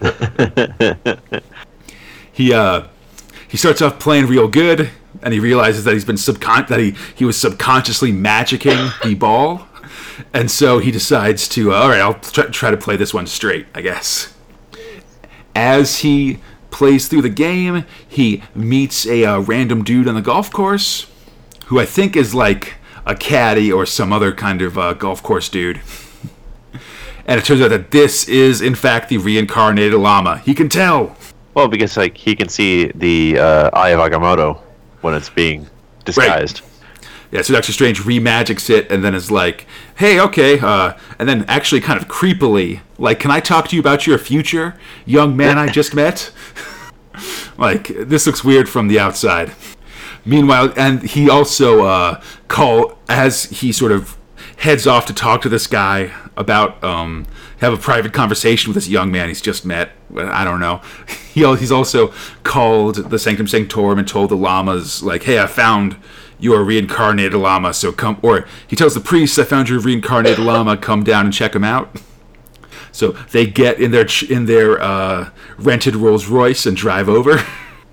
he 2.32 2.52
uh, 2.52 2.86
he 3.48 3.56
starts 3.56 3.80
off 3.80 3.98
playing 3.98 4.26
real 4.26 4.48
good, 4.48 4.90
and 5.22 5.32
he 5.32 5.40
realizes 5.40 5.84
that 5.84 5.94
he's 5.94 6.04
been 6.04 6.16
subcon 6.16 6.66
that 6.68 6.80
he 6.80 6.94
he 7.14 7.24
was 7.24 7.38
subconsciously 7.40 8.12
magicking 8.12 8.92
the 9.02 9.14
ball, 9.14 9.68
and 10.32 10.50
so 10.50 10.78
he 10.78 10.90
decides 10.90 11.48
to 11.48 11.72
uh, 11.72 11.76
all 11.76 11.88
right, 11.88 12.00
I'll 12.00 12.14
try, 12.14 12.46
try 12.46 12.70
to 12.70 12.76
play 12.76 12.96
this 12.96 13.12
one 13.12 13.26
straight, 13.26 13.66
I 13.74 13.82
guess. 13.82 14.34
As 15.54 15.98
he 15.98 16.38
plays 16.70 17.08
through 17.08 17.22
the 17.22 17.28
game, 17.28 17.84
he 18.08 18.42
meets 18.54 19.06
a 19.06 19.24
uh, 19.24 19.40
random 19.40 19.84
dude 19.84 20.08
on 20.08 20.14
the 20.14 20.22
golf 20.22 20.50
course, 20.50 21.06
who 21.66 21.78
I 21.78 21.84
think 21.84 22.16
is 22.16 22.34
like 22.34 22.74
a 23.04 23.14
caddy 23.14 23.70
or 23.70 23.86
some 23.86 24.12
other 24.12 24.32
kind 24.32 24.62
of 24.62 24.78
uh, 24.78 24.94
golf 24.94 25.22
course 25.22 25.48
dude. 25.48 25.80
And 27.26 27.38
it 27.38 27.44
turns 27.44 27.60
out 27.60 27.68
that 27.68 27.92
this 27.92 28.28
is, 28.28 28.60
in 28.60 28.74
fact, 28.74 29.08
the 29.08 29.18
reincarnated 29.18 29.98
lama. 29.98 30.38
He 30.38 30.54
can 30.54 30.68
tell. 30.68 31.16
Well, 31.54 31.68
because 31.68 31.96
like 31.96 32.16
he 32.16 32.34
can 32.34 32.48
see 32.48 32.90
the 32.94 33.38
uh, 33.38 33.70
Eye 33.72 33.90
of 33.90 34.00
Agamotto 34.00 34.58
when 35.02 35.14
it's 35.14 35.30
being 35.30 35.68
disguised. 36.04 36.62
Yeah, 37.32 37.40
so 37.40 37.54
Doctor 37.54 37.72
Strange 37.72 38.00
remagics 38.00 38.68
it 38.68 38.92
and 38.92 39.02
then 39.02 39.14
is 39.14 39.30
like, 39.30 39.66
hey, 39.96 40.20
okay, 40.20 40.60
uh, 40.60 40.92
and 41.18 41.26
then 41.26 41.46
actually 41.48 41.80
kind 41.80 42.00
of 42.00 42.06
creepily, 42.06 42.80
like, 42.98 43.20
can 43.20 43.30
I 43.30 43.40
talk 43.40 43.68
to 43.68 43.76
you 43.76 43.80
about 43.80 44.06
your 44.06 44.18
future, 44.18 44.78
young 45.06 45.34
man 45.34 45.56
I 45.56 45.68
just 45.68 45.94
met? 45.94 46.30
like, 47.58 47.88
this 47.88 48.26
looks 48.26 48.44
weird 48.44 48.68
from 48.68 48.88
the 48.88 48.98
outside. 48.98 49.52
Meanwhile, 50.26 50.74
and 50.76 51.02
he 51.02 51.30
also 51.30 51.86
uh, 51.86 52.22
call 52.48 52.98
as 53.08 53.44
he 53.44 53.72
sort 53.72 53.92
of 53.92 54.18
heads 54.58 54.86
off 54.86 55.06
to 55.06 55.14
talk 55.14 55.40
to 55.42 55.48
this 55.48 55.66
guy 55.66 56.12
about 56.36 56.84
um, 56.84 57.26
have 57.60 57.72
a 57.72 57.78
private 57.78 58.12
conversation 58.12 58.68
with 58.68 58.74
this 58.74 58.88
young 58.88 59.10
man 59.10 59.28
he's 59.28 59.40
just 59.40 59.64
met. 59.64 59.92
I 60.14 60.44
don't 60.44 60.60
know. 60.60 60.82
He 61.32 61.40
he's 61.56 61.72
also 61.72 62.12
called 62.42 62.96
the 63.08 63.18
Sanctum 63.18 63.48
Sanctorum 63.48 63.98
and 63.98 64.06
told 64.06 64.28
the 64.28 64.36
lamas 64.36 65.02
like, 65.02 65.22
"Hey, 65.22 65.40
I 65.40 65.46
found 65.46 65.96
your 66.42 66.62
reincarnated 66.62 67.34
lama, 67.34 67.72
so 67.72 67.92
come." 67.92 68.18
Or 68.20 68.46
he 68.66 68.76
tells 68.76 68.94
the 68.94 69.00
priests, 69.00 69.38
"I 69.38 69.44
found 69.44 69.68
your 69.68 69.80
reincarnated 69.80 70.38
lama. 70.38 70.76
Come 70.76 71.04
down 71.04 71.24
and 71.24 71.32
check 71.32 71.54
him 71.54 71.64
out." 71.64 71.96
So 72.92 73.12
they 73.30 73.46
get 73.46 73.80
in 73.80 73.90
their 73.90 74.06
in 74.28 74.44
their 74.44 74.80
uh, 74.80 75.30
rented 75.56 75.96
Rolls 75.96 76.26
Royce 76.26 76.66
and 76.66 76.76
drive 76.76 77.08
over. 77.08 77.42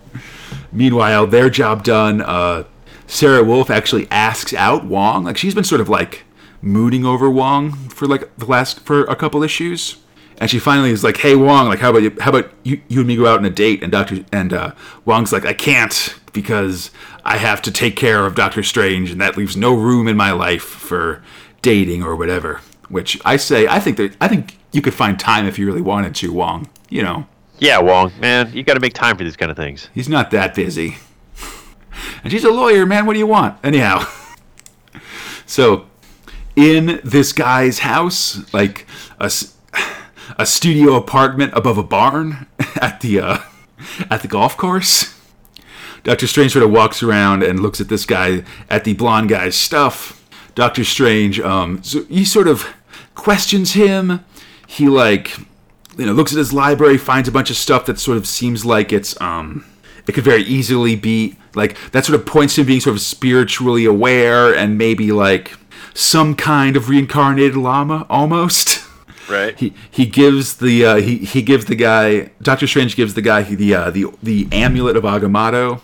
Meanwhile, 0.71 1.27
their 1.27 1.49
job 1.49 1.83
done. 1.83 2.21
Uh, 2.21 2.65
Sara 3.07 3.43
Wolfe 3.43 3.71
actually 3.71 4.07
asks 4.11 4.53
out 4.53 4.85
Wong. 4.85 5.23
Like 5.23 5.37
she's 5.37 5.55
been 5.55 5.63
sort 5.63 5.81
of 5.81 5.89
like 5.89 6.25
mooning 6.61 7.05
over 7.05 7.29
Wong 7.29 7.71
for 7.89 8.07
like 8.07 8.35
the 8.37 8.45
last 8.45 8.81
for 8.81 9.05
a 9.05 9.15
couple 9.15 9.41
issues, 9.41 9.97
and 10.37 10.49
she 10.49 10.59
finally 10.59 10.91
is 10.91 11.03
like, 11.03 11.17
"Hey 11.17 11.35
Wong, 11.35 11.67
like 11.67 11.79
how 11.79 11.89
about 11.89 12.03
you? 12.03 12.15
How 12.19 12.29
about 12.29 12.51
you, 12.63 12.81
you 12.87 12.99
and 12.99 13.07
me 13.07 13.15
go 13.15 13.25
out 13.25 13.39
on 13.39 13.45
a 13.45 13.49
date?" 13.49 13.81
And 13.81 13.91
Doctor 13.91 14.23
and 14.31 14.53
uh, 14.53 14.73
Wong's 15.05 15.31
like, 15.31 15.45
"I 15.45 15.53
can't 15.53 16.18
because 16.33 16.91
I 17.23 17.37
have 17.37 17.61
to 17.63 17.71
take 17.71 17.95
care 17.95 18.25
of 18.25 18.35
Doctor 18.35 18.63
Strange, 18.63 19.11
and 19.11 19.19
that 19.21 19.37
leaves 19.37 19.55
no 19.57 19.73
room 19.73 20.07
in 20.07 20.15
my 20.17 20.31
life 20.31 20.63
for 20.63 21.23
dating 21.61 22.03
or 22.03 22.15
whatever." 22.15 22.61
Which 22.89 23.19
I 23.23 23.37
say, 23.37 23.67
I 23.67 23.79
think 23.79 23.97
that 23.97 24.15
I 24.19 24.27
think 24.27 24.57
you 24.71 24.81
could 24.81 24.93
find 24.93 25.19
time 25.19 25.45
if 25.45 25.59
you 25.59 25.65
really 25.67 25.81
wanted 25.81 26.15
to, 26.15 26.33
Wong. 26.33 26.67
You 26.89 27.03
know, 27.03 27.27
Yeah, 27.59 27.79
Wong, 27.79 28.11
man, 28.19 28.51
you 28.53 28.63
got 28.63 28.73
to 28.73 28.79
make 28.79 28.93
time 28.93 29.15
for 29.15 29.23
these 29.23 29.37
kind 29.37 29.51
of 29.51 29.57
things. 29.57 29.89
He's 29.93 30.09
not 30.09 30.31
that 30.31 30.55
busy. 30.55 30.97
And 32.23 32.31
she's 32.31 32.45
a 32.45 32.51
lawyer, 32.51 32.85
man. 32.85 33.05
What 33.05 33.13
do 33.13 33.19
you 33.19 33.27
want? 33.27 33.57
Anyhow. 33.63 34.05
So, 35.45 35.87
in 36.55 37.01
this 37.03 37.33
guy's 37.33 37.79
house, 37.79 38.53
like 38.53 38.85
a 39.19 39.31
a 40.37 40.45
studio 40.45 40.93
apartment 40.95 41.53
above 41.55 41.77
a 41.79 41.83
barn 41.83 42.45
at 42.81 43.01
the 43.01 43.19
uh, 43.19 43.37
at 44.11 44.21
the 44.21 44.27
golf 44.27 44.55
course, 44.57 45.18
Doctor 46.03 46.27
Strange 46.27 46.53
sort 46.53 46.63
of 46.63 46.71
walks 46.71 47.03
around 47.03 47.43
and 47.43 47.59
looks 47.59 47.81
at 47.81 47.89
this 47.89 48.05
guy 48.05 48.43
at 48.69 48.83
the 48.83 48.93
blonde 48.93 49.29
guy's 49.29 49.55
stuff. 49.55 50.15
Doctor 50.55 50.83
Strange, 50.83 51.39
um, 51.39 51.81
so 51.83 52.03
he 52.05 52.25
sort 52.25 52.47
of 52.47 52.67
questions 53.15 53.73
him. 53.73 54.23
He 54.67 54.87
like 54.87 55.37
you 55.97 56.05
know 56.05 56.13
looks 56.13 56.31
at 56.31 56.37
his 56.37 56.53
library 56.53 56.97
finds 56.97 57.27
a 57.27 57.31
bunch 57.31 57.49
of 57.49 57.57
stuff 57.57 57.85
that 57.85 57.99
sort 57.99 58.17
of 58.17 58.25
seems 58.25 58.65
like 58.65 58.93
it's 58.93 59.19
um 59.21 59.65
it 60.07 60.13
could 60.13 60.23
very 60.23 60.43
easily 60.43 60.95
be 60.95 61.37
like 61.55 61.77
that 61.91 62.05
sort 62.05 62.19
of 62.19 62.25
points 62.25 62.55
to 62.55 62.61
him 62.61 62.67
being 62.67 62.79
sort 62.79 62.95
of 62.95 63.01
spiritually 63.01 63.85
aware 63.85 64.55
and 64.55 64.77
maybe 64.77 65.11
like 65.11 65.57
some 65.93 66.35
kind 66.35 66.77
of 66.77 66.89
reincarnated 66.89 67.55
lama 67.55 68.05
almost 68.09 68.81
Right. 69.29 69.57
he 69.59 69.73
he 69.91 70.05
gives 70.05 70.57
the 70.57 70.85
uh, 70.85 70.95
he 70.95 71.17
he 71.19 71.41
gives 71.41 71.65
the 71.65 71.75
guy 71.75 72.31
Doctor 72.41 72.65
Strange 72.67 72.95
gives 72.95 73.13
the 73.13 73.21
guy 73.21 73.43
the 73.43 73.73
uh, 73.75 73.89
the 73.91 74.05
the 74.23 74.47
amulet 74.51 74.97
of 74.97 75.03
Agamotto, 75.03 75.81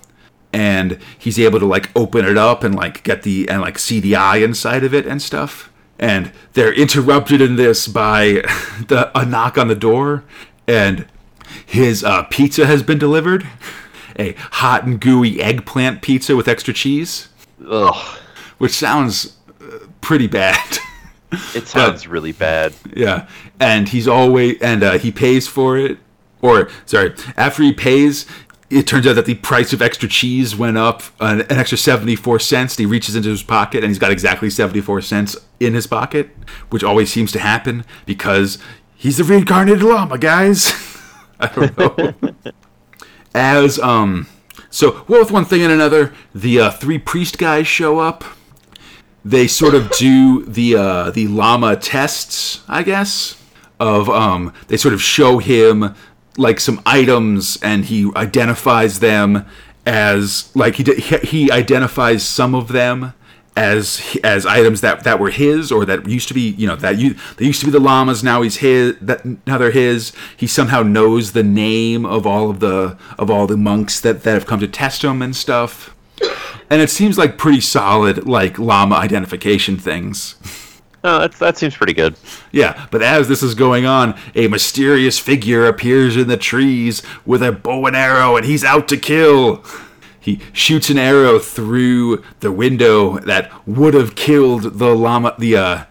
and 0.52 0.98
he's 1.18 1.38
able 1.40 1.60
to 1.60 1.66
like 1.66 1.90
open 1.96 2.26
it 2.26 2.38
up 2.38 2.64
and 2.64 2.74
like 2.76 3.04
get 3.04 3.22
the 3.24 3.48
and 3.50 3.62
like 3.62 3.78
see 3.78 4.00
the 4.00 4.16
eye 4.16 4.38
inside 4.38 4.84
of 4.84 4.94
it 4.94 5.06
and 5.06 5.22
stuff. 5.22 5.72
and 6.00 6.32
they're 6.54 6.74
interrupted 6.74 7.40
in 7.40 7.56
this 7.56 7.88
by 7.88 8.24
the, 8.88 9.12
a 9.18 9.26
knock 9.26 9.58
on 9.58 9.68
the 9.68 9.76
door, 9.76 10.24
and 10.68 11.06
his 11.66 12.04
uh, 12.04 12.24
pizza 12.24 12.66
has 12.66 12.82
been 12.84 12.98
delivered. 12.98 13.48
A 14.18 14.32
hot 14.34 14.86
and 14.86 15.00
gooey 15.00 15.42
eggplant 15.42 16.02
pizza 16.02 16.36
with 16.38 16.48
extra 16.48 16.74
cheese, 16.74 17.28
Ugh. 17.70 18.18
which 18.58 18.72
sounds 18.72 19.36
uh, 19.62 19.80
pretty 20.02 20.28
bad. 20.28 20.78
It 21.54 21.68
sounds 21.68 22.08
really 22.08 22.32
bad. 22.32 22.74
yeah, 22.96 23.28
and 23.60 23.90
he's 23.90 24.08
always 24.08 24.62
and 24.62 24.84
uh, 24.84 24.98
he 24.98 25.12
pays 25.12 25.48
for 25.48 25.78
it, 25.78 25.98
or 26.42 26.70
sorry, 26.86 27.14
after 27.38 27.64
he 27.64 27.74
pays, 27.74 28.26
it 28.70 28.88
turns 28.88 29.06
out 29.06 29.14
that 29.14 29.26
the 29.26 29.36
price 29.36 29.74
of 29.74 29.82
extra 29.82 30.10
cheese 30.10 30.56
went 30.56 30.78
up 30.78 31.04
an, 31.20 31.42
an 31.42 31.58
extra 31.58 31.78
74 31.78 32.40
cents. 32.40 32.76
And 32.76 32.80
he 32.80 32.86
reaches 32.86 33.16
into 33.16 33.30
his 33.30 33.44
pocket 33.44 33.84
and 33.84 33.92
he's 33.92 34.00
got 34.00 34.12
exactly 34.12 34.50
74 34.50 35.02
cents 35.02 35.36
in 35.60 35.74
his 35.74 35.88
pocket, 35.88 36.32
which 36.70 36.84
always 36.84 37.12
seems 37.12 37.32
to 37.34 37.40
happen 37.40 37.86
because 38.06 38.58
he's 38.96 39.18
the 39.18 39.24
reincarnated 39.24 39.84
lama, 39.84 40.18
guys. 40.18 40.74
I 41.40 41.48
don't 41.48 41.78
know. 41.78 42.34
As, 43.34 43.78
um, 43.80 44.28
so, 44.70 45.06
well, 45.08 45.20
with 45.20 45.32
one 45.32 45.46
thing 45.46 45.62
and 45.62 45.72
another, 45.72 46.14
the 46.34 46.60
uh, 46.60 46.72
three 46.72 46.98
priest 46.98 47.38
guys 47.38 47.68
show 47.68 48.00
up. 48.00 48.24
They 49.26 49.48
sort 49.48 49.74
of 49.74 49.90
do 49.92 50.46
the 50.46 50.76
uh, 50.76 51.12
the 51.12 51.28
lama 51.28 51.76
tests, 51.76 52.64
I 52.68 52.84
guess. 52.84 53.42
Of 53.78 54.10
um, 54.10 54.54
they 54.68 54.78
sort 54.78 54.94
of 54.94 55.02
show 55.02 55.40
him 55.40 55.96
like 56.38 56.62
some 56.62 56.82
items, 56.86 57.58
and 57.62 57.84
he 57.86 58.10
identifies 58.16 59.00
them 59.00 59.46
as 59.86 60.56
like 60.56 60.76
he 60.76 60.84
he 61.24 61.52
identifies 61.52 62.24
some 62.24 62.56
of 62.56 62.70
them 62.70 63.14
as 63.58 64.18
as 64.24 64.46
items 64.46 64.82
that 64.82 65.04
that 65.04 65.20
were 65.20 65.30
his 65.30 65.72
or 65.72 65.86
that 65.86 66.08
used 66.08 66.28
to 66.28 66.34
be 66.34 66.50
you 66.52 66.68
know 66.68 66.76
that 66.76 66.98
you 66.98 67.16
they 67.38 67.46
used 67.46 67.60
to 67.62 67.66
be 67.66 67.72
the 67.72 67.80
lamas 67.80 68.24
now 68.24 68.42
he's 68.42 68.58
his 68.58 68.96
that 69.00 69.26
now 69.48 69.58
they're 69.58 69.72
his 69.72 70.12
he 70.36 70.46
somehow 70.46 70.84
knows 70.84 71.32
the 71.32 71.44
name 71.44 72.06
of 72.06 72.28
all 72.28 72.50
of 72.50 72.60
the 72.60 72.98
of 73.18 73.32
all 73.32 73.48
the 73.48 73.56
monks 73.56 74.02
that 74.02 74.24
that 74.24 74.34
have 74.34 74.46
come 74.46 74.60
to 74.60 74.68
test 74.68 75.04
him 75.04 75.22
and 75.22 75.36
stuff 75.36 75.95
and 76.70 76.82
it 76.82 76.90
seems 76.90 77.18
like 77.18 77.38
pretty 77.38 77.62
solid 77.62 78.28
like 78.28 78.58
lama 78.60 78.96
identification 78.96 79.78
things 79.78 80.36
Oh, 81.08 81.20
that's, 81.20 81.38
that 81.38 81.56
seems 81.56 81.76
pretty 81.78 81.94
good. 81.94 82.16
yeah, 82.52 82.88
but 82.90 83.04
as 83.04 83.28
this 83.28 83.44
is 83.44 83.54
going 83.54 83.86
on, 83.86 84.18
a 84.34 84.48
mysterious 84.48 85.20
figure 85.20 85.68
appears 85.68 86.18
in 86.18 86.28
the 86.28 86.36
trees 86.36 87.04
with 87.28 87.44
a 87.44 87.52
bow 87.52 87.86
and 87.86 87.96
arrow, 87.96 88.36
and 88.36 88.44
he's 88.44 88.64
out 88.64 88.88
to 88.88 88.98
kill. 88.98 89.64
He 90.20 90.40
shoots 90.52 90.90
an 90.90 90.98
arrow 90.98 91.38
through 91.38 92.24
the 92.40 92.52
window 92.52 93.20
that 93.20 93.52
would 93.68 93.94
have 93.94 94.16
killed 94.16 94.80
the 94.80 94.96
lama, 94.96 95.36
the 95.38 95.56
uh, 95.56 95.84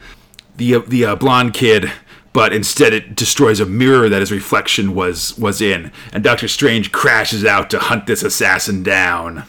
the 0.57 0.75
uh, 0.75 0.81
the 0.89 1.05
uh, 1.05 1.15
blonde 1.15 1.55
kid, 1.55 1.93
but 2.33 2.53
instead 2.53 2.93
it 2.93 3.15
destroys 3.15 3.61
a 3.61 3.67
mirror 3.67 4.09
that 4.09 4.19
his 4.19 4.33
reflection 4.33 4.97
was 4.97 5.39
was 5.39 5.61
in, 5.61 5.93
and 6.13 6.25
Doctor 6.25 6.49
Strange 6.49 6.91
crashes 6.91 7.45
out 7.45 7.71
to 7.71 7.79
hunt 7.79 8.07
this 8.09 8.25
assassin 8.25 8.83
down. 8.83 9.45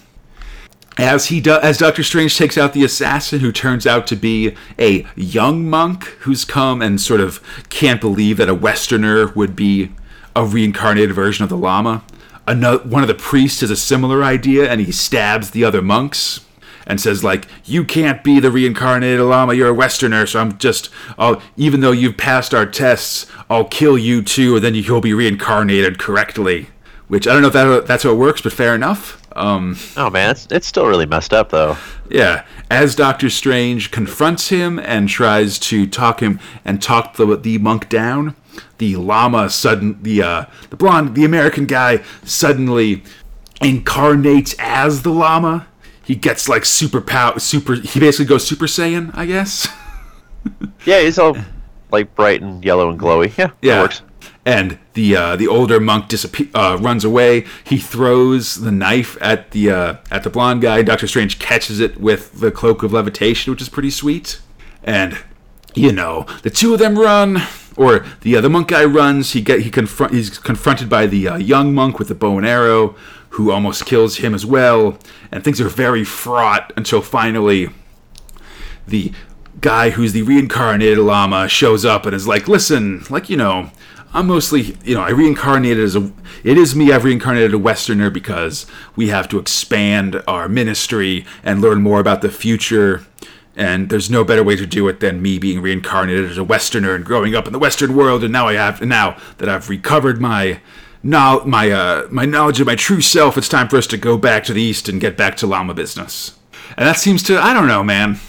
As 0.97 1.25
he 1.25 1.41
do- 1.41 1.59
as 1.61 1.77
Doctor 1.77 2.03
Strange 2.03 2.37
takes 2.37 2.57
out 2.57 2.71
the 2.73 2.85
assassin, 2.85 3.41
who 3.41 3.51
turns 3.51 3.85
out 3.85 4.07
to 4.07 4.15
be 4.15 4.53
a 4.79 5.05
young 5.15 5.69
monk 5.69 6.05
who's 6.21 6.45
come 6.45 6.81
and 6.81 7.01
sort 7.01 7.19
of 7.19 7.41
can't 7.69 7.99
believe 7.99 8.37
that 8.37 8.47
a 8.47 8.53
Westerner 8.53 9.27
would 9.35 9.55
be 9.57 9.91
a 10.35 10.45
reincarnated 10.45 11.13
version 11.13 11.43
of 11.43 11.49
the 11.49 11.57
Lama. 11.57 12.03
Another, 12.47 12.77
one 12.87 13.01
of 13.01 13.07
the 13.09 13.13
priests 13.13 13.61
has 13.61 13.71
a 13.71 13.75
similar 13.75 14.23
idea, 14.23 14.69
and 14.71 14.79
he 14.79 14.91
stabs 14.91 15.49
the 15.49 15.65
other 15.65 15.81
monks 15.81 16.41
and 16.87 17.01
says 17.01 17.23
like, 17.23 17.47
"You 17.65 17.83
can't 17.83 18.23
be 18.23 18.39
the 18.39 18.51
reincarnated 18.51 19.19
Lama. 19.19 19.53
You're 19.53 19.69
a 19.69 19.73
Westerner, 19.73 20.25
so 20.25 20.39
I'm 20.39 20.57
just, 20.59 20.89
I'll, 21.17 21.41
even 21.57 21.81
though 21.81 21.91
you've 21.91 22.15
passed 22.15 22.53
our 22.53 22.65
tests, 22.65 23.25
I'll 23.49 23.65
kill 23.65 23.97
you 23.97 24.21
too, 24.21 24.55
and 24.55 24.63
then 24.63 24.75
you'll 24.75 25.01
be 25.01 25.13
reincarnated 25.13 25.99
correctly." 25.99 26.67
Which 27.07 27.27
I 27.27 27.33
don't 27.33 27.41
know 27.41 27.49
if 27.49 27.53
that, 27.53 27.85
that's 27.85 28.03
how 28.03 28.11
it 28.11 28.15
works, 28.15 28.41
but 28.41 28.53
fair 28.53 28.73
enough. 28.73 29.21
Um, 29.35 29.77
Oh 29.97 30.09
man, 30.09 30.31
it's, 30.31 30.47
it's 30.49 30.65
still 30.67 30.87
really 30.87 31.05
messed 31.05 31.33
up 31.33 31.49
though. 31.49 31.77
yeah, 32.09 32.45
as 32.71 32.95
Doctor 32.95 33.29
Strange 33.29 33.91
confronts 33.91 34.49
him 34.49 34.79
and 34.79 35.09
tries 35.09 35.59
to 35.59 35.85
talk 35.87 36.21
him 36.21 36.39
and 36.63 36.81
talk 36.81 37.15
the 37.17 37.35
the 37.37 37.57
monk 37.57 37.89
down, 37.89 38.35
the 38.77 38.95
lama 38.95 39.49
sudden 39.49 40.01
the 40.01 40.21
uh, 40.23 40.45
the 40.69 40.75
blonde 40.77 41.15
the 41.15 41.25
American 41.25 41.65
guy 41.65 42.01
suddenly 42.23 43.03
incarnates 43.61 44.55
as 44.59 45.01
the 45.03 45.09
lama. 45.11 45.67
He 46.03 46.15
gets 46.15 46.47
like 46.47 46.65
super 46.65 47.01
power, 47.01 47.39
super. 47.39 47.75
He 47.75 47.99
basically 47.99 48.25
goes 48.25 48.45
Super 48.47 48.65
Saiyan, 48.67 49.11
I 49.15 49.25
guess. 49.25 49.67
Yeah, 50.85 50.99
he's 51.01 51.17
all 51.17 51.35
like 51.89 52.13
bright 52.13 52.43
and 52.43 52.63
yellow 52.63 52.91
and 52.91 52.99
glowy. 52.99 53.35
Yeah, 53.35 53.49
Yeah. 53.63 53.81
works. 53.81 54.03
And 54.45 54.77
the 54.93 55.15
uh, 55.15 55.35
the 55.35 55.47
older 55.47 55.79
monk 55.79 56.07
disappear 56.07 56.47
uh, 56.53 56.77
runs 56.79 57.03
away. 57.03 57.45
He 57.63 57.77
throws 57.77 58.55
the 58.55 58.71
knife 58.71 59.17
at 59.19 59.51
the 59.51 59.71
uh, 59.71 59.95
at 60.11 60.23
the 60.23 60.29
blonde 60.29 60.61
guy. 60.61 60.83
Doctor 60.83 61.07
Strange 61.07 61.39
catches 61.39 61.79
it 61.79 61.99
with 61.99 62.39
the 62.39 62.51
cloak 62.51 62.83
of 62.83 62.93
levitation, 62.93 63.51
which 63.51 63.61
is 63.61 63.69
pretty 63.69 63.89
sweet. 63.89 64.39
And 64.83 65.17
you 65.73 65.91
know, 65.91 66.27
the 66.43 66.51
two 66.51 66.73
of 66.73 66.79
them 66.79 66.97
run, 66.97 67.41
or 67.75 68.05
the 68.21 68.35
the 68.35 68.49
monk 68.49 68.67
guy 68.67 68.85
runs. 68.85 69.33
He 69.33 69.41
get 69.41 69.61
he 69.61 69.71
confront 69.71 70.13
he's 70.13 70.37
confronted 70.37 70.89
by 70.89 71.07
the 71.07 71.27
uh, 71.27 71.37
young 71.37 71.73
monk 71.73 71.97
with 71.97 72.07
the 72.07 72.15
bow 72.15 72.37
and 72.37 72.45
arrow, 72.45 72.95
who 73.29 73.49
almost 73.49 73.87
kills 73.87 74.17
him 74.17 74.35
as 74.35 74.45
well. 74.45 74.99
And 75.31 75.43
things 75.43 75.59
are 75.59 75.69
very 75.69 76.03
fraught 76.03 76.71
until 76.77 77.01
finally 77.01 77.69
the 78.87 79.11
guy 79.59 79.89
who's 79.89 80.13
the 80.13 80.21
reincarnated 80.21 80.99
lama 80.99 81.47
shows 81.47 81.83
up 81.83 82.05
and 82.05 82.13
is 82.13 82.27
like, 82.27 82.47
"Listen, 82.47 83.03
like 83.09 83.29
you 83.29 83.37
know, 83.37 83.71
I'm 84.15 84.27
mostly, 84.27 84.77
you 84.85 84.95
know, 84.95 85.01
I 85.01 85.09
reincarnated 85.09 85.83
as 85.83 85.95
a. 85.97 86.09
It 86.45 86.57
is 86.57 86.73
me. 86.73 86.93
I've 86.93 87.03
reincarnated 87.03 87.53
a 87.53 87.59
Westerner 87.59 88.09
because 88.09 88.65
we 88.95 89.09
have 89.09 89.27
to 89.27 89.39
expand 89.39 90.23
our 90.25 90.47
ministry 90.47 91.25
and 91.43 91.59
learn 91.59 91.81
more 91.81 91.99
about 91.99 92.21
the 92.21 92.29
future." 92.29 93.05
And 93.57 93.89
there's 93.89 94.09
no 94.09 94.23
better 94.23 94.43
way 94.43 94.55
to 94.55 94.65
do 94.65 94.87
it 94.87 94.99
than 94.99 95.21
me 95.21 95.37
being 95.37 95.61
reincarnated 95.61 96.29
as 96.29 96.37
a 96.37 96.43
Westerner 96.43 96.93
and 96.93 97.05
growing 97.05 97.35
up 97.35 97.47
in 97.47 97.53
the 97.53 97.59
Western 97.59 97.95
world. 97.95 98.21
And 98.23 98.33
now 98.33 98.49
I 98.49 98.53
have, 98.53 98.81
now 98.81 99.17
that 99.37 99.47
I've 99.47 99.69
recovered 99.69 100.19
my, 100.19 100.59
now 101.01 101.39
my 101.45 101.71
uh, 101.71 102.07
my 102.09 102.25
knowledge 102.25 102.59
of 102.59 102.67
my 102.67 102.75
true 102.75 103.01
self, 103.01 103.37
it's 103.37 103.49
time 103.49 103.67
for 103.67 103.77
us 103.77 103.87
to 103.87 103.97
go 103.97 104.17
back 104.17 104.45
to 104.45 104.53
the 104.53 104.61
East 104.61 104.87
and 104.87 104.99
get 104.99 105.17
back 105.17 105.35
to 105.37 105.47
lama 105.47 105.73
business. 105.73 106.37
And 106.77 106.87
that 106.87 106.97
seems 106.97 107.21
to, 107.23 107.37
I 107.37 107.53
don't 107.53 107.67
know, 107.67 107.83
man 107.83 108.19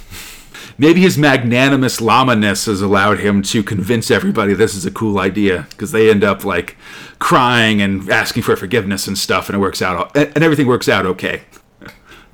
maybe 0.79 1.01
his 1.01 1.16
magnanimous 1.16 2.01
lama-ness 2.01 2.66
has 2.66 2.81
allowed 2.81 3.20
him 3.20 3.43
to 3.43 3.62
convince 3.62 4.11
everybody 4.11 4.55
this 4.55 4.74
is 4.74 4.85
a 4.87 4.91
cool 4.91 5.18
idea 5.18 5.66
because 5.70 5.93
they 5.93 6.11
end 6.11 6.24
up 6.24 6.45
like 6.45 6.77
crying 7.18 7.81
and 7.81 8.09
asking 8.11 8.43
for 8.43 8.57
forgiveness 8.57 9.07
and 9.07 9.16
stuff 9.16 9.49
and 9.49 9.57
it 9.57 9.61
works 9.61 9.83
out 9.83 10.14
and 10.16 10.43
everything 10.43 10.66
works 10.66 10.89
out 10.89 11.07
okay. 11.07 11.43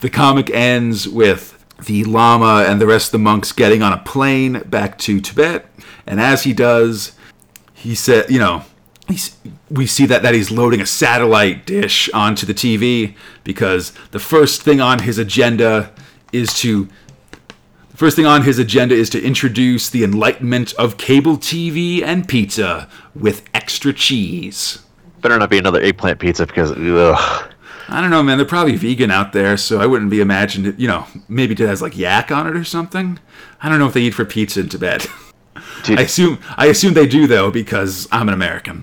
The 0.01 0.11
comic 0.11 0.51
ends 0.51 1.09
with 1.09 1.65
the 1.85 2.05
Lama 2.05 2.65
and 2.67 2.81
the 2.81 2.87
rest 2.87 3.09
of 3.09 3.13
the 3.13 3.19
monks 3.19 3.53
getting 3.53 3.83
on 3.83 3.93
a 3.93 3.99
plane 3.99 4.61
back 4.67 4.99
to 4.99 5.21
tibet 5.21 5.67
and 6.07 6.21
as 6.21 6.45
he 6.45 6.53
does 6.53 7.13
he 7.73 7.95
said 7.95 8.31
you 8.31 8.39
know 8.39 8.65
we 9.69 9.87
see 9.87 10.07
that, 10.07 10.23
that 10.23 10.33
he's 10.33 10.51
loading 10.51 10.81
a 10.81 10.87
satellite 10.87 11.67
dish 11.67 12.09
onto 12.15 12.47
the 12.47 12.55
tv 12.55 13.15
because 13.45 13.93
the 14.13 14.19
first 14.19 14.63
thing 14.63 14.81
on 14.81 15.01
his 15.01 15.19
agenda 15.19 15.93
is 16.33 16.55
to 16.55 16.89
First 18.03 18.17
thing 18.17 18.27
on 18.27 18.43
his 18.43 18.59
agenda 18.59 18.97
is 18.97 19.09
to 19.11 19.23
introduce 19.23 19.89
the 19.89 20.03
enlightenment 20.03 20.75
of 20.75 20.97
cable 20.97 21.37
TV 21.37 22.03
and 22.03 22.27
pizza 22.27 22.89
with 23.15 23.45
extra 23.55 23.93
cheese. 23.93 24.81
Better 25.21 25.39
not 25.39 25.51
be 25.51 25.59
another 25.59 25.81
eggplant 25.81 26.19
pizza 26.19 26.45
because 26.45 26.73
ugh. 26.73 27.53
I 27.89 28.01
don't 28.01 28.11
know, 28.11 28.21
man. 28.25 28.39
They're 28.39 28.45
probably 28.45 28.75
vegan 28.75 29.13
out 29.13 29.33
there, 29.33 29.57
so 29.57 29.81
I 29.81 29.87
wouldn't 29.87 30.11
be 30.11 30.21
imagined. 30.21 30.75
You 30.81 30.89
know, 30.89 31.07
maybe 31.29 31.53
it 31.53 31.61
has 31.61 31.81
like 31.81 31.97
yak 31.97 32.33
on 32.33 32.49
it 32.49 32.57
or 32.57 32.65
something. 32.65 33.21
I 33.63 33.69
don't 33.69 33.79
know 33.79 33.87
if 33.87 33.95
they 33.95 34.01
eat 34.01 34.15
for 34.15 34.25
pizza 34.25 34.59
in 34.59 34.69
Tibet. 34.69 35.07
Dude, 35.85 35.99
I 36.01 36.03
assume 36.03 36.41
I 36.57 36.67
assume 36.67 36.95
they 36.95 37.07
do 37.07 37.29
though 37.29 37.53
because 37.53 38.09
I'm 38.11 38.27
an 38.27 38.35
American. 38.35 38.83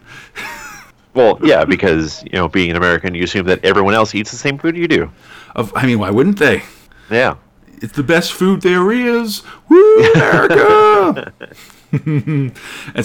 well, 1.14 1.38
yeah, 1.44 1.66
because 1.66 2.24
you 2.24 2.32
know, 2.32 2.48
being 2.48 2.70
an 2.70 2.78
American, 2.78 3.16
you 3.16 3.26
assume 3.26 3.48
that 3.48 3.66
everyone 3.66 3.96
else 3.96 4.16
eats 4.16 4.32
the 4.32 4.38
same 4.38 4.58
food 4.58 4.78
you 4.78 4.88
do. 4.88 5.12
Of, 5.58 5.74
I 5.76 5.86
mean, 5.86 6.00
why 6.00 6.10
wouldn't 6.10 6.40
they? 6.40 6.64
Yeah. 7.12 7.36
It's 7.82 7.94
the 7.94 8.04
best 8.04 8.34
food 8.34 8.62
there 8.62 8.92
is. 8.92 9.42
Woo, 9.70 10.12
America! 10.14 11.34
and 11.92 12.54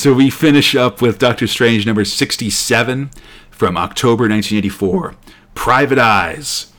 so 0.01 0.13
we 0.13 0.31
finish 0.31 0.75
up 0.75 1.01
with 1.01 1.19
Doctor 1.19 1.47
Strange 1.47 1.87
number 1.87 2.05
67 2.05 3.11
from 3.51 3.77
October 3.77 4.25
1984. 4.29 5.15
Private 5.55 5.99
Eyes. 5.99 6.73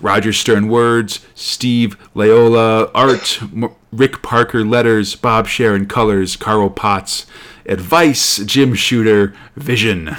Roger 0.00 0.32
Stern 0.32 0.68
words, 0.68 1.26
Steve 1.34 1.98
Leialoha 2.14 2.88
art, 2.94 3.42
M- 3.42 3.74
Rick 3.90 4.22
Parker 4.22 4.64
letters, 4.64 5.16
Bob 5.16 5.48
Sharen 5.48 5.86
colors, 5.86 6.36
Carl 6.36 6.70
Potts 6.70 7.26
advice, 7.66 8.36
Jim 8.44 8.74
Shooter 8.74 9.34
vision. 9.56 10.16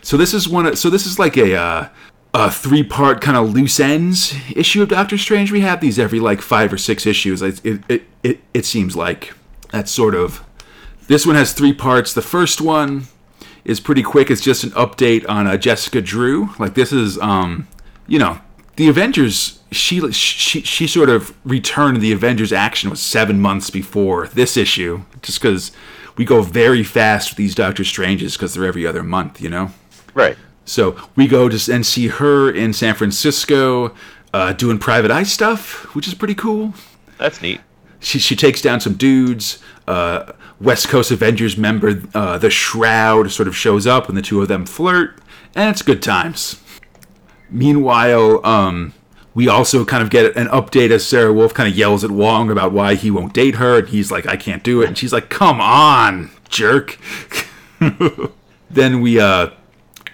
So 0.00 0.16
this 0.16 0.32
is 0.32 0.48
one. 0.48 0.64
of- 0.64 0.78
So 0.78 0.88
this 0.88 1.04
is 1.04 1.18
like 1.18 1.36
a 1.36 1.54
uh, 1.54 1.88
uh, 2.38 2.48
three 2.48 2.84
part 2.84 3.20
kind 3.20 3.36
of 3.36 3.52
loose 3.52 3.80
ends 3.80 4.32
issue 4.54 4.80
of 4.80 4.88
Doctor 4.90 5.18
Strange. 5.18 5.50
We 5.50 5.62
have 5.62 5.80
these 5.80 5.98
every 5.98 6.20
like 6.20 6.40
five 6.40 6.72
or 6.72 6.78
six 6.78 7.04
issues. 7.04 7.42
It 7.42 7.60
it 7.66 7.82
it, 7.88 8.02
it, 8.22 8.40
it 8.54 8.64
seems 8.64 8.94
like 8.94 9.34
that's 9.72 9.90
sort 9.90 10.14
of. 10.14 10.44
This 11.08 11.26
one 11.26 11.34
has 11.34 11.52
three 11.52 11.72
parts. 11.72 12.12
The 12.12 12.22
first 12.22 12.60
one 12.60 13.08
is 13.64 13.80
pretty 13.80 14.02
quick. 14.04 14.30
It's 14.30 14.40
just 14.40 14.62
an 14.62 14.70
update 14.70 15.28
on 15.28 15.48
uh, 15.48 15.56
Jessica 15.56 16.00
Drew. 16.00 16.50
Like 16.60 16.74
this 16.74 16.92
is, 16.92 17.18
um, 17.18 17.66
you 18.06 18.20
know, 18.20 18.38
the 18.76 18.88
Avengers. 18.88 19.58
She 19.72 20.12
she 20.12 20.60
she 20.60 20.86
sort 20.86 21.08
of 21.08 21.34
returned 21.44 22.00
the 22.00 22.12
Avengers 22.12 22.52
action 22.52 22.88
was 22.88 23.00
seven 23.00 23.40
months 23.40 23.68
before 23.68 24.28
this 24.28 24.56
issue, 24.56 25.02
just 25.22 25.42
because 25.42 25.72
we 26.16 26.24
go 26.24 26.42
very 26.42 26.84
fast 26.84 27.30
with 27.30 27.36
these 27.36 27.56
Doctor 27.56 27.82
Stranges 27.82 28.36
because 28.36 28.54
they're 28.54 28.64
every 28.64 28.86
other 28.86 29.02
month, 29.02 29.40
you 29.40 29.50
know. 29.50 29.72
Right. 30.14 30.36
So 30.68 30.96
we 31.16 31.26
go 31.26 31.48
to 31.48 31.72
and 31.72 31.84
see 31.84 32.08
her 32.08 32.50
in 32.50 32.72
San 32.72 32.94
Francisco 32.94 33.94
uh, 34.32 34.52
doing 34.52 34.78
private 34.78 35.10
eye 35.10 35.22
stuff, 35.22 35.94
which 35.94 36.06
is 36.06 36.14
pretty 36.14 36.34
cool. 36.34 36.74
That's 37.16 37.40
neat. 37.40 37.60
She 38.00 38.18
she 38.18 38.36
takes 38.36 38.62
down 38.62 38.80
some 38.80 38.94
dudes. 38.94 39.62
Uh, 39.86 40.32
West 40.60 40.88
Coast 40.88 41.10
Avengers 41.10 41.56
member 41.56 42.02
uh, 42.14 42.38
the 42.38 42.50
Shroud 42.50 43.30
sort 43.30 43.48
of 43.48 43.56
shows 43.56 43.86
up, 43.86 44.08
and 44.08 44.16
the 44.16 44.22
two 44.22 44.42
of 44.42 44.48
them 44.48 44.66
flirt, 44.66 45.18
and 45.54 45.70
it's 45.70 45.82
good 45.82 46.02
times. 46.02 46.62
Meanwhile, 47.50 48.44
um, 48.44 48.92
we 49.34 49.48
also 49.48 49.84
kind 49.84 50.02
of 50.02 50.10
get 50.10 50.36
an 50.36 50.48
update 50.48 50.90
as 50.90 51.06
Sara 51.06 51.32
Wolfe 51.32 51.54
kind 51.54 51.68
of 51.70 51.76
yells 51.76 52.04
at 52.04 52.10
Wong 52.10 52.50
about 52.50 52.72
why 52.72 52.94
he 52.94 53.10
won't 53.10 53.32
date 53.32 53.56
her, 53.56 53.78
and 53.78 53.88
he's 53.88 54.12
like, 54.12 54.26
"I 54.26 54.36
can't 54.36 54.62
do 54.62 54.82
it," 54.82 54.88
and 54.88 54.98
she's 54.98 55.12
like, 55.12 55.30
"Come 55.30 55.60
on, 55.60 56.30
jerk." 56.48 56.98
then 58.70 59.00
we 59.00 59.18
uh, 59.18 59.50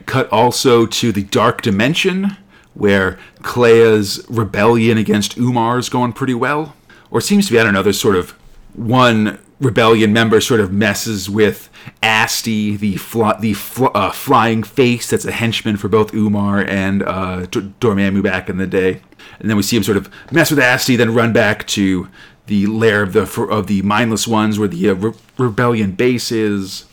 cut 0.07 0.31
also 0.33 0.87
to 0.87 1.13
the 1.13 1.23
Dark 1.23 1.63
Dimension, 1.63 2.37
where 2.75 3.19
Clea's 3.43 4.25
rebellion 4.29 4.99
against 4.99 5.37
Umar 5.37 5.79
is 5.79 5.89
going 5.89 6.13
pretty 6.13 6.35
well, 6.35 6.75
or 7.11 7.21
seems 7.21 7.47
to 7.47 7.53
be. 7.53 7.59
I 7.59 7.65
don't 7.65 7.75
know. 7.75 7.83
There's 7.83 8.01
sort 8.01 8.17
of 8.17 8.33
one 8.75 9.39
rebellion 9.61 10.13
member 10.13 10.41
sort 10.41 10.61
of 10.61 10.73
messes 10.73 11.31
with 11.31 11.69
Asti, 12.03 12.77
the 12.77 12.99
the 13.41 13.55
fl- 13.55 13.87
uh, 13.95 14.11
flying 14.11 14.63
face 14.63 15.09
that's 15.11 15.25
a 15.25 15.33
henchman 15.33 15.77
for 15.77 15.89
both 15.89 16.13
Umar 16.15 16.61
and 16.61 17.03
uh, 17.03 17.47
D- 17.47 17.73
Dormammu 17.81 18.23
back 18.23 18.49
in 18.49 18.59
the 18.59 18.67
day. 18.67 19.01
And 19.39 19.49
then 19.49 19.57
we 19.57 19.63
see 19.63 19.77
him 19.77 19.83
sort 19.83 19.97
of 19.97 20.11
mess 20.33 20.51
with 20.51 20.59
Asti, 20.59 20.97
then 20.97 21.15
run 21.15 21.33
back 21.33 21.67
to 21.69 22.09
the 22.47 22.67
lair 22.67 23.03
of 23.03 23.13
the 23.13 23.23
of 23.49 23.67
the 23.69 23.83
mindless 23.83 24.27
ones, 24.27 24.59
where 24.59 24.69
the 24.69 24.91
uh, 24.91 24.95
re- 24.95 25.13
rebellion 25.39 25.93
base 25.93 26.31
is. 26.33 26.85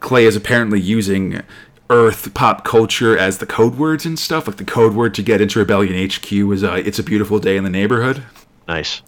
Clea 0.00 0.24
is 0.24 0.34
apparently 0.34 0.80
using 0.80 1.42
Earth 1.92 2.32
pop 2.32 2.64
culture 2.64 3.16
as 3.16 3.38
the 3.38 3.46
code 3.46 3.76
words 3.76 4.06
and 4.06 4.18
stuff. 4.18 4.46
Like 4.46 4.56
the 4.56 4.64
code 4.64 4.94
word 4.94 5.14
to 5.14 5.22
get 5.22 5.40
into 5.40 5.58
Rebellion 5.58 6.08
HQ 6.08 6.32
is 6.32 6.64
uh, 6.64 6.82
"It's 6.84 6.98
a 6.98 7.02
beautiful 7.02 7.38
day 7.38 7.56
in 7.56 7.64
the 7.64 7.70
neighborhood." 7.70 8.22
Nice. 8.66 9.02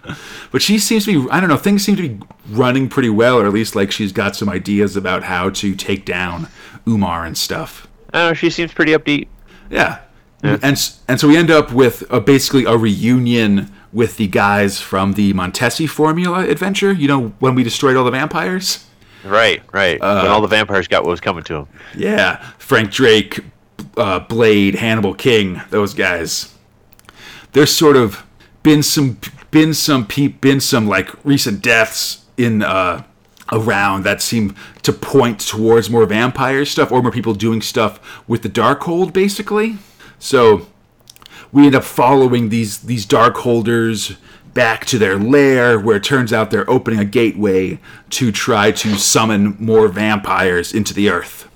but 0.50 0.62
she 0.62 0.78
seems 0.78 1.04
to 1.04 1.24
be 1.24 1.30
I 1.30 1.40
don't 1.40 1.50
know, 1.50 1.56
things 1.56 1.84
seem 1.84 1.96
to 1.96 2.08
be 2.08 2.24
running 2.48 2.88
pretty 2.88 3.10
well, 3.10 3.38
or 3.38 3.46
at 3.46 3.52
least 3.52 3.76
like 3.76 3.92
she's 3.92 4.12
got 4.12 4.34
some 4.34 4.48
ideas 4.48 4.96
about 4.96 5.24
how 5.24 5.50
to 5.50 5.74
take 5.74 6.04
down 6.06 6.48
Umar 6.88 7.26
and 7.26 7.36
stuff. 7.36 7.86
I 8.14 8.32
she 8.32 8.48
seems 8.48 8.72
pretty 8.72 8.92
upbeat. 8.92 9.28
Yeah. 9.70 10.00
yeah. 10.42 10.58
And 10.62 10.90
and 11.08 11.20
so 11.20 11.28
we 11.28 11.36
end 11.36 11.50
up 11.50 11.72
with 11.72 12.04
a, 12.10 12.20
basically 12.20 12.64
a 12.64 12.76
reunion 12.76 13.70
with 13.92 14.16
the 14.16 14.26
guys 14.26 14.80
from 14.80 15.12
the 15.12 15.34
Montesi 15.34 15.88
formula 15.88 16.48
adventure, 16.48 16.92
you 16.92 17.08
know, 17.08 17.28
when 17.40 17.54
we 17.54 17.62
destroyed 17.62 17.96
all 17.96 18.04
the 18.04 18.10
vampires. 18.10 18.86
Right, 19.24 19.62
right. 19.72 20.00
Uh, 20.00 20.22
when 20.22 20.30
all 20.30 20.40
the 20.40 20.48
vampires 20.48 20.88
got 20.88 21.04
what 21.04 21.10
was 21.10 21.20
coming 21.20 21.44
to 21.44 21.54
them. 21.54 21.68
Yeah. 21.96 22.36
Frank 22.58 22.90
Drake, 22.90 23.40
uh, 23.96 24.20
Blade, 24.20 24.74
Hannibal 24.74 25.14
King, 25.14 25.60
those 25.70 25.94
guys. 25.94 26.54
They're 27.52 27.66
sort 27.66 27.96
of 27.96 28.24
been 28.62 28.82
some 28.82 29.18
been 29.50 29.74
some 29.74 30.06
pe- 30.06 30.28
been 30.28 30.60
some 30.60 30.88
like 30.88 31.10
recent 31.24 31.62
deaths 31.62 32.24
in 32.36 32.62
uh, 32.62 33.04
around 33.52 34.04
that 34.04 34.22
seem 34.22 34.56
to 34.82 34.92
point 34.92 35.40
towards 35.40 35.90
more 35.90 36.06
vampire 36.06 36.64
stuff 36.64 36.90
or 36.90 37.02
more 37.02 37.12
people 37.12 37.34
doing 37.34 37.60
stuff 37.60 38.00
with 38.26 38.42
the 38.42 38.48
Darkhold, 38.48 39.12
basically. 39.12 39.76
So 40.18 40.66
we 41.52 41.66
end 41.66 41.74
up 41.74 41.84
following 41.84 42.48
these 42.48 42.78
these 42.78 43.06
Darkholders 43.06 44.16
back 44.54 44.84
to 44.86 44.98
their 44.98 45.18
lair, 45.18 45.78
where 45.78 45.96
it 45.96 46.04
turns 46.04 46.32
out 46.32 46.50
they're 46.50 46.68
opening 46.68 47.00
a 47.00 47.04
gateway 47.04 47.78
to 48.10 48.32
try 48.32 48.70
to 48.72 48.96
summon 48.96 49.56
more 49.58 49.88
vampires 49.88 50.72
into 50.72 50.92
the 50.94 51.08
earth. 51.08 51.48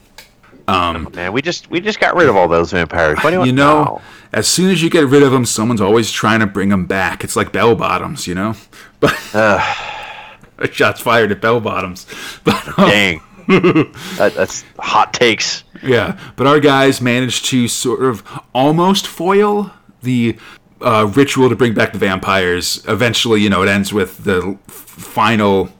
Um, 0.68 1.06
oh, 1.06 1.16
man, 1.16 1.32
we 1.32 1.42
just 1.42 1.70
we 1.70 1.80
just 1.80 2.00
got 2.00 2.16
rid 2.16 2.28
of 2.28 2.36
all 2.36 2.48
those 2.48 2.72
vampires. 2.72 3.18
What 3.20 3.30
do 3.30 3.36
you, 3.36 3.46
you 3.46 3.52
know? 3.52 3.84
Now? 3.84 4.02
as 4.32 4.46
soon 4.46 4.70
as 4.70 4.82
you 4.82 4.90
get 4.90 5.06
rid 5.06 5.22
of 5.22 5.32
them, 5.32 5.46
someone's 5.46 5.80
always 5.80 6.10
trying 6.10 6.40
to 6.40 6.46
bring 6.46 6.68
them 6.68 6.86
back. 6.86 7.24
It's 7.24 7.36
like 7.36 7.52
bell 7.52 7.74
bottoms, 7.74 8.26
you 8.26 8.34
know. 8.34 8.54
But 8.98 9.14
uh, 9.34 9.60
shots 10.72 11.02
fired 11.02 11.30
at 11.30 11.40
bell 11.40 11.60
bottoms. 11.60 12.06
But 12.44 12.66
um, 12.78 12.88
dang, 12.88 13.20
that, 13.46 14.32
that's 14.34 14.64
hot 14.78 15.12
takes. 15.12 15.64
Yeah, 15.82 16.18
but 16.36 16.46
our 16.46 16.60
guys 16.60 17.00
managed 17.00 17.44
to 17.46 17.68
sort 17.68 18.02
of 18.02 18.22
almost 18.54 19.06
foil 19.06 19.70
the 20.02 20.38
uh, 20.80 21.10
ritual 21.14 21.48
to 21.48 21.56
bring 21.56 21.74
back 21.74 21.92
the 21.92 21.98
vampires. 21.98 22.84
Eventually, 22.86 23.40
you 23.40 23.50
know, 23.50 23.62
it 23.62 23.68
ends 23.68 23.92
with 23.92 24.24
the 24.24 24.58
final 24.66 25.70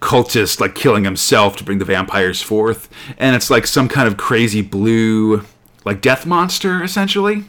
cultist 0.00 0.60
like 0.60 0.74
killing 0.74 1.04
himself 1.04 1.56
to 1.56 1.64
bring 1.64 1.78
the 1.78 1.84
vampires 1.84 2.40
forth, 2.42 2.88
and 3.18 3.36
it's 3.36 3.50
like 3.50 3.66
some 3.66 3.88
kind 3.88 4.08
of 4.08 4.16
crazy 4.16 4.62
blue 4.62 5.44
like 5.84 6.00
death 6.00 6.26
monster 6.26 6.82
essentially. 6.82 7.44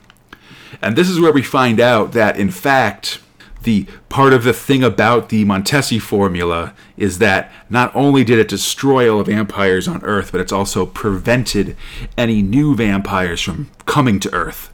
And 0.81 0.95
this 0.95 1.09
is 1.09 1.19
where 1.19 1.33
we 1.33 1.41
find 1.43 1.79
out 1.79 2.13
that, 2.13 2.37
in 2.37 2.49
fact, 2.49 3.19
the 3.63 3.85
part 4.09 4.33
of 4.33 4.43
the 4.43 4.53
thing 4.53 4.83
about 4.83 5.29
the 5.29 5.45
Montesi 5.45 6.01
formula 6.01 6.73
is 6.97 7.19
that 7.19 7.51
not 7.69 7.95
only 7.95 8.23
did 8.23 8.39
it 8.39 8.47
destroy 8.47 9.11
all 9.11 9.23
the 9.23 9.31
vampires 9.31 9.87
on 9.87 10.03
Earth, 10.03 10.31
but 10.31 10.41
it's 10.41 10.51
also 10.51 10.85
prevented 10.85 11.75
any 12.17 12.41
new 12.41 12.75
vampires 12.75 13.41
from 13.41 13.69
coming 13.85 14.19
to 14.19 14.33
Earth. 14.33 14.70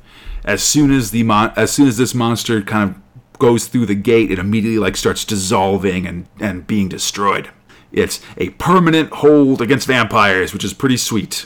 As 0.47 0.63
soon 0.63 0.91
as 0.91 1.11
the 1.11 1.21
mon- 1.21 1.53
as 1.55 1.71
soon 1.71 1.87
as 1.87 1.97
this 1.97 2.15
monster 2.15 2.63
kind 2.63 2.89
of 2.89 3.37
goes 3.37 3.67
through 3.67 3.85
the 3.85 3.95
gate, 3.95 4.31
it 4.31 4.39
immediately 4.39 4.79
like 4.79 4.97
starts 4.97 5.23
dissolving 5.23 6.07
and 6.07 6.25
and 6.39 6.65
being 6.65 6.89
destroyed. 6.89 7.49
It's 7.91 8.19
a 8.37 8.49
permanent 8.51 9.11
hold 9.11 9.61
against 9.61 9.85
vampires, 9.85 10.53
which 10.53 10.63
is 10.63 10.73
pretty 10.73 10.97
sweet. 10.97 11.45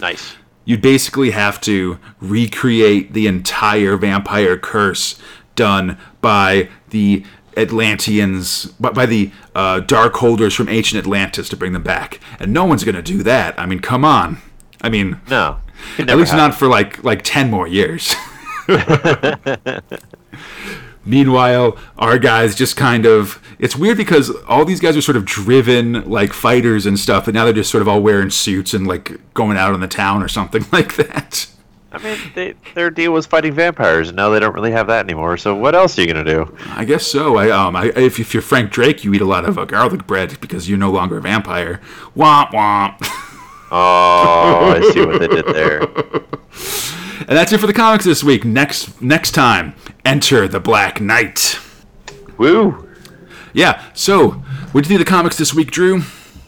Nice 0.00 0.36
you'd 0.64 0.80
basically 0.80 1.32
have 1.32 1.60
to 1.60 1.98
recreate 2.20 3.12
the 3.12 3.26
entire 3.26 3.96
vampire 3.96 4.56
curse 4.56 5.20
done 5.56 5.98
by 6.20 6.68
the 6.90 7.24
Atlanteans, 7.56 8.66
by 8.78 9.04
the 9.04 9.32
uh, 9.54 9.80
Darkholders 9.80 10.54
from 10.54 10.68
ancient 10.68 11.00
Atlantis 11.00 11.48
to 11.48 11.56
bring 11.56 11.72
them 11.72 11.82
back. 11.82 12.20
And 12.38 12.52
no 12.52 12.64
one's 12.64 12.84
going 12.84 12.94
to 12.94 13.02
do 13.02 13.22
that. 13.24 13.58
I 13.58 13.66
mean, 13.66 13.80
come 13.80 14.04
on. 14.04 14.38
I 14.80 14.88
mean, 14.88 15.20
no. 15.28 15.58
At 15.98 16.16
least 16.16 16.30
happen. 16.30 16.36
not 16.36 16.54
for 16.54 16.68
like 16.68 17.02
like 17.02 17.22
10 17.22 17.50
more 17.50 17.66
years. 17.66 18.14
Meanwhile, 21.04 21.78
our 21.98 22.18
guys 22.18 22.54
just 22.54 22.76
kind 22.76 23.06
of 23.06 23.42
it's 23.58 23.76
weird 23.76 23.96
because 23.96 24.30
all 24.48 24.64
these 24.64 24.80
guys 24.80 24.96
are 24.96 25.02
sort 25.02 25.16
of 25.16 25.24
driven 25.24 26.08
like 26.08 26.32
fighters 26.32 26.86
and 26.86 26.98
stuff, 26.98 27.26
and 27.26 27.34
now 27.34 27.44
they're 27.44 27.52
just 27.52 27.70
sort 27.70 27.82
of 27.82 27.88
all 27.88 28.00
wearing 28.00 28.30
suits 28.30 28.74
and 28.74 28.86
like 28.86 29.18
going 29.34 29.56
out 29.56 29.74
in 29.74 29.80
the 29.80 29.88
town 29.88 30.22
or 30.22 30.28
something 30.28 30.64
like 30.72 30.96
that. 30.96 31.46
I 31.92 31.98
mean, 31.98 32.18
they, 32.36 32.54
their 32.74 32.88
deal 32.88 33.12
was 33.12 33.26
fighting 33.26 33.52
vampires, 33.52 34.08
and 34.08 34.16
now 34.16 34.30
they 34.30 34.38
don't 34.38 34.54
really 34.54 34.70
have 34.70 34.86
that 34.86 35.04
anymore. 35.04 35.36
So 35.36 35.56
what 35.56 35.74
else 35.74 35.98
are 35.98 36.02
you 36.02 36.06
gonna 36.06 36.22
do? 36.22 36.56
I 36.68 36.84
guess 36.84 37.06
so. 37.06 37.36
I 37.36 37.50
um, 37.50 37.74
I, 37.74 37.86
if, 37.96 38.20
if 38.20 38.32
you're 38.32 38.42
Frank 38.42 38.70
Drake, 38.70 39.02
you 39.02 39.12
eat 39.12 39.20
a 39.20 39.26
lot 39.26 39.44
of 39.44 39.58
uh, 39.58 39.64
garlic 39.64 40.06
bread 40.06 40.38
because 40.40 40.68
you're 40.68 40.78
no 40.78 40.90
longer 40.90 41.18
a 41.18 41.20
vampire. 41.20 41.80
Womp 42.16 42.50
womp. 42.50 42.98
Oh, 43.72 44.74
I 44.76 44.90
see 44.92 45.04
what 45.04 45.20
they 45.20 45.28
did 45.28 45.46
there. 45.46 45.86
And 47.20 47.28
that's 47.36 47.52
it 47.52 47.58
for 47.60 47.66
the 47.66 47.72
comics 47.72 48.04
this 48.04 48.24
week. 48.24 48.44
Next 48.44 49.00
next 49.02 49.32
time, 49.32 49.74
enter 50.04 50.48
the 50.48 50.60
Black 50.60 51.00
Knight. 51.00 51.58
Woo! 52.38 52.88
Yeah. 53.52 53.82
So, 53.94 54.30
what 54.30 54.72
do 54.72 54.78
you 54.78 54.88
think 54.88 55.00
of 55.00 55.06
the 55.06 55.10
comics 55.10 55.36
this 55.36 55.52
week, 55.54 55.70
Drew? 55.70 56.02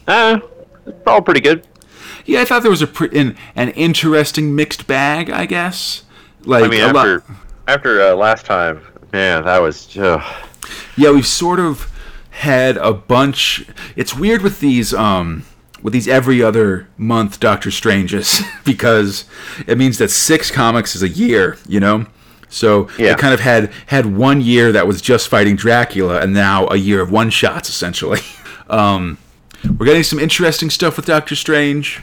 Uh, 0.07 0.39
all 1.05 1.21
pretty 1.21 1.39
good. 1.41 1.67
Yeah, 2.25 2.41
I 2.41 2.45
thought 2.45 2.61
there 2.61 2.71
was 2.71 2.81
a 2.81 2.87
pre- 2.87 3.17
an, 3.17 3.37
an 3.55 3.69
interesting 3.69 4.55
mixed 4.55 4.87
bag. 4.87 5.29
I 5.29 5.45
guess. 5.45 6.03
Like 6.45 6.63
I 6.63 6.67
mean, 6.67 6.81
after 6.81 7.19
lot- 7.19 7.37
after 7.67 8.01
uh, 8.01 8.15
last 8.15 8.45
time, 8.45 8.81
man, 9.11 9.45
that 9.45 9.61
was. 9.61 9.95
Yeah, 9.95 11.11
we've 11.11 11.27
sort 11.27 11.59
of 11.59 11.91
had 12.31 12.77
a 12.77 12.93
bunch. 12.93 13.65
It's 13.95 14.15
weird 14.15 14.41
with 14.41 14.59
these. 14.59 14.93
Um, 14.93 15.45
with 15.83 15.93
these 15.93 16.07
every 16.07 16.41
other 16.41 16.87
month 16.97 17.39
Doctor 17.39 17.69
Stranges 17.69 18.41
because 18.65 19.25
it 19.67 19.77
means 19.77 19.99
that 19.99 20.09
six 20.09 20.49
comics 20.49 20.95
is 20.95 21.03
a 21.03 21.09
year, 21.09 21.57
you 21.67 21.79
know. 21.79 22.07
So 22.49 22.87
yeah. 22.97 23.11
it 23.11 23.17
kind 23.17 23.33
of 23.33 23.41
had 23.41 23.71
had 23.87 24.05
one 24.15 24.39
year 24.39 24.71
that 24.71 24.87
was 24.87 25.01
just 25.01 25.27
fighting 25.27 25.55
Dracula, 25.55 26.21
and 26.21 26.33
now 26.33 26.67
a 26.67 26.77
year 26.77 27.01
of 27.01 27.11
one 27.11 27.29
shots 27.29 27.69
essentially. 27.69 28.21
Um, 28.69 29.17
we're 29.77 29.85
getting 29.85 30.03
some 30.03 30.19
interesting 30.19 30.69
stuff 30.69 30.95
with 30.95 31.05
Doctor 31.05 31.35
Strange. 31.35 32.01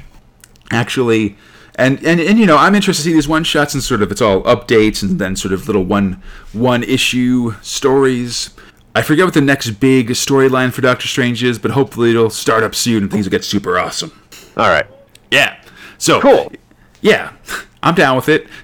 Actually, 0.71 1.37
and, 1.75 1.99
and 2.05 2.21
and 2.21 2.39
you 2.39 2.47
know 2.47 2.59
I'm 2.59 2.75
interested 2.75 3.03
to 3.05 3.09
see 3.09 3.15
these 3.15 3.27
one 3.27 3.45
shots 3.45 3.73
and 3.73 3.83
sort 3.83 4.03
of 4.03 4.13
it's 4.13 4.21
all 4.21 4.43
updates 4.43 5.03
and 5.03 5.19
then 5.19 5.37
sort 5.37 5.53
of 5.55 5.67
little 5.67 5.83
one 5.83 6.23
one 6.53 6.83
issue 6.83 7.55
stories. 7.63 8.51
I 8.95 9.03
forget 9.03 9.25
what 9.25 9.35
the 9.35 9.41
next 9.41 9.71
big 9.73 10.09
storyline 10.11 10.73
for 10.73 10.81
Doctor 10.81 11.07
Strange 11.07 11.43
is, 11.45 11.59
but 11.59 11.71
hopefully 11.71 12.11
it'll 12.11 12.31
start 12.31 12.65
up 12.65 12.75
soon 12.75 13.05
and 13.05 13.11
things 13.13 13.27
will 13.27 13.31
get 13.31 13.45
super 13.45 13.79
awesome. 13.79 14.11
All 14.57 14.69
right. 14.69 14.87
Yeah. 15.31 15.61
So 15.99 16.21
Cool. 16.21 16.53
Yeah, 17.01 17.33
I'm 17.83 17.95
down 17.95 18.17
with 18.17 18.29
it. 18.29 18.47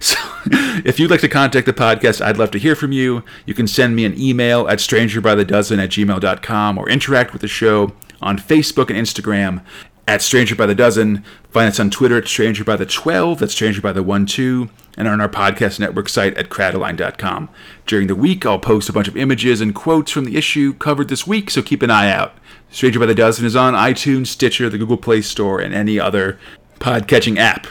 So 0.49 0.53
if 0.85 1.01
you'd 1.01 1.11
like 1.11 1.23
to 1.23 1.29
contact 1.29 1.67
the 1.67 1.73
podcast, 1.73 2.25
I'd 2.25 2.37
love 2.37 2.53
to 2.53 2.59
hear 2.59 2.77
from 2.77 2.93
you. 2.93 3.25
You 3.47 3.55
can 3.55 3.67
send 3.67 3.97
me 3.97 4.05
an 4.05 4.17
email 4.21 4.69
at 4.69 4.79
strangerbythedozen 4.79 5.83
at 5.83 5.91
gmail.com 5.91 6.79
or 6.79 6.89
interact 6.89 7.33
with 7.33 7.43
the 7.43 7.49
show 7.49 7.93
on 8.23 8.39
Facebook 8.39 8.89
and 8.89 8.97
Instagram 8.97 9.65
at 10.07 10.23
Stranger 10.23 10.55
by 10.55 10.67
the 10.67 10.75
Dozen. 10.75 11.25
Find 11.51 11.69
us 11.69 11.81
on 11.81 11.91
Twitter 11.91 12.17
at 12.17 12.29
Stranger 12.29 12.63
by 12.63 12.77
the 12.77 12.87
12, 12.87 13.41
that's 13.41 13.53
Stranger 13.53 13.81
by 13.81 13.91
the 13.93 14.05
1 14.05 14.27
2, 14.27 14.69
and 14.97 15.07
on 15.07 15.21
our 15.21 15.29
podcast 15.29 15.79
network 15.79 16.09
site 16.09 16.37
at 16.37 16.49
cradaline.com. 16.49 17.49
During 17.87 18.07
the 18.07 18.15
week, 18.15 18.47
I'll 18.47 18.59
post 18.59 18.89
a 18.89 18.93
bunch 18.93 19.09
of 19.09 19.17
images 19.17 19.61
and 19.61 19.75
quotes 19.75 20.11
from 20.11 20.25
the 20.25 20.37
issue 20.37 20.75
covered 20.75 21.09
this 21.09 21.27
week, 21.27 21.51
so 21.51 21.63
keep 21.63 21.83
an 21.83 21.91
eye 21.91 22.11
out. 22.11 22.35
Stranger 22.71 22.99
by 22.99 23.07
the 23.07 23.15
Dozen 23.15 23.47
is 23.47 23.57
on 23.57 23.75
iTunes, 23.75 24.29
Stitcher, 24.29 24.69
the 24.69 24.79
Google 24.79 24.97
Play 24.97 25.23
Store, 25.23 25.61
and 25.61 25.75
any 25.75 26.01
other 26.01 26.39
podcatching 26.79 27.39
app. 27.39 27.67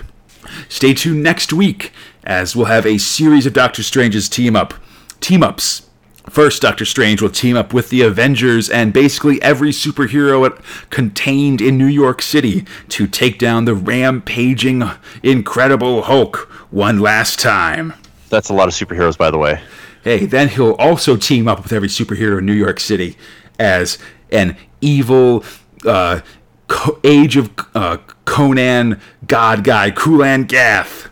Stay 0.69 0.93
tuned 0.93 1.23
next 1.23 1.51
week 1.51 1.91
as 2.23 2.55
we'll 2.55 2.65
have 2.65 2.85
a 2.85 2.97
series 2.97 3.45
of 3.45 3.53
Doctor 3.53 3.83
Strange's 3.83 4.29
team 4.29 4.55
up 4.55 4.73
team 5.19 5.43
ups. 5.43 5.84
First, 6.29 6.61
Doctor 6.61 6.85
Strange 6.85 7.21
will 7.21 7.29
team 7.29 7.55
up 7.55 7.73
with 7.73 7.89
the 7.89 8.01
Avengers 8.01 8.69
and 8.69 8.91
basically 8.91 9.41
every 9.41 9.69
superhero 9.69 10.59
contained 10.89 11.61
in 11.61 11.77
New 11.77 11.85
York 11.85 12.21
City 12.21 12.65
to 12.89 13.07
take 13.07 13.37
down 13.39 13.65
the 13.65 13.75
rampaging 13.75 14.83
Incredible 15.23 16.03
Hulk 16.03 16.37
one 16.71 16.99
last 16.99 17.39
time. 17.39 17.93
That's 18.29 18.49
a 18.49 18.53
lot 18.53 18.67
of 18.67 18.73
superheroes, 18.73 19.17
by 19.17 19.31
the 19.31 19.37
way. 19.37 19.61
Hey, 20.03 20.25
then 20.25 20.49
he'll 20.49 20.73
also 20.73 21.15
team 21.15 21.47
up 21.47 21.63
with 21.63 21.71
every 21.71 21.87
superhero 21.87 22.39
in 22.39 22.45
New 22.45 22.53
York 22.53 22.79
City 22.79 23.17
as 23.57 23.97
an 24.31 24.57
evil 24.81 25.43
uh, 25.85 26.21
Co- 26.67 26.99
Age 27.03 27.37
of 27.37 27.51
uh, 27.75 27.97
Conan 28.25 28.99
God 29.27 29.63
guy, 29.63 29.91
Kulan 29.91 30.43
Gath, 30.43 31.09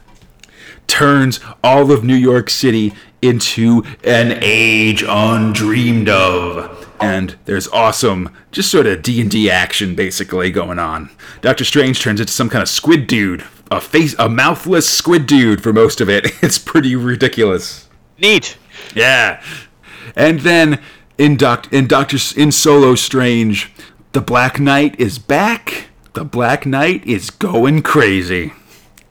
turns 0.87 1.39
all 1.63 1.91
of 1.91 2.03
New 2.03 2.15
York 2.15 2.49
City 2.49 2.93
into 3.23 3.83
an 4.03 4.39
age 4.41 5.03
undreamed 5.03 6.09
of. 6.09 6.79
And 6.99 7.35
there's 7.45 7.67
awesome, 7.69 8.29
just 8.51 8.71
sort 8.71 8.87
of 8.87 9.01
D 9.01 9.19
and 9.19 9.29
D 9.29 9.49
action 9.49 9.95
basically 9.95 10.51
going 10.51 10.79
on. 10.79 11.09
Doctor 11.41 11.65
Strange 11.65 12.01
turns 12.01 12.19
into 12.19 12.31
some 12.31 12.49
kind 12.49 12.61
of 12.61 12.69
squid 12.69 13.07
dude, 13.07 13.43
a 13.71 13.81
face, 13.81 14.15
a 14.19 14.29
mouthless 14.29 14.89
squid 14.89 15.25
dude 15.25 15.61
for 15.61 15.73
most 15.73 15.99
of 16.01 16.09
it. 16.09 16.31
It's 16.43 16.59
pretty 16.59 16.95
ridiculous. 16.95 17.89
Neat. 18.19 18.57
Yeah. 18.95 19.41
And 20.15 20.41
then 20.41 20.81
in 21.17 21.37
Doc 21.37 21.71
in 21.71 21.87
Doctor 21.87 22.17
in 22.37 22.51
Solo 22.51 22.95
Strange, 22.95 23.71
the 24.11 24.21
Black 24.21 24.59
Knight 24.59 24.99
is 24.99 25.19
back. 25.19 25.87
The 26.13 26.23
Black 26.23 26.65
Knight 26.65 27.05
is 27.05 27.29
going 27.29 27.81
crazy. 27.81 28.53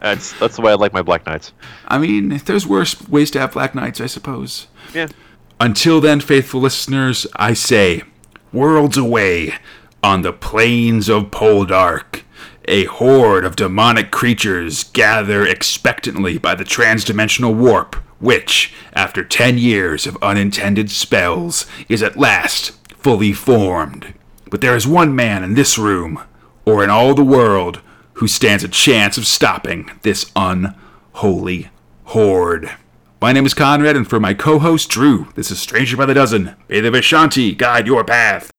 That's 0.02 0.36
that's 0.40 0.56
the 0.56 0.62
way 0.62 0.72
I 0.72 0.74
like 0.74 0.92
my 0.92 1.02
Black 1.02 1.24
Knights. 1.26 1.52
I 1.86 1.98
mean, 1.98 2.36
there's 2.44 2.66
worse 2.66 3.08
ways 3.08 3.30
to 3.30 3.40
have 3.40 3.52
Black 3.52 3.72
Knights, 3.74 4.00
I 4.00 4.06
suppose. 4.06 4.66
Yeah. 4.92 5.06
Until 5.60 6.00
then, 6.00 6.18
faithful 6.18 6.60
listeners, 6.60 7.24
I 7.36 7.54
say, 7.54 8.02
worlds 8.52 8.96
away, 8.96 9.54
on 10.02 10.22
the 10.22 10.32
plains 10.32 11.08
of 11.08 11.30
Poldark, 11.30 12.22
a 12.66 12.84
horde 12.86 13.44
of 13.44 13.54
demonic 13.54 14.10
creatures 14.10 14.82
gather 14.82 15.46
expectantly 15.46 16.36
by 16.36 16.56
the 16.56 16.64
transdimensional 16.64 17.54
warp, 17.54 17.94
which, 18.18 18.74
after 18.94 19.22
ten 19.22 19.56
years 19.56 20.04
of 20.04 20.20
unintended 20.20 20.90
spells, 20.90 21.64
is 21.88 22.02
at 22.02 22.18
last 22.18 22.72
fully 22.96 23.32
formed. 23.32 24.14
But 24.50 24.62
there 24.62 24.74
is 24.74 24.86
one 24.86 25.14
man 25.14 25.44
in 25.44 25.54
this 25.54 25.78
room, 25.78 26.24
or 26.64 26.82
in 26.82 26.90
all 26.90 27.14
the 27.14 27.24
world, 27.24 27.80
who 28.14 28.28
stands 28.28 28.62
a 28.62 28.68
chance 28.68 29.18
of 29.18 29.26
stopping 29.26 29.90
this 30.02 30.30
unholy 30.36 31.70
horde. 32.04 32.70
My 33.20 33.32
name 33.32 33.46
is 33.46 33.54
Conrad, 33.54 33.96
and 33.96 34.08
for 34.08 34.20
my 34.20 34.34
co 34.34 34.58
host 34.58 34.88
Drew, 34.90 35.28
this 35.34 35.50
is 35.50 35.60
Stranger 35.60 35.96
by 35.96 36.06
the 36.06 36.14
Dozen. 36.14 36.56
May 36.68 36.80
the 36.80 36.90
Vishanti 36.90 37.56
guide 37.56 37.86
your 37.86 38.04
path. 38.04 38.51